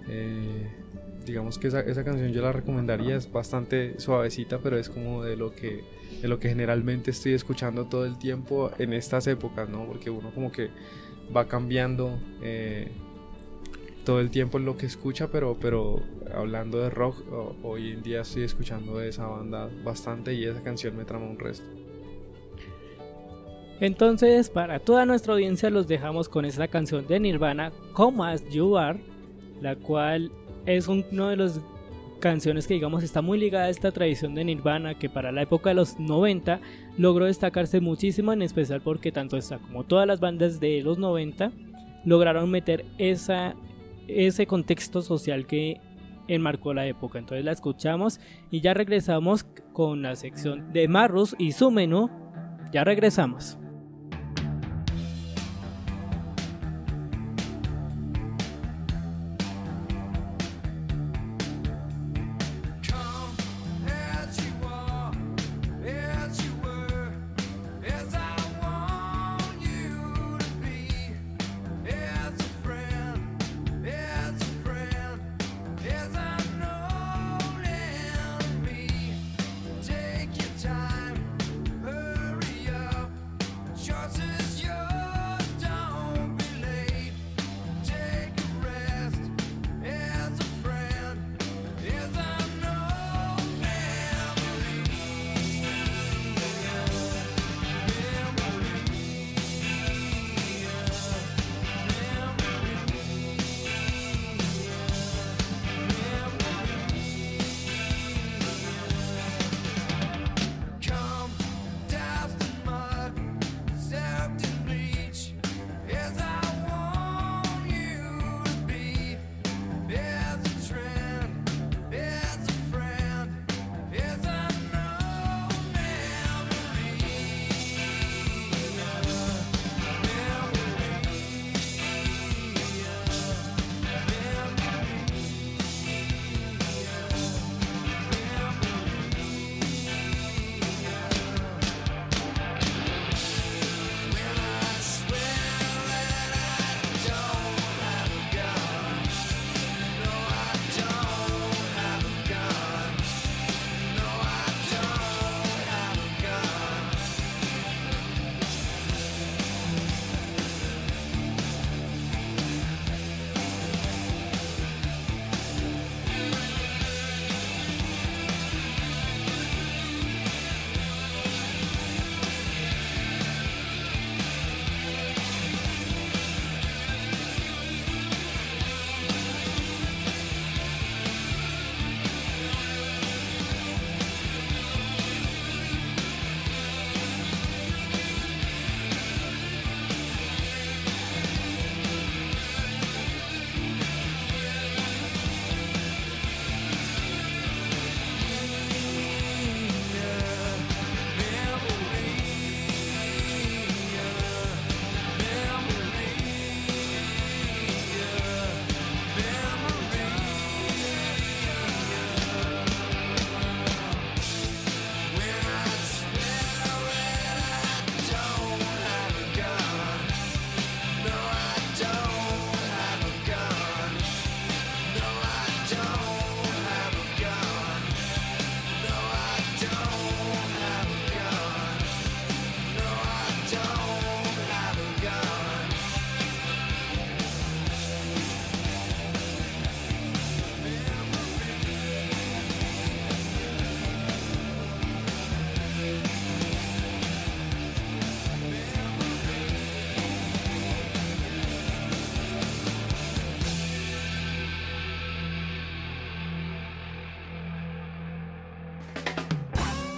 Eh, 0.08 0.83
digamos 1.26 1.58
que 1.58 1.68
esa, 1.68 1.82
esa 1.82 2.04
canción 2.04 2.32
yo 2.32 2.42
la 2.42 2.52
recomendaría, 2.52 3.16
es 3.16 3.32
bastante 3.32 4.00
suavecita, 4.00 4.60
pero 4.60 4.78
es 4.78 4.90
como 4.90 5.24
de 5.24 5.36
lo 5.36 5.54
que 5.54 5.84
de 6.22 6.30
lo 6.30 6.40
que 6.40 6.48
generalmente 6.48 7.12
estoy 7.12 7.34
escuchando 7.34 7.86
todo 7.86 8.06
el 8.06 8.18
tiempo 8.18 8.72
en 8.80 8.94
estas 8.94 9.28
épocas, 9.28 9.68
¿no? 9.68 9.86
Porque 9.86 10.10
uno 10.10 10.32
como 10.34 10.54
que 10.54 10.70
va 11.36 11.50
cambiando 11.50 12.18
eh, 12.42 12.88
todo 14.06 14.22
el 14.22 14.30
tiempo 14.30 14.58
en 14.58 14.64
lo 14.64 14.78
que 14.78 14.86
escucha, 14.86 15.28
pero, 15.28 15.58
pero 15.60 16.02
hablando 16.34 16.80
de 16.80 16.90
rock, 16.90 17.18
hoy 17.62 17.92
en 17.92 18.04
día 18.04 18.22
estoy 18.22 18.44
escuchando 18.44 18.98
de 18.98 19.10
esa 19.10 19.28
banda 19.28 19.70
bastante 19.84 20.34
y 20.34 20.46
esa 20.46 20.62
canción 20.62 20.96
me 20.96 21.04
trama 21.04 21.26
un 21.26 21.40
resto. 21.40 21.66
Entonces, 23.80 24.50
para 24.50 24.80
toda 24.80 25.06
nuestra 25.06 25.34
audiencia 25.34 25.70
los 25.70 25.88
dejamos 25.88 26.30
con 26.30 26.46
esta 26.46 26.70
canción 26.70 27.06
de 27.06 27.20
Nirvana, 27.20 27.74
Come 27.92 28.24
As 28.32 28.48
You 28.50 28.78
Are, 28.78 29.00
la 29.62 29.76
cual 29.76 30.32
es 30.66 30.88
un- 30.88 31.06
uno 31.12 31.30
de 31.30 31.36
los 31.36 31.60
canciones 32.20 32.68
que 32.68 32.76
digamos 32.76 33.04
está 33.04 33.22
muy 33.22 33.38
ligada 33.38 33.66
a 33.66 33.70
esta 33.70 33.92
tradición 33.92 34.34
de 34.34 34.46
Nirvana 34.46 34.98
que 34.98 35.10
para 35.10 35.32
la 35.34 35.42
época 35.42 35.70
de 35.72 35.76
los 35.76 36.00
90 36.00 36.62
logró 36.98 37.26
destacarse 37.26 37.82
muchísimo 37.82 38.32
en 38.32 38.42
especial 38.42 38.82
porque 38.82 39.12
tanto 39.12 39.36
esta 39.36 39.58
como 39.60 39.84
todas 39.84 40.08
las 40.08 40.22
bandas 40.22 40.62
de 40.62 40.82
los 40.84 40.98
90 40.98 41.52
lograron 42.06 42.50
meter 42.50 42.86
ese 42.98 44.46
contexto 44.48 45.02
social 45.02 45.46
que 45.46 45.82
enmarcó 46.30 46.74
la 46.74 46.86
época. 46.88 47.20
Entonces 47.20 47.44
la 47.44 47.52
escuchamos 47.52 48.20
y 48.52 48.62
ya 48.62 48.74
regresamos 48.74 49.44
con 49.74 50.02
la 50.02 50.16
sección 50.16 50.72
de 50.72 50.88
Marrus 50.88 51.36
y 51.38 51.52
su 51.52 51.72
menú. 51.72 52.10
Ya 52.72 52.84
regresamos. 52.86 53.58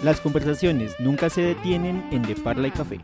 Las 0.06 0.22
conversaciones 0.22 0.96
nunca 1.00 1.32
se 1.32 1.42
detienen 1.42 2.08
en 2.12 2.22
De 2.22 2.36
Parla 2.36 2.68
y 2.68 2.72
Café. 2.72 3.00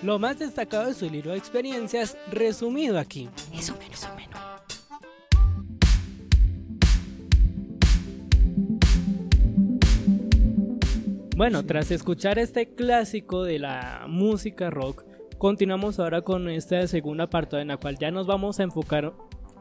Lo 0.00 0.20
más 0.20 0.38
destacado 0.38 0.86
de 0.86 0.94
su 0.94 1.10
libro 1.10 1.32
de 1.32 1.38
experiencias 1.38 2.16
resumido 2.30 2.96
aquí. 2.96 3.28
Bueno, 11.36 11.66
tras 11.66 11.90
escuchar 11.90 12.38
este 12.38 12.72
clásico 12.72 13.42
de 13.42 13.58
la 13.58 14.04
música 14.06 14.70
rock, 14.70 15.02
continuamos 15.36 15.98
ahora 15.98 16.22
con 16.22 16.48
esta 16.48 16.86
segunda 16.86 17.28
parte 17.28 17.60
en 17.60 17.66
la 17.66 17.76
cual 17.76 17.98
ya 17.98 18.12
nos 18.12 18.28
vamos 18.28 18.60
a 18.60 18.62
enfocar 18.62 19.12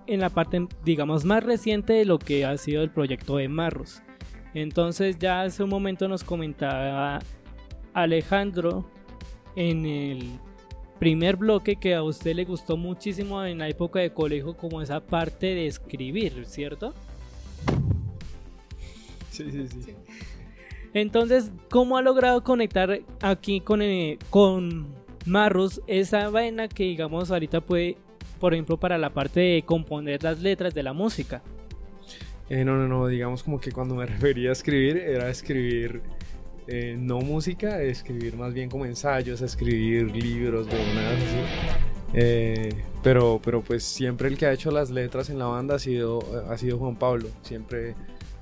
en 0.05 0.19
la 0.19 0.30
parte, 0.30 0.67
digamos, 0.84 1.26
más 1.26 1.43
reciente 1.43 1.93
de 1.93 2.05
lo 2.05 2.19
que 2.19 2.45
ha 2.45 2.55
sido 2.59 2.84
el 2.84 2.91
proyecto 2.91 3.38
de 3.38 3.47
Marros. 3.49 4.03
Entonces 4.56 5.20
ya 5.20 5.41
hace 5.41 5.64
un 5.64 5.70
momento 5.70 6.08
nos 6.08 6.24
comentaba 6.24 7.20
Alejandro 7.93 8.89
en 9.58 9.86
el 9.86 10.39
primer 10.97 11.36
bloque 11.36 11.76
que 11.76 11.93
a 11.93 12.01
usted 12.01 12.34
le 12.36 12.45
gustó 12.45 12.78
muchísimo 12.78 13.43
en 13.43 13.58
la 13.58 13.68
época 13.68 13.99
de 13.99 14.14
colegio 14.14 14.56
como 14.56 14.82
esa 14.82 15.01
parte 15.01 15.47
de 15.47 15.68
escribir, 15.68 16.45
¿cierto? 16.45 16.93
Sí, 19.30 19.51
sí, 19.51 19.68
sí. 19.68 19.93
Entonces, 20.93 21.51
¿cómo 21.70 21.97
ha 21.97 22.01
logrado 22.01 22.41
conectar 22.45 23.01
aquí 23.22 23.60
con, 23.60 23.82
eh, 23.82 24.18
con 24.30 24.88
Marrus 25.26 25.82
esa 25.88 26.30
vaina 26.30 26.70
que 26.70 26.86
digamos 26.86 27.30
ahorita 27.30 27.60
puede, 27.60 27.97
por 28.39 28.53
ejemplo, 28.53 28.78
para 28.78 28.97
la 28.97 29.10
parte 29.10 29.41
de 29.41 29.64
componer 29.64 30.24
las 30.24 30.39
letras 30.39 30.74
de 30.74 30.84
la 30.84 30.93
música? 30.93 31.43
Eh, 32.49 32.63
no, 32.63 32.75
no, 32.77 32.87
no, 32.87 33.07
digamos 33.07 33.43
como 33.43 33.59
que 33.59 33.71
cuando 33.71 33.95
me 33.95 34.05
refería 34.07 34.49
a 34.49 34.53
escribir 34.53 34.97
era 34.97 35.29
escribir 35.29 36.01
eh, 36.67 36.95
no 36.97 37.19
música, 37.19 37.81
escribir 37.81 38.35
más 38.37 38.53
bien 38.53 38.69
como 38.69 38.85
ensayos, 38.85 39.41
escribir 39.41 40.15
libros, 40.15 40.67
de 40.67 40.77
así. 40.77 42.75
pero, 43.03 43.39
pero 43.43 43.61
pues 43.61 43.83
siempre 43.83 44.27
el 44.27 44.37
que 44.37 44.45
ha 44.45 44.53
hecho 44.53 44.71
las 44.71 44.89
letras 44.89 45.29
en 45.29 45.39
la 45.39 45.45
banda 45.45 45.75
ha 45.75 45.79
sido, 45.79 46.19
ha 46.49 46.57
sido 46.57 46.77
Juan 46.77 46.95
Pablo. 46.95 47.29
Siempre 47.41 47.95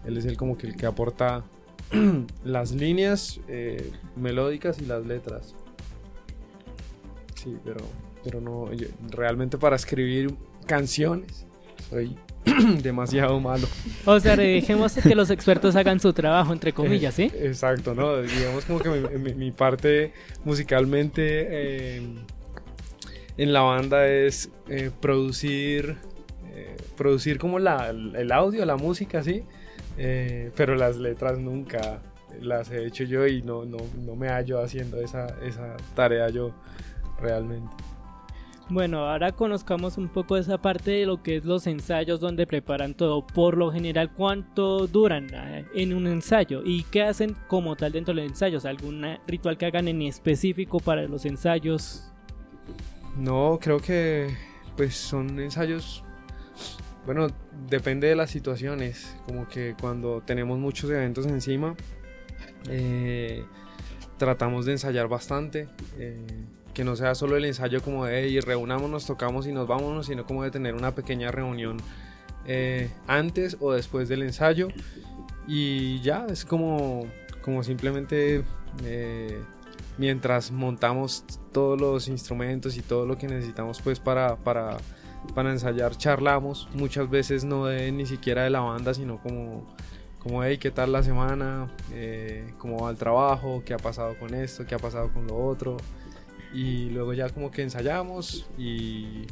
él 0.05 0.17
es 0.17 0.25
el 0.25 0.37
como 0.37 0.57
que 0.57 0.67
el 0.67 0.75
que 0.75 0.85
aporta 0.85 1.43
las 2.43 2.71
líneas 2.71 3.39
eh, 3.47 3.91
melódicas 4.15 4.79
y 4.79 4.85
las 4.85 5.05
letras. 5.05 5.55
Sí, 7.35 7.57
pero, 7.63 7.81
pero 8.23 8.41
no, 8.41 8.69
realmente 9.09 9.57
para 9.57 9.75
escribir 9.75 10.33
canciones 10.65 11.45
soy 11.89 12.17
demasiado 12.81 13.39
malo. 13.39 13.67
O 14.05 14.19
sea, 14.19 14.35
dejemos 14.35 14.93
que 14.93 15.15
los 15.15 15.29
expertos 15.29 15.75
hagan 15.75 15.99
su 15.99 16.13
trabajo, 16.13 16.53
entre 16.53 16.73
comillas, 16.73 17.13
¿sí? 17.13 17.31
Exacto, 17.35 17.93
¿no? 17.93 18.21
Digamos 18.21 18.65
como 18.65 18.79
que 18.79 18.89
mi, 18.89 19.51
parte 19.51 20.13
musicalmente 20.43 21.95
em, 21.97 22.15
en 23.37 23.53
la 23.53 23.61
banda 23.61 24.07
es 24.07 24.49
eh, 24.67 24.91
producir, 24.99 25.97
eh, 26.53 26.75
producir 26.97 27.37
como 27.37 27.59
la, 27.59 27.89
el 27.89 28.31
audio, 28.31 28.65
la 28.65 28.75
música, 28.75 29.23
¿sí? 29.23 29.43
Eh, 29.97 30.51
pero 30.55 30.75
las 30.75 30.97
letras 30.97 31.37
nunca 31.37 32.01
las 32.41 32.71
he 32.71 32.85
hecho 32.85 33.03
yo 33.03 33.27
y 33.27 33.41
no, 33.41 33.63
no, 33.65 33.77
no 34.05 34.15
me 34.15 34.29
hallo 34.29 34.61
haciendo 34.61 34.99
esa, 34.99 35.27
esa 35.43 35.77
tarea 35.95 36.29
yo 36.29 36.51
realmente. 37.21 37.75
Bueno, 38.69 39.09
ahora 39.09 39.33
conozcamos 39.33 39.97
un 39.97 40.07
poco 40.07 40.37
esa 40.37 40.57
parte 40.57 40.91
de 40.91 41.05
lo 41.05 41.21
que 41.21 41.37
es 41.37 41.45
los 41.45 41.67
ensayos 41.67 42.19
donde 42.19 42.47
preparan 42.47 42.93
todo. 42.93 43.25
Por 43.27 43.57
lo 43.57 43.71
general, 43.71 44.11
¿cuánto 44.13 44.87
duran 44.87 45.27
eh, 45.33 45.65
en 45.75 45.93
un 45.93 46.07
ensayo? 46.07 46.61
¿Y 46.63 46.83
qué 46.83 47.03
hacen 47.03 47.35
como 47.47 47.75
tal 47.75 47.91
dentro 47.91 48.13
de 48.13 48.21
los 48.21 48.31
ensayos? 48.31 48.65
¿Algún 48.65 49.05
ritual 49.27 49.57
que 49.57 49.65
hagan 49.65 49.87
en 49.87 50.01
específico 50.01 50.79
para 50.79 51.03
los 51.03 51.25
ensayos? 51.25 52.11
No, 53.17 53.59
creo 53.61 53.79
que 53.79 54.35
pues 54.75 54.95
son 54.95 55.39
ensayos 55.39 56.03
bueno, 57.05 57.27
depende 57.69 58.07
de 58.07 58.15
las 58.15 58.29
situaciones, 58.29 59.15
como 59.25 59.47
que 59.47 59.75
cuando 59.79 60.21
tenemos 60.21 60.57
muchos 60.57 60.89
eventos 60.89 61.25
encima, 61.25 61.75
eh, 62.69 63.43
tratamos 64.17 64.65
de 64.65 64.73
ensayar 64.73 65.09
bastante, 65.09 65.67
eh, 65.97 66.25
que 66.73 66.83
no 66.83 66.95
sea 66.95 67.15
solo 67.15 67.37
el 67.37 67.45
ensayo 67.45 67.81
como 67.81 68.05
de 68.05 68.27
y 68.29 68.39
reunámonos, 68.39 69.05
tocamos 69.05 69.47
y 69.47 69.51
nos 69.51 69.67
vámonos, 69.67 70.07
sino 70.07 70.25
como 70.25 70.43
de 70.43 70.51
tener 70.51 70.75
una 70.75 70.95
pequeña 70.95 71.31
reunión 71.31 71.77
eh, 72.45 72.91
antes 73.07 73.57
o 73.59 73.71
después 73.71 74.09
del 74.09 74.23
ensayo 74.23 74.67
y 75.47 76.01
ya, 76.01 76.25
es 76.29 76.45
como, 76.45 77.05
como 77.41 77.63
simplemente 77.63 78.43
mientras 79.97 80.51
montamos 80.51 81.23
todos 81.51 81.79
los 81.79 82.07
instrumentos 82.07 82.75
y 82.75 82.81
todo 82.81 83.05
lo 83.05 83.17
que 83.17 83.27
necesitamos 83.27 83.79
pues 83.81 83.99
para, 83.99 84.35
para 84.37 84.77
para 85.33 85.51
ensayar 85.51 85.95
charlamos, 85.97 86.67
muchas 86.73 87.09
veces 87.09 87.43
no 87.43 87.65
de 87.65 87.91
ni 87.91 88.05
siquiera 88.05 88.43
de 88.43 88.49
la 88.49 88.59
banda, 88.59 88.93
sino 88.93 89.19
como, 89.19 89.65
como 90.19 90.43
hey, 90.43 90.57
¿qué 90.57 90.69
tal 90.69 90.91
la 90.91 91.01
semana? 91.01 91.71
Eh, 91.91 92.53
¿Cómo 92.57 92.83
va 92.83 92.91
el 92.91 92.97
trabajo? 92.97 93.63
¿Qué 93.65 93.73
ha 93.73 93.77
pasado 93.77 94.17
con 94.19 94.33
esto? 94.33 94.65
¿Qué 94.65 94.75
ha 94.75 94.79
pasado 94.79 95.11
con 95.11 95.27
lo 95.27 95.37
otro? 95.37 95.77
Y 96.53 96.89
luego 96.89 97.13
ya 97.13 97.29
como 97.29 97.49
que 97.51 97.63
ensayamos 97.63 98.47
y 98.57 99.25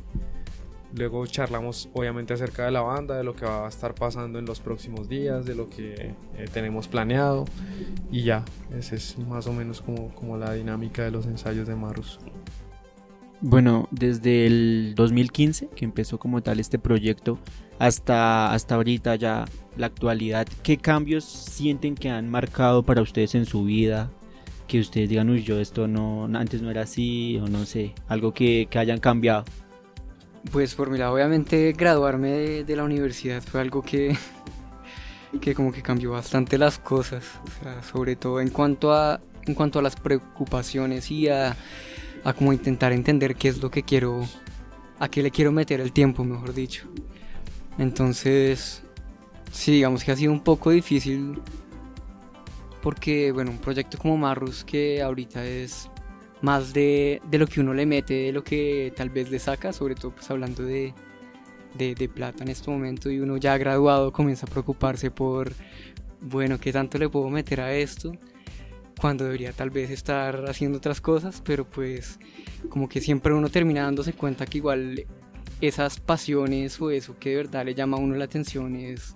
luego 0.95 1.25
charlamos 1.25 1.89
obviamente 1.93 2.33
acerca 2.33 2.65
de 2.65 2.71
la 2.71 2.81
banda, 2.81 3.17
de 3.17 3.23
lo 3.23 3.35
que 3.35 3.45
va 3.45 3.65
a 3.65 3.69
estar 3.69 3.93
pasando 3.93 4.39
en 4.39 4.45
los 4.45 4.59
próximos 4.59 5.07
días, 5.07 5.45
de 5.45 5.55
lo 5.55 5.69
que 5.69 6.13
eh, 6.37 6.45
tenemos 6.53 6.87
planeado 6.87 7.45
y 8.11 8.23
ya, 8.23 8.43
esa 8.77 8.95
es 8.95 9.17
más 9.17 9.47
o 9.47 9.53
menos 9.53 9.81
como, 9.81 10.09
como 10.15 10.37
la 10.37 10.53
dinámica 10.53 11.03
de 11.03 11.11
los 11.11 11.25
ensayos 11.25 11.67
de 11.67 11.75
Marus. 11.75 12.19
Bueno, 13.43 13.87
desde 13.89 14.45
el 14.45 14.93
2015 14.95 15.69
que 15.69 15.85
empezó 15.85 16.19
como 16.19 16.41
tal 16.43 16.59
este 16.59 16.77
proyecto 16.77 17.39
hasta, 17.79 18.53
hasta 18.53 18.75
ahorita 18.75 19.15
ya 19.15 19.45
la 19.77 19.87
actualidad, 19.87 20.47
¿qué 20.61 20.77
cambios 20.77 21.23
sienten 21.23 21.95
que 21.95 22.09
han 22.09 22.29
marcado 22.29 22.83
para 22.83 23.01
ustedes 23.01 23.33
en 23.33 23.45
su 23.45 23.63
vida? 23.63 24.11
Que 24.71 24.79
ustedes 24.79 25.09
digan, 25.09 25.29
uy, 25.29 25.43
yo 25.43 25.59
esto 25.59 25.85
no, 25.85 26.29
antes 26.33 26.61
no 26.61 26.71
era 26.71 26.83
así, 26.83 27.37
o 27.43 27.47
no 27.47 27.65
sé, 27.65 27.93
algo 28.07 28.33
que, 28.33 28.69
hayan 28.73 29.01
cambiado. 29.01 29.43
Pues 30.49 30.75
por 30.75 30.89
mi 30.89 30.97
lado, 30.97 31.13
obviamente 31.13 31.73
graduarme 31.73 32.29
de, 32.29 32.63
de 32.63 32.75
la 32.77 32.85
universidad 32.85 33.43
fue 33.43 33.59
algo 33.59 33.81
que, 33.81 34.15
que 35.41 35.53
como 35.55 35.73
que 35.73 35.81
cambió 35.81 36.11
bastante 36.11 36.57
las 36.57 36.79
cosas, 36.79 37.25
sobre 37.91 38.15
todo 38.15 38.39
en 38.39 38.49
cuanto 38.49 38.93
a, 38.93 39.19
en 39.45 39.55
cuanto 39.55 39.79
a 39.79 39.81
las 39.81 39.97
preocupaciones 39.97 41.11
y 41.11 41.27
a 41.27 41.57
a 42.23 42.33
como 42.33 42.53
intentar 42.53 42.91
entender 42.91 43.35
qué 43.35 43.47
es 43.47 43.61
lo 43.61 43.71
que 43.71 43.83
quiero, 43.83 44.27
a 44.99 45.09
qué 45.09 45.23
le 45.23 45.31
quiero 45.31 45.51
meter 45.51 45.81
el 45.81 45.91
tiempo, 45.91 46.23
mejor 46.23 46.53
dicho. 46.53 46.87
Entonces, 47.77 48.83
sí, 49.51 49.73
digamos 49.73 50.03
que 50.03 50.11
ha 50.11 50.15
sido 50.15 50.31
un 50.31 50.41
poco 50.41 50.71
difícil 50.71 51.39
porque, 52.81 53.31
bueno, 53.31 53.51
un 53.51 53.59
proyecto 53.59 53.97
como 53.97 54.17
Marrus 54.17 54.63
que 54.63 55.01
ahorita 55.01 55.45
es 55.45 55.89
más 56.41 56.73
de, 56.73 57.21
de, 57.29 57.37
lo 57.37 57.47
que 57.47 57.61
uno 57.61 57.73
le 57.73 57.85
mete, 57.85 58.13
de 58.13 58.31
lo 58.31 58.43
que 58.43 58.91
tal 58.95 59.09
vez 59.09 59.29
le 59.29 59.39
saca, 59.39 59.73
sobre 59.73 59.95
todo 59.95 60.11
pues 60.11 60.29
hablando 60.31 60.63
de, 60.63 60.93
de, 61.75 62.09
plata 62.09 62.43
en 62.43 62.49
este 62.49 62.71
momento 62.71 63.09
y 63.11 63.19
uno 63.19 63.37
ya 63.37 63.57
graduado 63.57 64.11
comienza 64.11 64.45
a 64.47 64.49
preocuparse 64.49 65.11
por, 65.11 65.53
bueno, 66.19 66.59
¿qué 66.59 66.71
tanto 66.71 66.97
le 66.97 67.09
puedo 67.09 67.29
meter 67.29 67.61
a 67.61 67.73
esto? 67.73 68.11
cuando 68.99 69.23
debería 69.23 69.51
tal 69.51 69.71
vez 69.71 69.89
estar 69.89 70.45
haciendo 70.47 70.77
otras 70.77 71.01
cosas, 71.01 71.41
pero 71.43 71.65
pues 71.65 72.19
como 72.69 72.87
que 72.87 73.01
siempre 73.01 73.33
uno 73.33 73.49
termina 73.49 73.81
dándose 73.81 74.13
cuenta 74.13 74.45
que 74.45 74.59
igual 74.59 75.07
esas 75.59 75.99
pasiones 75.99 76.79
o 76.79 76.91
eso 76.91 77.17
que 77.17 77.31
de 77.31 77.35
verdad 77.37 77.65
le 77.65 77.73
llama 77.73 77.97
a 77.97 77.99
uno 77.99 78.15
la 78.15 78.25
atención 78.25 78.75
es, 78.75 79.15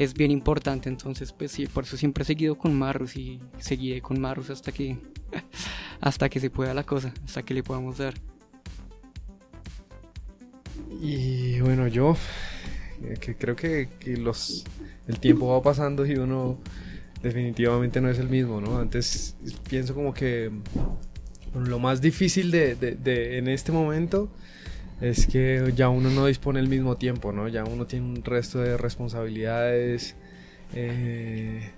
es 0.00 0.14
bien 0.14 0.30
importante, 0.30 0.88
entonces 0.88 1.30
pues 1.34 1.52
sí, 1.52 1.66
por 1.66 1.84
eso 1.84 1.94
siempre 1.98 2.22
he 2.22 2.24
seguido 2.24 2.56
con 2.56 2.74
Marrus 2.74 3.16
y 3.16 3.38
seguiré 3.58 4.00
con 4.00 4.18
Marrus 4.18 4.48
hasta 4.48 4.72
que, 4.72 4.96
hasta 6.00 6.30
que 6.30 6.40
se 6.40 6.48
pueda 6.48 6.72
la 6.72 6.84
cosa, 6.84 7.12
hasta 7.22 7.42
que 7.42 7.52
le 7.52 7.62
podamos 7.62 7.98
dar. 7.98 8.14
Y 11.02 11.60
bueno, 11.60 11.86
yo 11.86 12.16
eh, 13.02 13.18
que 13.20 13.36
creo 13.36 13.54
que, 13.54 13.90
los, 14.16 14.64
el 15.06 15.20
tiempo 15.20 15.48
va 15.48 15.60
pasando 15.60 16.06
y 16.06 16.14
uno 16.14 16.56
definitivamente 17.22 18.00
no 18.00 18.08
es 18.08 18.18
el 18.18 18.30
mismo, 18.30 18.58
¿no? 18.62 18.78
Antes 18.78 19.36
pienso 19.68 19.94
como 19.94 20.14
que 20.14 20.50
lo 21.54 21.78
más 21.78 22.00
difícil 22.00 22.50
de, 22.50 22.74
de, 22.74 23.36
en 23.36 23.48
este 23.48 23.70
momento 23.70 24.30
es 25.00 25.26
que 25.26 25.72
ya 25.74 25.88
uno 25.88 26.10
no 26.10 26.26
dispone 26.26 26.60
el 26.60 26.68
mismo 26.68 26.96
tiempo, 26.96 27.32
¿no? 27.32 27.48
Ya 27.48 27.64
uno 27.64 27.86
tiene 27.86 28.06
un 28.06 28.24
resto 28.24 28.58
de 28.58 28.76
responsabilidades, 28.76 30.14
eh, 30.74 31.70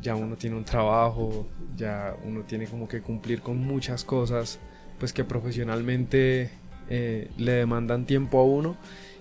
ya 0.00 0.14
uno 0.16 0.36
tiene 0.36 0.56
un 0.56 0.64
trabajo, 0.64 1.46
ya 1.76 2.14
uno 2.24 2.42
tiene 2.42 2.66
como 2.66 2.88
que 2.88 3.00
cumplir 3.00 3.40
con 3.40 3.58
muchas 3.58 4.04
cosas, 4.04 4.58
pues 4.98 5.12
que 5.12 5.24
profesionalmente 5.24 6.50
eh, 6.90 7.30
le 7.38 7.52
demandan 7.52 8.04
tiempo 8.06 8.38
a 8.40 8.44
uno 8.44 8.76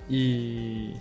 y 0.10 0.94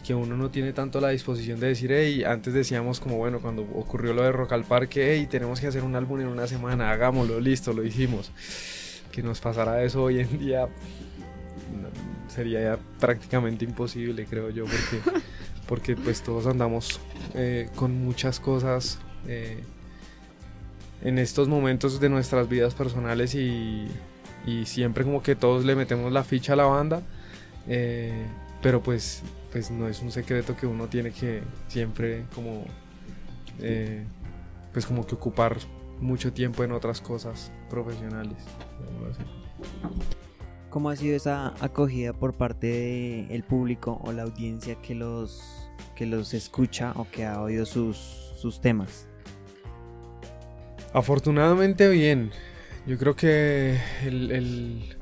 que 0.00 0.14
uno 0.14 0.36
no 0.36 0.50
tiene 0.50 0.72
tanto 0.72 1.00
la 1.00 1.10
disposición 1.10 1.60
de 1.60 1.68
decir, 1.68 1.92
hey, 1.92 2.24
antes 2.24 2.54
decíamos 2.54 3.00
como, 3.00 3.18
bueno, 3.18 3.40
cuando 3.40 3.62
ocurrió 3.74 4.14
lo 4.14 4.22
de 4.22 4.32
Rock 4.32 4.52
al 4.52 4.64
Parque, 4.64 5.14
hey, 5.14 5.26
tenemos 5.30 5.60
que 5.60 5.66
hacer 5.66 5.82
un 5.82 5.94
álbum 5.94 6.20
en 6.20 6.28
una 6.28 6.46
semana, 6.46 6.90
hagámoslo, 6.90 7.38
listo, 7.38 7.72
lo 7.72 7.84
hicimos. 7.84 8.32
Que 9.12 9.22
nos 9.22 9.40
pasara 9.40 9.82
eso 9.82 10.04
hoy 10.04 10.20
en 10.20 10.38
día 10.38 10.68
sería 12.28 12.60
ya 12.60 12.78
prácticamente 12.98 13.64
imposible, 13.64 14.26
creo 14.26 14.50
yo, 14.50 14.64
porque, 14.64 15.20
porque 15.66 15.96
pues 15.96 16.22
todos 16.22 16.46
andamos 16.46 17.00
eh, 17.34 17.68
con 17.74 18.04
muchas 18.04 18.40
cosas 18.40 18.98
eh, 19.26 19.62
en 21.02 21.18
estos 21.18 21.48
momentos 21.48 22.00
de 22.00 22.08
nuestras 22.08 22.48
vidas 22.48 22.74
personales 22.74 23.34
y, 23.34 23.88
y, 24.46 24.66
siempre 24.66 25.04
como 25.04 25.22
que 25.22 25.34
todos 25.34 25.64
le 25.64 25.74
metemos 25.74 26.12
la 26.12 26.24
ficha 26.24 26.52
a 26.52 26.56
la 26.56 26.64
banda, 26.64 27.02
eh, 27.68 28.26
pero 28.62 28.82
pues 28.82 29.22
pues 29.52 29.70
no 29.70 29.88
es 29.88 30.00
un 30.00 30.12
secreto 30.12 30.56
que 30.56 30.66
uno 30.66 30.86
tiene 30.86 31.10
que 31.10 31.42
siempre 31.66 32.24
como 32.34 32.64
pues 34.72 34.86
como 34.86 35.06
que 35.06 35.16
ocupar 35.16 35.58
mucho 36.00 36.32
tiempo 36.32 36.64
en 36.64 36.72
otras 36.72 37.00
cosas 37.00 37.50
profesionales. 37.68 38.38
¿Cómo 40.70 40.90
ha 40.90 40.96
sido 40.96 41.16
esa 41.16 41.54
acogida 41.62 42.12
por 42.12 42.34
parte 42.34 43.26
del 43.28 43.42
público 43.42 44.00
o 44.04 44.12
la 44.12 44.22
audiencia 44.22 44.76
que 44.76 44.94
los, 44.94 45.42
que 45.94 46.06
los 46.06 46.32
escucha 46.32 46.92
o 46.96 47.06
que 47.10 47.26
ha 47.26 47.40
oído 47.42 47.66
sus, 47.66 47.96
sus 48.40 48.60
temas? 48.60 49.06
Afortunadamente 50.92 51.88
bien. 51.88 52.30
Yo 52.86 52.96
creo 52.96 53.14
que 53.14 53.78
el 54.04 54.96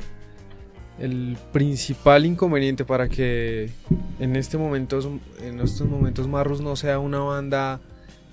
el 0.99 1.37
principal 1.53 2.27
inconveniente 2.27 2.85
para 2.85 3.09
que 3.09 3.71
en 4.19 4.37
este 4.37 4.59
momento 4.59 4.99
en 5.41 5.61
estos 5.61 5.89
momentos 5.89 6.27
Marrus 6.27 6.61
no 6.61 6.75
sea 6.77 6.99
una 6.99 7.21
banda 7.21 7.81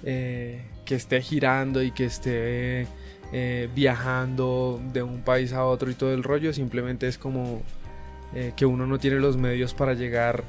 eh, 0.03 0.65
que 0.83 0.95
esté 0.95 1.21
girando 1.21 1.83
y 1.83 1.91
que 1.91 2.05
esté 2.05 2.87
eh, 3.31 3.69
viajando 3.73 4.81
de 4.93 5.03
un 5.03 5.21
país 5.21 5.53
a 5.53 5.65
otro 5.65 5.89
y 5.89 5.93
todo 5.93 6.13
el 6.13 6.23
rollo 6.23 6.53
simplemente 6.53 7.07
es 7.07 7.17
como 7.17 7.61
eh, 8.33 8.53
que 8.55 8.65
uno 8.65 8.85
no 8.85 8.99
tiene 8.99 9.19
los 9.19 9.37
medios 9.37 9.73
para 9.73 9.93
llegar 9.93 10.43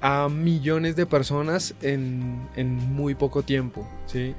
a 0.00 0.28
millones 0.28 0.94
de 0.96 1.06
personas 1.06 1.74
en, 1.82 2.48
en 2.56 2.74
muy 2.76 3.14
poco 3.14 3.42
tiempo 3.42 3.88
¿sí? 4.06 4.34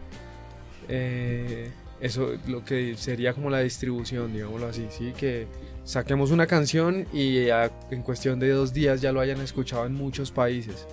eso 1.99 2.31
lo 2.47 2.63
que 2.63 2.95
sería 2.95 3.33
como 3.33 3.49
la 3.49 3.59
distribución 3.59 4.33
digámoslo 4.33 4.67
así 4.67 4.87
sí 4.89 5.13
que 5.15 5.47
saquemos 5.89 6.29
una 6.29 6.45
canción 6.45 7.07
y 7.11 7.47
en 7.49 8.03
cuestión 8.03 8.39
de 8.39 8.51
dos 8.51 8.73
días 8.73 9.01
ya 9.01 9.11
lo 9.11 9.21
hayan 9.21 9.41
escuchado 9.41 9.87
en 9.87 9.95
muchos 9.95 10.29
países. 10.29 10.85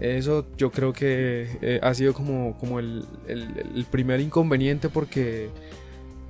Eso 0.00 0.46
yo 0.56 0.70
creo 0.70 0.92
que 0.92 1.48
eh, 1.60 1.80
ha 1.82 1.92
sido 1.94 2.14
como, 2.14 2.56
como 2.58 2.78
el, 2.78 3.04
primer 3.90 4.20
inconveniente 4.20 4.88
porque 4.88 5.50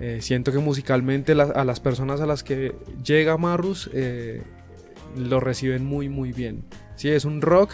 eh, 0.01 0.19
siento 0.23 0.53
que 0.53 0.59
musicalmente 0.59 1.33
a 1.33 1.64
las 1.64 1.81
personas 1.81 2.21
a 2.21 2.27
las 2.27 2.43
que 2.43 2.75
llega 3.05 3.37
Marrus 3.37 3.91
eh, 3.93 4.43
lo 5.16 5.41
reciben 5.41 5.85
muy 5.85 6.09
muy 6.09 6.33
bien. 6.33 6.62
Sí, 6.97 7.11
es 7.11 7.25
un 7.25 7.43
rock, 7.43 7.73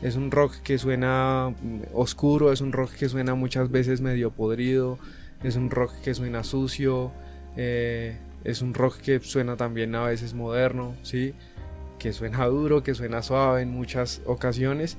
es 0.00 0.14
un 0.14 0.30
rock 0.30 0.54
que 0.62 0.78
suena 0.78 1.54
oscuro, 1.92 2.52
es 2.52 2.60
un 2.60 2.72
rock 2.72 2.92
que 2.92 3.08
suena 3.08 3.34
muchas 3.34 3.70
veces 3.70 4.00
medio 4.00 4.30
podrido, 4.30 4.98
es 5.42 5.56
un 5.56 5.70
rock 5.70 5.92
que 6.02 6.14
suena 6.14 6.44
sucio. 6.44 7.12
Es 8.44 8.60
un 8.60 8.74
rock 8.74 8.96
que 8.96 9.20
suena 9.20 9.56
también 9.56 9.94
a 9.94 10.04
veces 10.04 10.34
moderno, 10.34 10.96
¿sí? 11.02 11.34
Que 11.98 12.12
suena 12.12 12.44
duro, 12.46 12.82
que 12.82 12.94
suena 12.94 13.22
suave 13.22 13.62
en 13.62 13.70
muchas 13.70 14.20
ocasiones, 14.26 14.98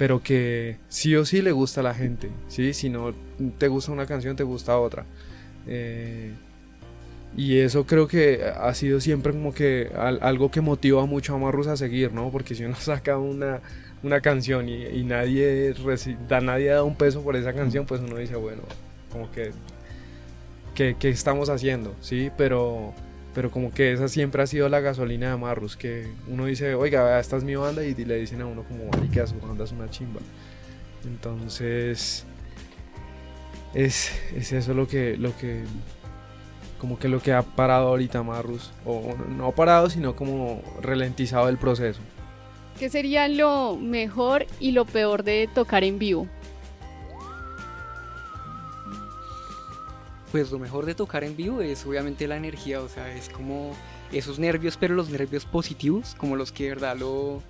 pero 0.00 0.22
que 0.22 0.78
sí 0.88 1.14
o 1.14 1.26
sí 1.26 1.42
le 1.42 1.52
gusta 1.52 1.82
a 1.82 1.84
la 1.84 1.92
gente, 1.92 2.30
¿sí? 2.48 2.72
Si 2.72 2.88
no 2.88 3.12
te 3.58 3.68
gusta 3.68 3.92
una 3.92 4.06
canción, 4.06 4.34
te 4.34 4.44
gusta 4.44 4.78
otra. 4.78 5.04
Eh, 5.66 6.32
y 7.36 7.58
eso 7.58 7.84
creo 7.84 8.08
que 8.08 8.42
ha 8.44 8.72
sido 8.72 8.98
siempre 9.02 9.32
como 9.32 9.52
que 9.52 9.90
algo 9.94 10.50
que 10.50 10.62
motiva 10.62 11.04
mucho 11.04 11.34
a 11.34 11.38
Marrus 11.38 11.66
a 11.66 11.76
seguir, 11.76 12.14
¿no? 12.14 12.30
Porque 12.30 12.54
si 12.54 12.64
uno 12.64 12.76
saca 12.80 13.18
una, 13.18 13.60
una 14.02 14.22
canción 14.22 14.70
y, 14.70 15.04
nadie, 15.04 15.74
da, 16.26 16.40
nadie 16.40 16.68
da 16.68 16.82
un 16.82 16.96
peso 16.96 17.20
por 17.22 17.36
esa 17.36 17.52
canción, 17.52 17.84
pues 17.84 18.00
uno 18.00 18.16
dice, 18.16 18.36
bueno, 18.36 18.62
como 19.12 19.30
que 19.30 19.50
qué, 20.74 20.96
estamos 21.10 21.50
haciendo, 21.50 21.94
¿sí? 22.00 22.30
Pero, 22.38 22.94
pero 23.34 23.50
como 23.50 23.72
que 23.72 23.92
esa 23.92 24.08
siempre 24.08 24.42
ha 24.42 24.46
sido 24.46 24.68
la 24.68 24.80
gasolina 24.80 25.30
de 25.30 25.36
Marrus, 25.36 25.76
que 25.76 26.08
uno 26.26 26.46
dice, 26.46 26.74
oiga, 26.74 27.18
esta 27.20 27.36
es 27.36 27.44
mi 27.44 27.54
banda 27.54 27.84
y 27.84 27.94
le 27.94 28.16
dicen 28.16 28.40
a 28.40 28.46
uno 28.46 28.64
como, 28.64 28.90
que 29.10 29.26
su 29.26 29.38
banda 29.38 29.64
es 29.64 29.72
una 29.72 29.88
chimba. 29.88 30.20
Entonces, 31.04 32.24
es, 33.74 34.12
es, 34.34 34.52
eso 34.52 34.74
lo 34.74 34.88
que, 34.88 35.16
lo 35.16 35.36
que, 35.36 35.62
como 36.78 36.98
que 36.98 37.08
lo 37.08 37.20
que 37.20 37.32
ha 37.32 37.42
parado 37.42 37.88
ahorita 37.88 38.22
Marrus, 38.22 38.72
o 38.84 39.14
no 39.28 39.52
parado, 39.52 39.90
sino 39.90 40.16
como 40.16 40.62
ralentizado 40.82 41.48
el 41.48 41.56
proceso. 41.56 42.00
¿Qué 42.78 42.88
sería 42.88 43.28
lo 43.28 43.76
mejor 43.76 44.46
y 44.58 44.72
lo 44.72 44.86
peor 44.86 45.22
de 45.22 45.48
tocar 45.54 45.84
en 45.84 45.98
vivo? 45.98 46.26
Pues 50.30 50.50
lo 50.52 50.58
mejor 50.58 50.86
de 50.86 50.94
tocar 50.94 51.24
en 51.24 51.36
vivo 51.36 51.60
es 51.60 51.84
obviamente 51.84 52.28
la 52.28 52.36
energía, 52.36 52.80
o 52.80 52.88
sea, 52.88 53.12
es 53.14 53.28
como 53.28 53.72
esos 54.12 54.38
nervios, 54.38 54.76
pero 54.76 54.94
los 54.94 55.10
nervios 55.10 55.44
positivos, 55.44 56.14
como 56.16 56.36
los 56.36 56.52
que 56.52 56.64
de 56.64 56.68
verdad 56.70 56.96
lo, 56.96 57.42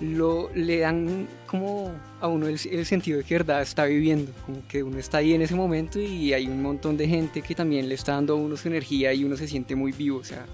lo 0.00 0.50
le 0.54 0.80
dan 0.80 1.26
como 1.46 1.92
a 2.20 2.28
uno 2.28 2.48
el, 2.48 2.58
sentido 2.58 3.18
de 3.18 3.24
que 3.24 3.34
de 3.34 3.38
verdad 3.38 3.62
está 3.62 3.86
viviendo, 3.86 4.32
como 4.44 4.66
que 4.68 4.82
uno 4.82 4.98
está 4.98 5.18
ahí 5.18 5.32
en 5.32 5.42
ese 5.42 5.54
momento 5.54 5.98
y 5.98 6.32
hay 6.34 6.46
un 6.46 6.62
montón 6.62 6.96
de 6.96 7.08
gente 7.08 7.40
que 7.40 7.54
también 7.54 7.88
le 7.88 7.94
está 7.94 8.12
dando 8.12 8.34
a 8.34 8.36
uno 8.36 8.56
su 8.56 8.68
energía 8.68 9.12
y 9.14 9.24
uno 9.24 9.36
se 9.36 9.48
siente 9.48 9.74
muy 9.74 9.92
vivo, 9.92 10.18
o 10.18 10.24
sea, 10.24 10.44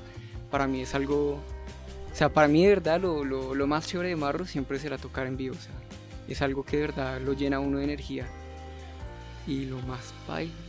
para 0.51 0.69
mí 0.69 0.83
es 0.83 0.95
algo, 0.95 1.41
o 2.13 2.15
sea, 2.17 2.33
para 2.33 2.47
mí 2.47 2.63
de 2.63 2.69
verdad 2.69 3.01
lo, 3.01 3.25
lo, 3.25 3.55
lo 3.55 3.67
más 3.67 3.89
chévere 3.89 4.11
de 4.11 4.17
Marro 4.17 4.47
siempre 4.47 4.79
será 4.79 4.97
tocar 4.97 5.27
en 5.27 5.37
vivo, 5.37 5.57
o 5.59 5.61
sea, 5.61 5.75
es 6.29 6.41
algo 6.41 6.63
que 6.65 6.77
de 6.77 6.83
verdad 6.87 7.21
lo 7.21 7.33
llena 7.33 7.57
a 7.57 7.61
uno 7.61 7.79
de 7.79 7.85
energía. 7.85 8.27
Y 9.47 9.67
lo 9.67 9.79
más 9.83 10.15
baile 10.27 10.64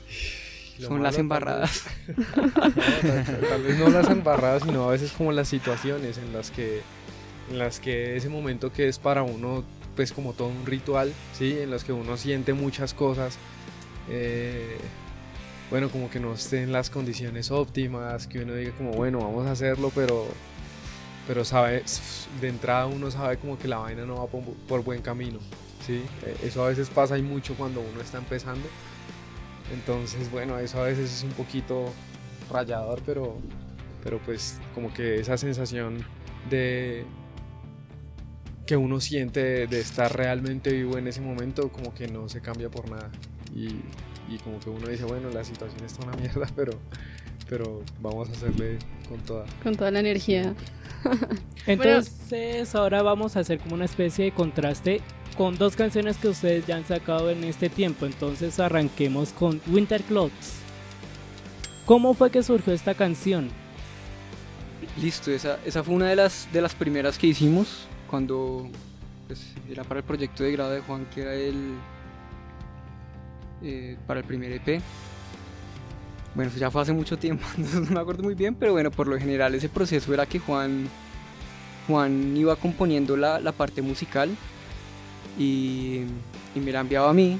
son 0.79 1.03
las 1.03 1.17
embarradas. 1.17 1.83
Tal 3.49 3.63
vez, 3.63 3.79
no 3.79 3.89
las 3.89 4.09
embarradas, 4.09 4.63
sino 4.63 4.87
a 4.87 4.91
veces 4.91 5.11
como 5.11 5.31
las 5.31 5.47
situaciones 5.47 6.17
en 6.17 6.33
las 6.33 6.51
que 6.51 6.81
en 7.49 7.59
las 7.59 7.79
que 7.79 8.15
ese 8.15 8.27
momento 8.27 8.73
que 8.73 8.87
es 8.87 8.97
para 8.97 9.21
uno 9.21 9.63
pues 9.95 10.11
como 10.11 10.33
todo 10.33 10.49
un 10.49 10.65
ritual, 10.65 11.13
¿sí? 11.33 11.57
En 11.57 11.71
los 11.71 11.83
que 11.83 11.93
uno 11.93 12.17
siente 12.17 12.53
muchas 12.53 12.93
cosas. 12.93 13.37
Eh, 14.09 14.77
bueno, 15.69 15.89
como 15.89 16.09
que 16.09 16.19
no 16.19 16.33
estén 16.33 16.71
las 16.71 16.89
condiciones 16.89 17.49
óptimas, 17.49 18.27
que 18.27 18.43
uno 18.43 18.53
diga 18.53 18.71
como, 18.77 18.91
bueno, 18.91 19.19
vamos 19.19 19.47
a 19.47 19.51
hacerlo, 19.51 19.91
pero, 19.95 20.27
pero 21.27 21.45
sabe, 21.45 21.83
de 22.41 22.49
entrada 22.49 22.87
uno 22.87 23.09
sabe 23.09 23.37
como 23.37 23.57
que 23.57 23.67
la 23.67 23.77
vaina 23.77 24.05
no 24.05 24.17
va 24.17 24.27
por, 24.27 24.43
por 24.67 24.83
buen 24.83 25.01
camino, 25.01 25.39
¿sí? 25.85 26.03
Eh, 26.25 26.37
eso 26.43 26.63
a 26.63 26.69
veces 26.69 26.89
pasa 26.89 27.17
y 27.17 27.21
mucho 27.21 27.55
cuando 27.55 27.79
uno 27.79 28.01
está 28.01 28.17
empezando 28.17 28.67
entonces, 29.73 30.31
bueno, 30.31 30.59
eso 30.59 30.81
a 30.81 30.85
veces 30.85 31.13
es 31.13 31.23
un 31.23 31.31
poquito 31.31 31.91
rayador, 32.51 33.01
pero, 33.05 33.37
pero 34.03 34.19
pues 34.19 34.59
como 34.73 34.93
que 34.93 35.19
esa 35.19 35.37
sensación 35.37 36.05
de 36.49 37.05
que 38.65 38.77
uno 38.77 38.99
siente 38.99 39.67
de, 39.67 39.79
estar 39.79 40.15
realmente 40.15 40.71
vivo 40.71 40.97
en 40.97 41.07
ese 41.07 41.21
momento, 41.21 41.69
como 41.71 41.93
que 41.93 42.07
no 42.07 42.29
se 42.29 42.41
cambia 42.41 42.69
por 42.69 42.89
nada. 42.89 43.11
Y, 43.55 43.67
y 44.33 44.37
como 44.43 44.59
que 44.59 44.69
uno 44.69 44.87
dice, 44.87 45.05
bueno, 45.05 45.29
la 45.29 45.43
situación 45.43 45.83
está 45.85 46.05
una 46.05 46.17
mierda, 46.17 46.47
pero, 46.55 46.73
pero 47.47 47.83
vamos 48.01 48.29
a 48.29 48.31
hacerle 48.31 48.77
con 49.07 49.19
toda. 49.21 49.45
Con 49.61 49.75
toda 49.75 49.91
la 49.91 49.99
energía. 49.99 50.55
Entonces, 51.67 52.73
ahora 52.73 53.03
vamos 53.03 53.35
a 53.35 53.41
hacer 53.41 53.59
como 53.59 53.75
una 53.75 53.85
especie 53.85 54.25
de 54.25 54.31
contraste 54.31 55.01
con 55.37 55.57
dos 55.57 55.75
canciones 55.75 56.17
que 56.17 56.29
ustedes 56.29 56.65
ya 56.65 56.77
han 56.77 56.85
sacado 56.85 57.29
en 57.29 57.43
este 57.43 57.69
tiempo. 57.69 58.05
Entonces 58.05 58.59
arranquemos 58.59 59.31
con 59.33 59.61
Winter 59.67 60.01
Clothes. 60.03 60.59
¿Cómo 61.85 62.13
fue 62.13 62.31
que 62.31 62.41
surgió 62.41 62.73
esta 62.73 62.95
canción? 62.95 63.49
Listo, 65.01 65.31
esa, 65.31 65.59
esa 65.65 65.83
fue 65.83 65.93
una 65.93 66.09
de 66.09 66.15
las, 66.15 66.47
de 66.51 66.61
las 66.61 66.73
primeras 66.73 67.17
que 67.17 67.27
hicimos 67.27 67.87
cuando 68.09 68.69
pues, 69.27 69.53
era 69.69 69.83
para 69.83 69.99
el 69.99 70.05
proyecto 70.05 70.43
de 70.43 70.51
grado 70.51 70.71
de 70.71 70.81
Juan, 70.81 71.05
que 71.13 71.21
era 71.21 71.33
el 71.33 71.75
eh, 73.61 73.97
para 74.07 74.19
el 74.19 74.25
primer 74.25 74.51
EP. 74.51 74.81
Bueno, 76.33 76.51
ya 76.57 76.69
fue 76.69 76.81
hace 76.81 76.93
mucho 76.93 77.17
tiempo, 77.17 77.45
no 77.57 77.81
me 77.81 77.99
acuerdo 77.99 78.23
muy 78.23 78.35
bien, 78.35 78.55
pero 78.55 78.73
bueno, 78.73 78.91
por 78.91 79.07
lo 79.07 79.17
general 79.17 79.55
ese 79.55 79.69
proceso 79.69 80.13
era 80.13 80.25
que 80.25 80.39
Juan, 80.39 80.87
Juan 81.87 82.35
iba 82.35 82.55
componiendo 82.55 83.15
la, 83.15 83.39
la 83.39 83.51
parte 83.51 83.81
musical 83.81 84.29
y, 85.37 86.01
me 86.55 86.71
la 86.71 86.81
enviaba 86.81 87.09
a 87.09 87.13
mí. 87.13 87.39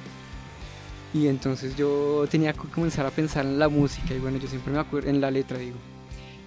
Y 1.14 1.28
entonces 1.28 1.76
yo 1.78 2.26
tenía 2.30 2.52
que 2.54 2.68
comenzar 2.68 3.06
a 3.06 3.12
pensar 3.12 3.46
en 3.46 3.58
la 3.58 3.70
música 3.70 4.14
y 4.14 4.20
bueno, 4.20 4.38
yo 4.38 4.48
siempre 4.48 4.74
me 4.74 4.80
acuerdo, 4.80 5.10
en 5.10 5.22
la 5.22 5.32
letra 5.32 5.58
digo. 5.58 5.78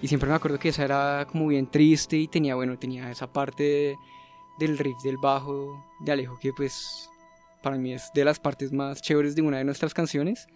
Y 0.01 0.07
siempre 0.07 0.29
me 0.29 0.35
acuerdo 0.35 0.59
que 0.59 0.69
esa 0.69 0.85
era 0.85 1.27
como 1.29 1.47
bien 1.47 1.67
triste 1.67 2.17
y 2.17 2.27
tenía, 2.27 2.55
bueno, 2.55 2.77
tenía 2.77 3.09
esa 3.09 3.27
parte 3.27 3.97
del 4.59 4.77
riff 4.77 4.97
del 5.03 5.17
bajo 5.17 5.83
de 5.99 6.11
Alejo, 6.11 6.37
que 6.39 6.53
pues 6.53 7.09
para 7.63 7.77
mí 7.77 7.93
es 7.93 8.11
de 8.13 8.23
las 8.23 8.39
partes 8.39 8.71
más 8.71 9.01
chéveres 9.01 9.35
de 9.35 9.41
una 9.41 9.57
de 9.57 9.63
nuestras 9.63 9.93
canciones, 9.93 10.47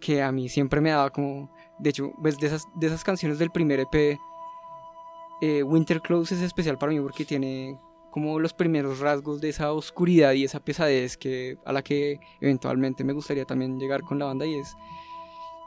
que 0.00 0.22
a 0.22 0.32
mí 0.32 0.48
siempre 0.48 0.80
me 0.80 0.90
daba 0.90 1.10
como, 1.10 1.50
de 1.78 1.90
hecho, 1.90 2.12
pues 2.20 2.38
de 2.38 2.48
esas, 2.48 2.64
de 2.74 2.88
esas 2.88 3.04
canciones 3.04 3.38
del 3.38 3.50
primer 3.50 3.80
EP, 3.80 4.18
eh, 5.40 5.62
Winter 5.62 6.00
Close 6.00 6.34
es 6.34 6.40
especial 6.40 6.78
para 6.78 6.92
mí 6.92 7.00
porque 7.00 7.24
tiene 7.24 7.78
como 8.16 8.40
los 8.40 8.54
primeros 8.54 9.00
rasgos 9.00 9.42
de 9.42 9.50
esa 9.50 9.72
oscuridad 9.72 10.32
y 10.32 10.42
esa 10.42 10.64
pesadez 10.64 11.18
que 11.18 11.58
a 11.66 11.72
la 11.74 11.82
que 11.82 12.18
eventualmente 12.40 13.04
me 13.04 13.12
gustaría 13.12 13.44
también 13.44 13.78
llegar 13.78 14.00
con 14.00 14.18
la 14.18 14.24
banda 14.24 14.46
y 14.46 14.54
es 14.54 14.74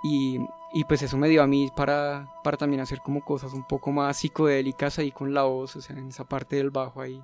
y, 0.02 0.40
y 0.74 0.84
pues 0.86 1.04
eso 1.04 1.16
me 1.16 1.30
dio 1.30 1.44
a 1.44 1.46
mí 1.46 1.70
para, 1.78 2.28
para 2.44 2.58
también 2.58 2.82
hacer 2.82 3.02
como 3.02 3.24
cosas 3.24 3.54
un 3.54 3.68
poco 3.68 3.92
más 3.92 4.18
psicodélicas 4.18 4.98
ahí 4.98 5.12
con 5.12 5.32
la 5.32 5.44
voz, 5.44 5.76
o 5.76 5.82
sea, 5.82 5.96
en 5.96 6.08
esa 6.08 6.28
parte 6.28 6.56
del 6.56 6.72
bajo 6.72 7.02
ahí, 7.02 7.22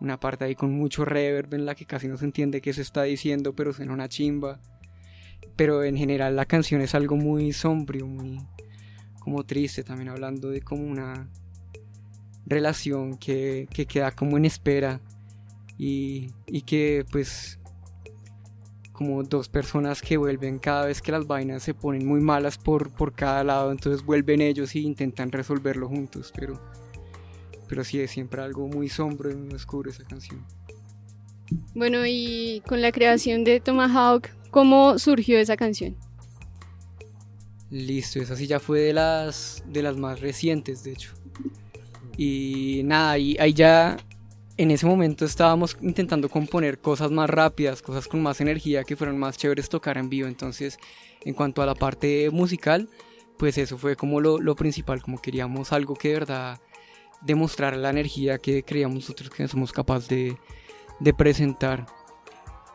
una 0.00 0.20
parte 0.20 0.44
ahí 0.44 0.54
con 0.54 0.70
mucho 0.70 1.06
reverb 1.06 1.54
en 1.54 1.64
la 1.64 1.74
que 1.74 1.86
casi 1.86 2.06
no 2.06 2.18
se 2.18 2.26
entiende 2.26 2.60
qué 2.60 2.74
se 2.74 2.82
está 2.82 3.04
diciendo, 3.04 3.54
pero 3.54 3.72
suena 3.72 3.94
una 3.94 4.10
chimba. 4.10 4.60
Pero 5.56 5.82
en 5.82 5.96
general 5.96 6.36
la 6.36 6.44
canción 6.44 6.82
es 6.82 6.94
algo 6.94 7.16
muy 7.16 7.54
sombrío, 7.54 8.06
muy 8.06 8.38
como 9.18 9.44
triste, 9.44 9.82
también 9.82 10.10
hablando 10.10 10.50
de 10.50 10.60
como 10.60 10.84
una 10.84 11.30
relación 12.46 13.18
que, 13.18 13.68
que 13.72 13.86
queda 13.86 14.12
como 14.12 14.36
en 14.36 14.44
espera 14.44 15.00
y, 15.76 16.30
y 16.46 16.62
que 16.62 17.04
pues 17.10 17.58
como 18.98 19.22
dos 19.22 19.48
personas 19.48 20.02
que 20.02 20.16
vuelven 20.16 20.58
cada 20.58 20.86
vez 20.86 21.00
que 21.00 21.12
las 21.12 21.24
vainas 21.24 21.62
se 21.62 21.72
ponen 21.72 22.04
muy 22.04 22.20
malas 22.20 22.58
por, 22.58 22.90
por 22.90 23.14
cada 23.14 23.44
lado, 23.44 23.70
entonces 23.70 24.04
vuelven 24.04 24.40
ellos 24.40 24.74
y 24.74 24.80
intentan 24.80 25.30
resolverlo 25.30 25.88
juntos, 25.88 26.32
pero, 26.34 26.60
pero 27.68 27.84
sí 27.84 28.00
es 28.00 28.10
siempre 28.10 28.42
algo 28.42 28.66
muy 28.66 28.88
sombro 28.88 29.30
y 29.30 29.36
muy 29.36 29.54
oscuro 29.54 29.88
esa 29.88 30.02
canción. 30.02 30.44
Bueno, 31.76 32.04
y 32.06 32.60
con 32.66 32.82
la 32.82 32.90
creación 32.90 33.44
de 33.44 33.60
Tomahawk, 33.60 34.30
¿cómo 34.50 34.98
surgió 34.98 35.38
esa 35.38 35.56
canción? 35.56 35.96
Listo, 37.70 38.18
esa 38.18 38.34
sí 38.34 38.48
ya 38.48 38.58
fue 38.58 38.80
de 38.80 38.94
las, 38.94 39.62
de 39.66 39.82
las 39.82 39.96
más 39.96 40.20
recientes, 40.20 40.82
de 40.82 40.92
hecho. 40.94 41.12
Y 42.18 42.82
nada, 42.84 43.12
ahí, 43.12 43.36
ahí 43.38 43.54
ya 43.54 43.96
en 44.56 44.72
ese 44.72 44.86
momento 44.86 45.24
estábamos 45.24 45.76
intentando 45.80 46.28
componer 46.28 46.80
cosas 46.80 47.12
más 47.12 47.30
rápidas, 47.30 47.80
cosas 47.80 48.08
con 48.08 48.20
más 48.20 48.40
energía 48.40 48.82
que 48.82 48.96
fueran 48.96 49.16
más 49.16 49.38
chéveres 49.38 49.68
tocar 49.68 49.96
en 49.96 50.10
vivo. 50.10 50.26
Entonces, 50.26 50.78
en 51.24 51.32
cuanto 51.32 51.62
a 51.62 51.66
la 51.66 51.76
parte 51.76 52.28
musical, 52.30 52.88
pues 53.38 53.56
eso 53.56 53.78
fue 53.78 53.94
como 53.94 54.20
lo, 54.20 54.38
lo 54.38 54.56
principal, 54.56 55.00
como 55.00 55.22
queríamos 55.22 55.72
algo 55.72 55.94
que 55.94 56.08
de 56.08 56.14
verdad 56.14 56.60
demostrar 57.22 57.76
la 57.76 57.90
energía 57.90 58.38
que 58.38 58.64
creíamos 58.64 58.96
nosotros 58.96 59.30
que 59.30 59.46
somos 59.46 59.70
capaces 59.70 60.08
de, 60.08 60.36
de 60.98 61.14
presentar. 61.14 61.86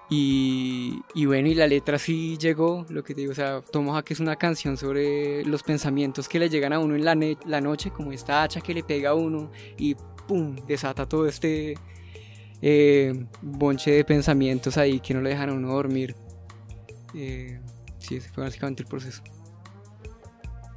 Y, 0.10 1.02
y, 1.16 1.26
bueno, 1.26 1.48
y 1.48 1.56
la 1.56 1.66
letra 1.66 1.98
sí 1.98 2.38
llegó, 2.38 2.86
lo 2.90 3.04
que 3.04 3.16
te 3.16 3.22
digo, 3.22 3.32
o 3.32 3.36
sea, 3.36 3.62
Tomahawk 3.62 4.06
es 4.10 4.20
una 4.20 4.36
canción 4.36 4.78
sobre 4.78 5.44
los 5.46 5.64
pensamientos 5.64 6.28
que 6.28 6.40
le 6.40 6.50
llegan 6.50 6.74
a 6.74 6.80
uno 6.80 6.96
en 6.96 7.06
la, 7.06 7.16
la 7.46 7.62
noche, 7.62 7.90
como 7.90 8.12
esta 8.12 8.44
hacha 8.44 8.62
que 8.62 8.74
le 8.74 8.84
pega 8.84 9.12
a 9.12 9.14
uno 9.16 9.50
y 9.78 9.96
pum, 10.28 10.56
desata 10.68 11.08
todo 11.08 11.28
este 11.28 11.76
eh, 12.62 13.26
bonche 13.42 13.92
de 13.92 14.06
pensamientos 14.06 14.78
ahí 14.78 15.00
que 15.00 15.14
no 15.14 15.22
le 15.22 15.32
dejan 15.32 15.50
a 15.50 15.54
uno 15.54 15.74
dormir. 15.74 16.16
Eh, 17.14 17.60
sí, 17.98 18.18
ese 18.18 18.30
fue 18.30 18.44
básicamente 18.44 18.84
el 18.84 18.90
proceso. 18.90 19.24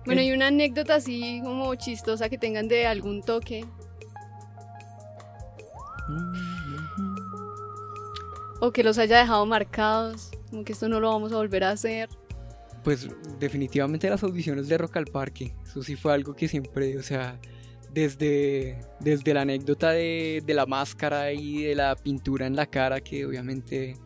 Bueno, 0.04 0.22
y 0.22 0.32
una 0.32 0.48
anécdota 0.48 0.96
así 0.96 1.40
como 1.42 1.74
chistosa 1.74 2.28
que 2.28 2.38
tengan 2.38 2.68
de 2.68 2.86
algún 2.86 3.22
toque. 3.22 3.64
O 8.60 8.72
que 8.72 8.82
los 8.82 8.98
haya 8.98 9.18
dejado 9.18 9.44
marcados, 9.46 10.30
como 10.50 10.64
que 10.64 10.72
esto 10.72 10.88
no 10.88 11.00
lo 11.00 11.10
vamos 11.10 11.32
a 11.32 11.36
volver 11.36 11.64
a 11.64 11.70
hacer. 11.70 12.08
Pues 12.82 13.08
definitivamente 13.38 14.08
las 14.08 14.22
audiciones 14.22 14.68
de 14.68 14.78
Rock 14.78 14.96
al 14.96 15.06
Parque, 15.06 15.54
eso 15.64 15.82
sí 15.82 15.96
fue 15.96 16.12
algo 16.14 16.34
que 16.34 16.46
siempre, 16.46 16.96
o 16.96 17.02
sea, 17.02 17.38
desde, 17.92 18.78
desde 19.00 19.34
la 19.34 19.42
anécdota 19.42 19.90
de, 19.90 20.42
de, 20.44 20.54
la 20.54 20.66
máscara 20.66 21.32
y 21.32 21.64
de 21.64 21.74
la 21.74 21.96
pintura 21.96 22.46
en 22.46 22.54
la 22.54 22.66
cara, 22.66 23.00
que 23.00 23.26
obviamente 23.26 23.96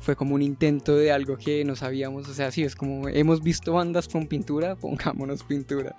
fue 0.00 0.16
como 0.16 0.34
un 0.34 0.42
intento 0.42 0.96
de 0.96 1.12
algo 1.12 1.36
que 1.36 1.64
no 1.64 1.76
sabíamos, 1.76 2.28
o 2.28 2.34
sea, 2.34 2.50
sí, 2.50 2.62
es 2.62 2.74
como 2.74 3.08
hemos 3.08 3.42
visto 3.42 3.74
bandas 3.74 4.08
con 4.08 4.26
pintura, 4.26 4.76
pongámonos 4.80 5.44
pintura. 5.44 5.96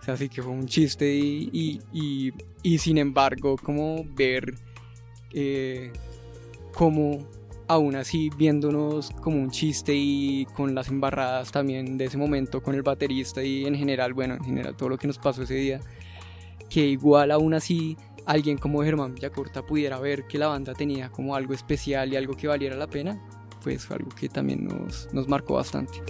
O 0.00 0.04
sea, 0.04 0.18
sí 0.18 0.28
que 0.28 0.42
fue 0.42 0.52
un 0.52 0.66
chiste 0.66 1.14
y, 1.14 1.48
y, 1.50 1.80
y, 1.92 2.32
y 2.62 2.78
sin 2.78 2.98
embargo, 2.98 3.56
como 3.56 4.04
ver 4.04 4.54
eh, 5.32 5.90
cómo 6.74 7.26
aún 7.66 7.96
así 7.96 8.30
viéndonos 8.36 9.10
como 9.22 9.38
un 9.38 9.50
chiste 9.50 9.94
y 9.94 10.46
con 10.54 10.74
las 10.74 10.88
embarradas 10.88 11.50
también 11.50 11.96
de 11.96 12.06
ese 12.06 12.18
momento 12.18 12.62
con 12.62 12.74
el 12.74 12.82
baterista 12.82 13.42
y 13.42 13.64
en 13.64 13.74
general, 13.74 14.12
bueno, 14.12 14.34
en 14.34 14.44
general 14.44 14.76
todo 14.76 14.90
lo 14.90 14.98
que 14.98 15.06
nos 15.06 15.18
pasó 15.18 15.42
ese 15.42 15.54
día, 15.54 15.80
que 16.68 16.80
igual 16.80 17.30
aún 17.30 17.54
así 17.54 17.96
alguien 18.26 18.58
como 18.58 18.82
Germán 18.82 19.14
Villacorta 19.14 19.64
pudiera 19.64 19.98
ver 19.98 20.26
que 20.26 20.38
la 20.38 20.48
banda 20.48 20.74
tenía 20.74 21.10
como 21.10 21.34
algo 21.34 21.54
especial 21.54 22.12
y 22.12 22.16
algo 22.16 22.34
que 22.34 22.48
valiera 22.48 22.76
la 22.76 22.86
pena, 22.86 23.20
pues 23.62 23.86
fue 23.86 23.96
algo 23.96 24.10
que 24.10 24.28
también 24.28 24.66
nos, 24.66 25.08
nos 25.12 25.28
marcó 25.28 25.54
bastante. 25.54 26.02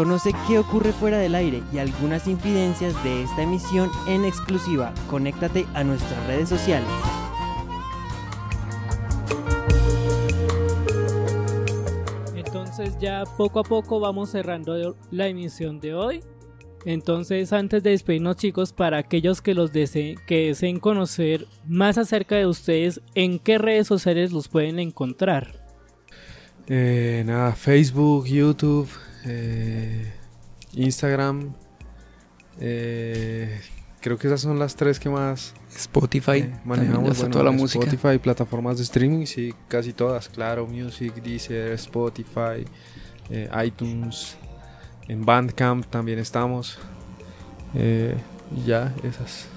Conoce 0.00 0.32
qué 0.48 0.58
ocurre 0.58 0.92
fuera 0.92 1.18
del 1.18 1.34
aire 1.34 1.62
y 1.74 1.76
algunas 1.76 2.26
infidencias 2.26 2.94
de 3.04 3.22
esta 3.22 3.42
emisión 3.42 3.90
en 4.08 4.24
exclusiva. 4.24 4.94
Conéctate 5.10 5.66
a 5.74 5.84
nuestras 5.84 6.26
redes 6.26 6.48
sociales. 6.48 6.88
Entonces 12.34 12.96
ya 12.98 13.24
poco 13.36 13.60
a 13.60 13.62
poco 13.62 14.00
vamos 14.00 14.30
cerrando 14.30 14.96
la 15.10 15.26
emisión 15.26 15.80
de 15.80 15.92
hoy. 15.92 16.24
Entonces 16.86 17.52
antes 17.52 17.82
de 17.82 17.90
despedirnos 17.90 18.36
chicos, 18.36 18.72
para 18.72 18.96
aquellos 18.96 19.42
que 19.42 19.52
los 19.52 19.70
deseen, 19.70 20.16
que 20.26 20.46
deseen 20.46 20.80
conocer 20.80 21.46
más 21.66 21.98
acerca 21.98 22.36
de 22.36 22.46
ustedes, 22.46 23.02
¿en 23.14 23.38
qué 23.38 23.58
redes 23.58 23.86
sociales 23.86 24.32
los 24.32 24.48
pueden 24.48 24.78
encontrar? 24.78 25.62
Eh, 26.68 27.22
nada, 27.26 27.52
Facebook, 27.52 28.24
YouTube, 28.24 28.88
eh, 29.24 30.12
Instagram. 30.72 31.54
Eh, 32.60 33.60
creo 34.00 34.18
que 34.18 34.26
esas 34.26 34.40
son 34.40 34.58
las 34.58 34.76
tres 34.76 34.98
que 34.98 35.08
más 35.08 35.54
Spotify 35.74 36.38
eh, 36.38 36.60
manejamos. 36.64 37.18
Bueno, 37.18 37.32
toda 37.32 37.44
la 37.44 37.50
música. 37.50 37.84
Spotify, 37.84 38.18
plataformas 38.18 38.78
de 38.78 38.84
streaming, 38.84 39.26
sí, 39.26 39.54
casi 39.68 39.92
todas. 39.92 40.28
Claro, 40.28 40.66
Music, 40.66 41.14
Deezer, 41.14 41.72
Spotify, 41.72 42.64
eh, 43.30 43.48
iTunes, 43.64 44.36
en 45.08 45.24
Bandcamp 45.24 45.86
también 45.86 46.18
estamos. 46.18 46.78
Eh, 47.74 48.16
y 48.56 48.66
ya, 48.66 48.94
esas. 49.04 49.48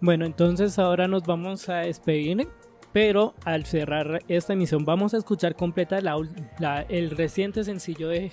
Bueno, 0.00 0.24
entonces 0.24 0.78
ahora 0.78 1.08
nos 1.08 1.24
vamos 1.24 1.68
a 1.68 1.78
despedir. 1.78 2.48
Pero 2.92 3.34
al 3.44 3.66
cerrar 3.66 4.24
esta 4.26 4.54
emisión 4.54 4.84
vamos 4.84 5.14
a 5.14 5.18
escuchar 5.18 5.54
completa 5.54 6.00
la, 6.00 6.16
la, 6.58 6.82
el 6.82 7.12
reciente 7.12 7.62
sencillo 7.62 8.08
de 8.08 8.32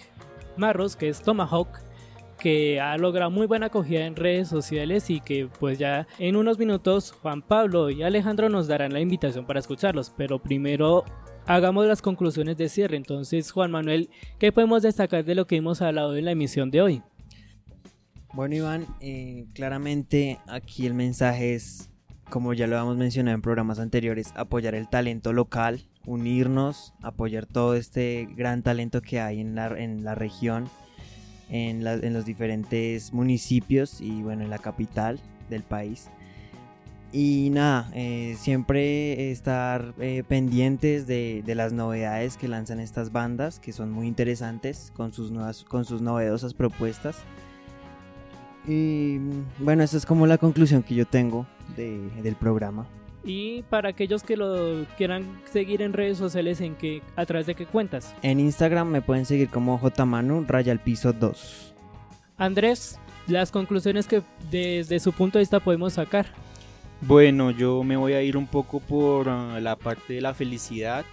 Marros, 0.57 0.95
que 0.95 1.09
es 1.09 1.21
Tomahawk, 1.21 1.69
que 2.39 2.79
ha 2.79 2.97
logrado 2.97 3.31
muy 3.31 3.47
buena 3.47 3.67
acogida 3.67 4.05
en 4.05 4.15
redes 4.15 4.47
sociales 4.47 5.09
y 5.09 5.19
que 5.19 5.49
pues 5.59 5.79
ya 5.79 6.07
en 6.19 6.35
unos 6.35 6.59
minutos 6.59 7.11
Juan 7.21 7.41
Pablo 7.41 7.89
y 7.89 8.03
Alejandro 8.03 8.49
nos 8.49 8.67
darán 8.67 8.93
la 8.93 8.99
invitación 8.99 9.45
para 9.45 9.59
escucharlos. 9.59 10.13
Pero 10.15 10.39
primero 10.39 11.03
hagamos 11.45 11.87
las 11.87 12.01
conclusiones 12.01 12.57
de 12.57 12.69
cierre. 12.69 12.97
Entonces, 12.97 13.51
Juan 13.51 13.71
Manuel, 13.71 14.09
¿qué 14.39 14.51
podemos 14.51 14.83
destacar 14.83 15.25
de 15.25 15.35
lo 15.35 15.47
que 15.47 15.55
hemos 15.55 15.81
hablado 15.81 16.15
en 16.15 16.25
la 16.25 16.31
emisión 16.31 16.69
de 16.69 16.81
hoy? 16.81 17.01
Bueno, 18.33 18.55
Iván, 18.55 18.85
eh, 18.99 19.47
claramente 19.53 20.39
aquí 20.47 20.85
el 20.85 20.93
mensaje 20.93 21.55
es 21.55 21.89
como 22.29 22.53
ya 22.53 22.67
lo 22.67 22.77
hemos 22.77 22.97
mencionado 22.97 23.35
en 23.35 23.41
programas 23.41 23.79
anteriores, 23.79 24.33
apoyar 24.35 24.75
el 24.75 24.89
talento 24.89 25.33
local, 25.33 25.87
unirnos, 26.07 26.93
apoyar 27.03 27.45
todo 27.45 27.75
este 27.75 28.27
gran 28.35 28.63
talento 28.63 29.01
que 29.01 29.19
hay 29.19 29.41
en 29.41 29.53
la, 29.53 29.67
en 29.67 30.03
la 30.03 30.15
región, 30.15 30.69
en, 31.49 31.83
los 31.83 32.25
diferentes 32.25 33.13
municipios 33.13 34.01
y 34.01 34.23
bueno, 34.23 34.43
en 34.43 34.49
la 34.49 34.57
capital 34.57 35.19
del 35.49 35.63
país. 35.63 36.09
Y 37.11 37.49
nada, 37.51 37.89
eh, 37.93 38.35
siempre 38.39 39.31
estar 39.31 39.93
eh, 39.99 40.23
pendientes 40.27 41.07
de, 41.07 41.43
las 41.45 41.71
novedades 41.71 42.37
que 42.37 42.47
lanzan 42.47 42.79
estas 42.79 43.11
bandas, 43.11 43.59
que 43.59 43.71
son 43.71 43.91
muy 43.91 44.07
interesantes 44.07 44.91
con 44.95 45.13
sus, 45.13 45.31
nuevas, 45.31 45.63
con 45.63 45.85
sus 45.85 46.01
novedosas 46.01 46.53
propuestas. 46.53 47.17
Y 48.65 49.19
bueno, 49.59 49.83
esa 49.83 49.95
es 49.97 50.05
como 50.05 50.27
la 50.27 50.37
conclusión 50.37 50.83
que 50.83 50.95
yo 50.95 51.05
tengo 51.05 51.45
de, 51.77 52.09
del 52.21 52.35
programa. 52.35 52.87
Y 53.23 53.63
para 53.63 53.89
aquellos 53.89 54.23
que 54.23 54.37
lo 54.37 54.85
quieran 54.97 55.25
seguir 55.51 55.81
en 55.81 55.93
redes 55.93 56.17
sociales, 56.17 56.61
¿en 56.61 56.75
qué, 56.75 57.01
¿a 57.15 57.25
través 57.25 57.45
de 57.45 57.55
qué 57.55 57.65
cuentas? 57.65 58.13
En 58.21 58.39
Instagram 58.39 58.87
me 58.89 59.01
pueden 59.01 59.25
seguir 59.25 59.49
como 59.49 59.79
jmanu 59.79 60.45
raya 60.47 60.71
al 60.71 60.79
piso 60.79 61.11
2. 61.13 61.73
Andrés, 62.37 62.99
las 63.27 63.51
conclusiones 63.51 64.07
que 64.07 64.21
desde 64.49 64.99
su 64.99 65.11
punto 65.11 65.37
de 65.37 65.41
vista 65.41 65.59
podemos 65.59 65.93
sacar. 65.93 66.27
Bueno, 67.01 67.51
yo 67.51 67.83
me 67.83 67.97
voy 67.97 68.13
a 68.13 68.21
ir 68.21 68.37
un 68.37 68.47
poco 68.47 68.79
por 68.79 69.27
uh, 69.27 69.59
la 69.59 69.75
parte 69.75 70.13
de 70.13 70.21
la 70.21 70.33
felicidad. 70.33 71.05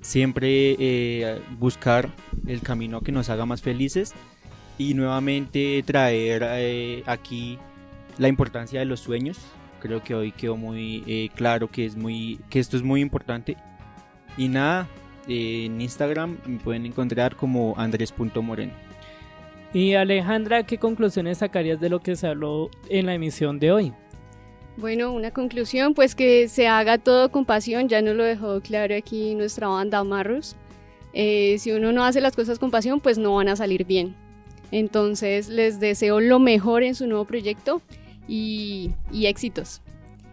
Siempre 0.00 0.76
eh, 0.78 1.40
buscar 1.58 2.10
el 2.46 2.60
camino 2.60 3.00
que 3.00 3.12
nos 3.12 3.30
haga 3.30 3.46
más 3.46 3.62
felices 3.62 4.12
y 4.76 4.92
nuevamente 4.94 5.82
traer 5.86 6.42
eh, 6.44 7.02
aquí 7.06 7.58
la 8.18 8.28
importancia 8.28 8.80
de 8.80 8.86
los 8.86 9.00
sueños. 9.00 9.38
Creo 9.84 10.02
que 10.02 10.14
hoy 10.14 10.32
quedó 10.32 10.56
muy 10.56 11.04
eh, 11.06 11.28
claro 11.34 11.70
que, 11.70 11.84
es 11.84 11.94
muy, 11.94 12.40
que 12.48 12.58
esto 12.58 12.78
es 12.78 12.82
muy 12.82 13.02
importante. 13.02 13.58
Y 14.38 14.48
nada, 14.48 14.88
en 15.28 15.78
Instagram 15.78 16.38
me 16.46 16.58
pueden 16.58 16.86
encontrar 16.86 17.36
como 17.36 17.74
andrés.moreno. 17.76 18.72
Y 19.74 19.92
Alejandra, 19.92 20.62
¿qué 20.62 20.78
conclusiones 20.78 21.36
sacarías 21.36 21.82
de 21.82 21.90
lo 21.90 22.00
que 22.00 22.16
se 22.16 22.26
habló 22.28 22.70
en 22.88 23.04
la 23.04 23.12
emisión 23.12 23.58
de 23.58 23.72
hoy? 23.72 23.92
Bueno, 24.78 25.12
una 25.12 25.32
conclusión, 25.32 25.92
pues 25.92 26.14
que 26.14 26.48
se 26.48 26.66
haga 26.66 26.96
todo 26.96 27.30
con 27.30 27.44
pasión, 27.44 27.86
ya 27.90 28.00
nos 28.00 28.16
lo 28.16 28.24
dejó 28.24 28.62
claro 28.62 28.96
aquí 28.96 29.34
nuestra 29.34 29.68
banda 29.68 30.02
Marrus. 30.02 30.56
Eh, 31.12 31.56
si 31.58 31.72
uno 31.72 31.92
no 31.92 32.06
hace 32.06 32.22
las 32.22 32.34
cosas 32.34 32.58
con 32.58 32.70
pasión, 32.70 33.00
pues 33.00 33.18
no 33.18 33.34
van 33.34 33.48
a 33.48 33.56
salir 33.56 33.84
bien. 33.84 34.16
Entonces 34.70 35.50
les 35.50 35.78
deseo 35.78 36.20
lo 36.20 36.38
mejor 36.38 36.84
en 36.84 36.94
su 36.94 37.06
nuevo 37.06 37.26
proyecto 37.26 37.82
y, 38.28 38.92
y 39.12 39.26
éxitos. 39.26 39.82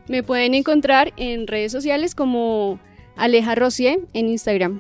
Me 0.08 0.24
pueden 0.24 0.54
encontrar 0.54 1.14
en 1.18 1.48
redes 1.48 1.72
sociales 1.72 2.16
como 2.16 2.80
Aleja 3.16 3.56
Rosier 3.56 4.00
en 4.14 4.28
Instagram. 4.28 4.80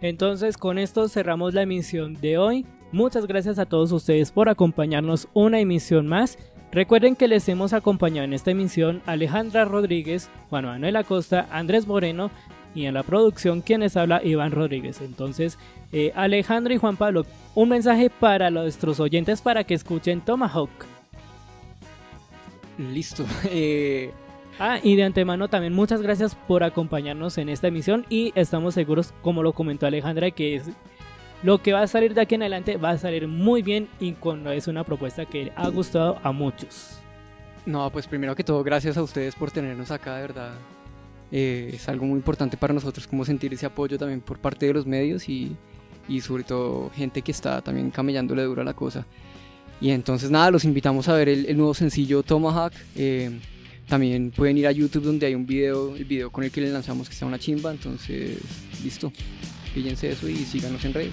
Entonces 0.00 0.56
con 0.56 0.78
esto 0.78 1.08
cerramos 1.08 1.54
la 1.54 1.62
emisión 1.62 2.14
de 2.20 2.38
hoy. 2.38 2.66
Muchas 2.92 3.26
gracias 3.26 3.58
a 3.58 3.66
todos 3.66 3.92
ustedes 3.92 4.32
por 4.32 4.48
acompañarnos 4.48 5.28
una 5.34 5.60
emisión 5.60 6.06
más. 6.06 6.38
Recuerden 6.70 7.16
que 7.16 7.28
les 7.28 7.48
hemos 7.48 7.72
acompañado 7.72 8.24
en 8.24 8.32
esta 8.32 8.50
emisión 8.50 9.02
Alejandra 9.06 9.64
Rodríguez, 9.64 10.30
Juan 10.50 10.66
Manuel 10.66 10.96
Acosta, 10.96 11.48
Andrés 11.50 11.86
Moreno 11.86 12.30
y 12.74 12.84
en 12.84 12.94
la 12.94 13.02
producción 13.02 13.62
quienes 13.62 13.96
habla 13.96 14.22
Iván 14.22 14.52
Rodríguez. 14.52 15.00
Entonces, 15.00 15.58
eh, 15.92 16.12
Alejandro 16.14 16.72
y 16.72 16.76
Juan 16.76 16.96
Pablo, 16.96 17.24
un 17.54 17.70
mensaje 17.70 18.10
para 18.10 18.50
nuestros 18.50 19.00
oyentes 19.00 19.40
para 19.42 19.64
que 19.64 19.74
escuchen 19.74 20.20
Tomahawk. 20.20 20.97
Listo. 22.78 23.26
Eh, 23.50 24.12
Ah, 24.58 24.80
y 24.82 24.96
de 24.96 25.04
antemano 25.04 25.48
también 25.48 25.72
muchas 25.72 26.02
gracias 26.02 26.34
por 26.34 26.64
acompañarnos 26.64 27.38
en 27.38 27.48
esta 27.48 27.68
emisión 27.68 28.04
y 28.08 28.32
estamos 28.34 28.74
seguros, 28.74 29.14
como 29.22 29.42
lo 29.44 29.52
comentó 29.52 29.86
Alejandra, 29.86 30.32
que 30.32 30.56
es 30.56 30.64
lo 31.44 31.58
que 31.62 31.72
va 31.72 31.82
a 31.82 31.86
salir 31.86 32.12
de 32.12 32.22
aquí 32.22 32.34
en 32.34 32.42
adelante 32.42 32.76
va 32.76 32.90
a 32.90 32.98
salir 32.98 33.28
muy 33.28 33.62
bien 33.62 33.88
y 34.00 34.14
cuando 34.14 34.50
es 34.50 34.66
una 34.66 34.82
propuesta 34.82 35.26
que 35.26 35.52
ha 35.54 35.68
gustado 35.68 36.18
a 36.24 36.32
muchos. 36.32 36.98
No, 37.66 37.88
pues 37.90 38.08
primero 38.08 38.34
que 38.34 38.42
todo, 38.42 38.64
gracias 38.64 38.96
a 38.96 39.02
ustedes 39.02 39.36
por 39.36 39.52
tenernos 39.52 39.92
acá, 39.92 40.16
de 40.16 40.22
verdad. 40.22 40.54
Eh, 41.30 41.70
es 41.74 41.88
algo 41.88 42.06
muy 42.06 42.16
importante 42.16 42.56
para 42.56 42.74
nosotros 42.74 43.06
como 43.06 43.24
sentir 43.24 43.54
ese 43.54 43.66
apoyo 43.66 43.96
también 43.96 44.20
por 44.20 44.40
parte 44.40 44.66
de 44.66 44.72
los 44.72 44.86
medios 44.86 45.28
y, 45.28 45.56
y 46.08 46.20
sobre 46.20 46.42
todo 46.42 46.90
gente 46.90 47.22
que 47.22 47.30
está 47.30 47.60
también 47.60 47.92
camellándole 47.92 48.42
dura 48.42 48.64
la 48.64 48.74
cosa. 48.74 49.06
Y 49.80 49.90
entonces 49.90 50.30
nada, 50.30 50.50
los 50.50 50.64
invitamos 50.64 51.08
a 51.08 51.14
ver 51.14 51.28
el, 51.28 51.56
nuevo 51.56 51.74
sencillo 51.74 52.22
Tomahawk. 52.22 52.72
Eh, 52.96 53.30
también 53.88 54.30
pueden 54.30 54.58
ir 54.58 54.66
a 54.66 54.72
YouTube 54.72 55.04
donde 55.04 55.26
hay 55.26 55.34
un 55.34 55.46
video, 55.46 55.96
el 55.96 56.04
video 56.04 56.30
con 56.30 56.44
el 56.44 56.50
que 56.50 56.60
les 56.60 56.72
lanzamos 56.72 57.08
que 57.08 57.14
está 57.14 57.26
una 57.26 57.38
chimba. 57.38 57.70
Entonces, 57.70 58.38
listo. 58.82 59.12
Fíjense 59.74 60.10
eso 60.10 60.28
y 60.28 60.36
síganos 60.36 60.84
en 60.84 60.94
redes. 60.94 61.12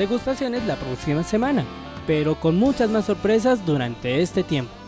Degustaciones 0.00 0.64
la 0.66 0.76
próxima 0.76 1.22
semana, 1.22 1.64
pero 2.06 2.34
con 2.40 2.56
muchas 2.56 2.88
más 2.90 3.04
sorpresas 3.04 3.64
durante 3.66 4.22
este 4.22 4.42
tiempo. 4.42 4.79